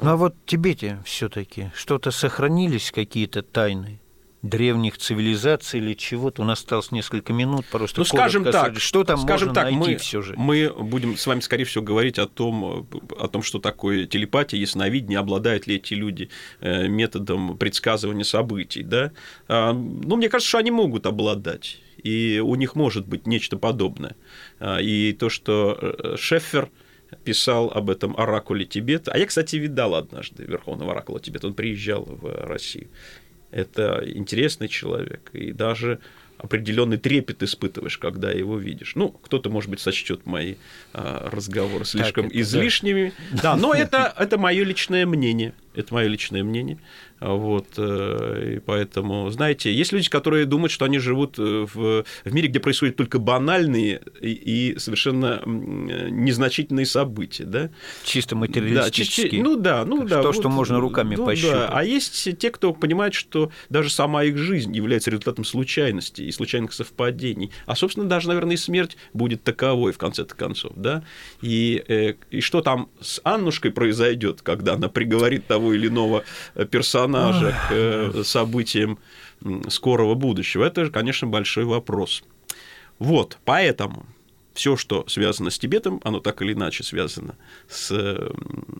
Ну 0.00 0.10
а 0.10 0.16
вот 0.16 0.34
в 0.34 0.48
Тибете 0.48 0.98
все-таки 1.04 1.70
что-то 1.74 2.10
сохранились, 2.10 2.90
какие-то 2.92 3.42
тайны 3.42 3.98
древних 4.42 4.98
цивилизаций 4.98 5.78
или 5.78 5.94
чего-то? 5.94 6.42
У 6.42 6.44
нас 6.44 6.58
осталось 6.58 6.90
несколько 6.90 7.32
минут, 7.32 7.64
просто 7.66 8.00
Ну, 8.00 8.04
скажем 8.04 8.42
коротко 8.42 8.70
так, 8.72 8.80
что 8.80 9.04
там 9.04 9.18
скажем 9.18 9.48
можно 9.48 9.54
так, 9.54 9.64
найти 9.72 9.92
мы, 9.92 9.96
все 9.98 10.20
же? 10.20 10.34
мы 10.36 10.68
будем 10.76 11.16
с 11.16 11.26
вами, 11.26 11.40
скорее 11.40 11.64
всего, 11.64 11.84
говорить 11.84 12.18
о 12.18 12.26
том, 12.26 12.88
о 13.18 13.28
том, 13.28 13.42
что 13.42 13.60
такое 13.60 14.06
телепатия, 14.06 14.58
ясновидение, 14.58 15.20
обладают 15.20 15.68
ли 15.68 15.76
эти 15.76 15.94
люди 15.94 16.28
э, 16.60 16.88
методом 16.88 17.56
предсказывания 17.56 18.24
событий. 18.24 18.82
Да? 18.82 19.12
А, 19.46 19.72
Ну, 19.72 20.16
мне 20.16 20.28
кажется, 20.28 20.48
что 20.48 20.58
они 20.58 20.72
могут 20.72 21.06
обладать, 21.06 21.78
и 22.02 22.40
у 22.44 22.56
них 22.56 22.74
может 22.74 23.06
быть 23.06 23.28
нечто 23.28 23.56
подобное. 23.56 24.16
А, 24.58 24.78
И 24.80 25.12
то, 25.12 25.28
что 25.28 25.78
э, 25.80 26.16
Шеффер 26.18 26.68
писал 27.24 27.70
об 27.70 27.90
этом 27.90 28.16
оракуле 28.16 28.64
Тибета. 28.64 29.12
А 29.12 29.18
я, 29.18 29.26
кстати, 29.26 29.56
видал 29.56 29.94
однажды 29.94 30.44
Верховного 30.44 30.92
оракула 30.92 31.20
Тибета. 31.20 31.46
Он 31.46 31.54
приезжал 31.54 32.04
в 32.04 32.46
Россию. 32.46 32.88
Это 33.50 34.02
интересный 34.06 34.68
человек. 34.68 35.30
И 35.32 35.52
даже 35.52 36.00
определенный 36.38 36.96
трепет 36.96 37.42
испытываешь, 37.42 37.98
когда 37.98 38.32
его 38.32 38.58
видишь. 38.58 38.94
Ну, 38.96 39.10
кто-то, 39.10 39.48
может 39.48 39.70
быть, 39.70 39.80
сочтет 39.80 40.26
мои 40.26 40.56
а, 40.92 41.30
разговоры 41.30 41.84
слишком 41.84 42.26
это, 42.26 42.34
да. 42.34 42.40
излишними. 42.40 43.12
Да, 43.42 43.56
но 43.56 43.72
это, 43.72 44.12
это 44.18 44.38
мое 44.38 44.64
личное 44.64 45.06
мнение. 45.06 45.54
Это 45.74 45.94
мое 45.94 46.08
личное 46.08 46.42
мнение. 46.42 46.78
Вот, 47.24 47.66
э, 47.76 48.54
и 48.56 48.58
поэтому, 48.58 49.30
знаете, 49.30 49.72
есть 49.72 49.92
люди, 49.92 50.10
которые 50.10 50.44
думают, 50.44 50.72
что 50.72 50.84
они 50.84 50.98
живут 50.98 51.38
э, 51.38 51.66
в, 51.72 52.04
в 52.24 52.34
мире, 52.34 52.48
где 52.48 52.58
происходят 52.58 52.96
только 52.96 53.18
банальные 53.20 54.02
и, 54.20 54.30
и 54.30 54.78
совершенно 54.78 55.40
незначительные 55.46 56.86
события, 56.86 57.44
да? 57.44 57.70
Чисто 58.04 58.34
Да, 58.34 58.40
материалистически. 58.40 59.28
чисти- 59.28 59.40
ну 59.42 59.56
да, 59.56 59.84
ну 59.84 60.04
да. 60.06 60.22
То, 60.22 60.32
что 60.32 60.48
можно 60.48 60.80
руками 60.80 61.14
ну 61.16 61.26
пощупать. 61.26 61.58
да. 61.58 61.68
А 61.72 61.84
есть 61.84 62.38
те, 62.38 62.50
кто 62.50 62.72
понимает, 62.72 63.14
что 63.14 63.50
даже 63.68 63.90
сама 63.90 64.24
их 64.24 64.36
жизнь 64.36 64.74
является 64.74 65.10
результатом 65.10 65.44
случайностей 65.44 66.26
и 66.26 66.32
случайных 66.32 66.72
совпадений. 66.72 67.50
А, 67.66 67.76
собственно, 67.76 68.08
даже, 68.08 68.28
наверное, 68.28 68.54
и 68.54 68.58
смерть 68.58 68.96
будет 69.12 69.42
таковой 69.44 69.92
в 69.92 69.98
конце-то 69.98 70.34
концов, 70.34 70.72
да? 70.76 71.04
И, 71.40 71.84
э, 71.88 72.14
и 72.30 72.40
что 72.40 72.62
там 72.62 72.88
с 73.00 73.20
Аннушкой 73.24 73.70
произойдет, 73.70 74.42
когда 74.42 74.74
она 74.74 74.88
приговорит 74.88 75.46
того 75.46 75.72
или 75.72 75.88
иного 75.88 76.24
э, 76.54 76.64
персонажа 77.12 77.56
к 77.68 77.72
э, 77.72 78.22
событиям 78.24 78.98
скорого 79.68 80.14
будущего, 80.14 80.64
это, 80.64 80.90
конечно, 80.90 81.26
большой 81.26 81.64
вопрос. 81.64 82.22
Вот, 82.98 83.38
поэтому 83.44 84.06
все, 84.54 84.76
что 84.76 85.04
связано 85.08 85.50
с 85.50 85.58
Тибетом, 85.58 86.00
оно 86.04 86.20
так 86.20 86.42
или 86.42 86.52
иначе 86.52 86.84
связано 86.84 87.36
с, 87.68 88.30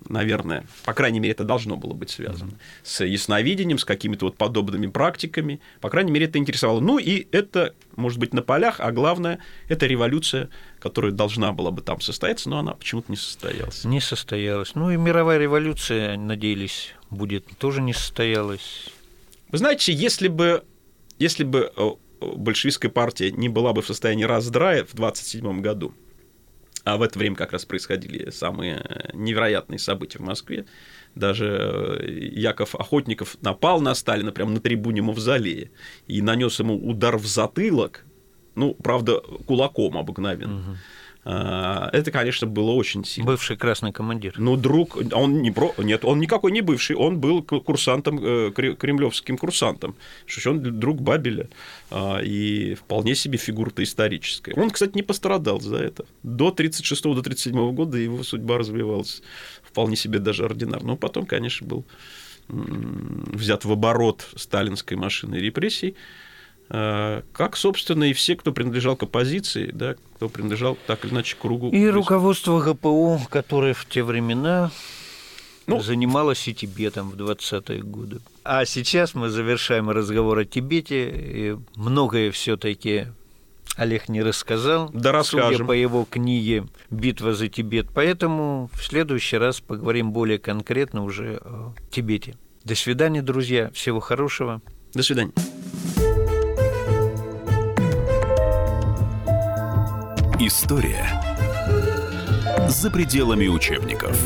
наверное, 0.08 0.66
по 0.84 0.92
крайней 0.92 1.20
мере, 1.20 1.32
это 1.32 1.44
должно 1.44 1.76
было 1.76 1.94
быть 1.94 2.10
связано 2.10 2.52
с 2.82 3.04
ясновидением, 3.04 3.78
с 3.78 3.84
какими-то 3.84 4.26
вот 4.26 4.36
подобными 4.36 4.86
практиками. 4.86 5.60
По 5.80 5.90
крайней 5.90 6.10
мере, 6.10 6.26
это 6.26 6.38
интересовало. 6.38 6.80
Ну 6.80 6.98
и 6.98 7.26
это, 7.32 7.74
может 7.96 8.18
быть, 8.18 8.34
на 8.34 8.42
полях, 8.42 8.80
а 8.80 8.92
главное, 8.92 9.38
это 9.68 9.86
революция, 9.86 10.50
которая 10.78 11.12
должна 11.12 11.52
была 11.52 11.70
бы 11.70 11.80
там 11.82 12.00
состояться, 12.00 12.50
но 12.50 12.58
она 12.58 12.72
почему-то 12.74 13.10
не 13.10 13.16
состоялась. 13.16 13.84
Не 13.84 14.00
состоялась. 14.00 14.74
Ну 14.74 14.90
и 14.90 14.96
мировая 14.96 15.38
революция, 15.38 16.16
надеялись, 16.16 16.94
будет 17.10 17.46
тоже 17.58 17.80
не 17.80 17.92
состоялась. 17.92 18.88
Вы 19.50 19.58
знаете, 19.58 19.92
если 19.92 20.28
бы, 20.28 20.64
если 21.18 21.44
бы 21.44 21.72
э, 21.76 21.90
большевистская 22.36 22.90
партия 22.90 23.30
не 23.30 23.48
была 23.48 23.72
бы 23.72 23.82
в 23.82 23.86
состоянии 23.86 24.24
раздрая 24.24 24.84
в 24.84 24.94
27 24.94 25.60
году, 25.60 25.94
а 26.84 26.96
в 26.96 27.02
это 27.02 27.18
время 27.18 27.36
как 27.36 27.52
раз 27.52 27.64
происходили 27.64 28.30
самые 28.30 29.10
невероятные 29.12 29.78
события 29.78 30.18
в 30.18 30.22
Москве, 30.22 30.66
даже 31.14 31.98
э, 32.00 32.10
Яков 32.34 32.74
Охотников 32.74 33.36
напал 33.42 33.80
на 33.80 33.94
Сталина 33.94 34.32
прямо 34.32 34.52
на 34.52 34.60
трибуне 34.60 35.02
Мавзолея 35.02 35.70
и 36.06 36.22
нанес 36.22 36.58
ему 36.58 36.76
удар 36.76 37.16
в 37.18 37.26
затылок, 37.26 38.04
ну, 38.54 38.74
правда, 38.74 39.20
кулаком 39.46 39.96
обыкновенно. 39.96 40.56
Угу. 40.56 40.76
А, 41.24 41.88
это, 41.92 42.10
конечно, 42.10 42.46
было 42.46 42.72
очень 42.72 43.04
сильно. 43.04 43.30
Бывший 43.30 43.56
красный 43.56 43.92
командир. 43.92 44.34
Ну, 44.38 44.56
друг, 44.56 44.96
он 45.12 45.40
не 45.42 45.50
про... 45.50 45.72
Нет, 45.78 46.04
он 46.04 46.18
никакой 46.18 46.50
не 46.50 46.62
бывший, 46.62 46.96
он 46.96 47.20
был 47.20 47.42
курсантом, 47.42 48.18
э, 48.22 48.50
кремлевским 48.52 49.38
курсантом. 49.38 49.94
Что 50.26 50.50
он 50.50 50.80
друг 50.80 51.00
Бабеля, 51.00 51.48
а, 51.90 52.18
и 52.18 52.74
вполне 52.74 53.14
себе 53.14 53.38
фигура-то 53.38 53.82
историческая. 53.82 54.54
Он, 54.54 54.70
кстати, 54.70 54.92
не 54.94 55.02
пострадал 55.02 55.60
за 55.60 55.76
это. 55.76 56.06
До 56.22 56.50
36 56.50 57.02
до 57.02 57.22
37 57.22 57.72
года 57.72 57.98
его 57.98 58.22
судьба 58.24 58.58
развивалась 58.58 59.22
вполне 59.62 59.96
себе 59.96 60.18
даже 60.18 60.44
ординарно. 60.44 60.88
Но 60.88 60.96
потом, 60.96 61.24
конечно, 61.26 61.66
был 61.66 61.84
взят 62.48 63.64
в 63.64 63.72
оборот 63.72 64.28
сталинской 64.36 64.96
машины 64.96 65.36
репрессий. 65.36 65.96
Э, 66.74 67.20
как, 67.34 67.58
собственно, 67.58 68.04
и 68.04 68.14
все, 68.14 68.34
кто 68.34 68.50
принадлежал 68.50 68.96
к 68.96 69.02
оппозиции, 69.02 69.70
да, 69.74 69.94
кто 70.16 70.30
принадлежал 70.30 70.78
так 70.86 71.04
или 71.04 71.12
иначе 71.12 71.36
кругу. 71.38 71.68
И 71.68 71.86
руководство 71.88 72.60
ГПУ, 72.60 73.20
которое 73.28 73.74
в 73.74 73.84
те 73.84 74.02
времена 74.02 74.70
ну, 75.66 75.80
занималось 75.80 76.48
и 76.48 76.54
Тибетом 76.54 77.10
в 77.10 77.16
20-е 77.16 77.82
годы. 77.82 78.20
А 78.42 78.64
сейчас 78.64 79.14
мы 79.14 79.28
завершаем 79.28 79.90
разговор 79.90 80.38
о 80.38 80.44
Тибете. 80.46 81.10
И 81.10 81.56
многое 81.76 82.30
все-таки 82.30 83.08
Олег 83.76 84.08
не 84.08 84.22
рассказал, 84.22 84.88
да 84.94 85.12
расскажем. 85.12 85.52
судя 85.52 85.64
по 85.66 85.72
его 85.72 86.06
книге 86.08 86.66
«Битва 86.88 87.34
за 87.34 87.48
Тибет». 87.48 87.88
Поэтому 87.94 88.70
в 88.72 88.82
следующий 88.82 89.36
раз 89.36 89.60
поговорим 89.60 90.12
более 90.12 90.38
конкретно 90.38 91.04
уже 91.04 91.38
о 91.44 91.74
Тибете. 91.90 92.34
До 92.64 92.74
свидания, 92.74 93.20
друзья. 93.20 93.70
Всего 93.74 94.00
хорошего. 94.00 94.62
До 94.94 95.02
свидания. 95.02 95.32
История 100.44 101.06
за 102.66 102.90
пределами 102.90 103.46
учебников. 103.46 104.18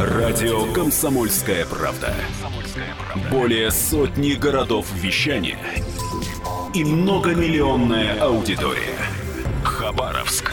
Радио 0.00 0.72
Комсомольская 0.72 1.64
правда". 1.66 2.12
Более 3.30 3.70
сотни 3.70 4.32
городов 4.32 4.92
вещания 4.94 5.60
и 6.74 6.82
многомиллионная 6.82 8.20
аудитория. 8.20 8.98
Хабаровск 9.62 10.52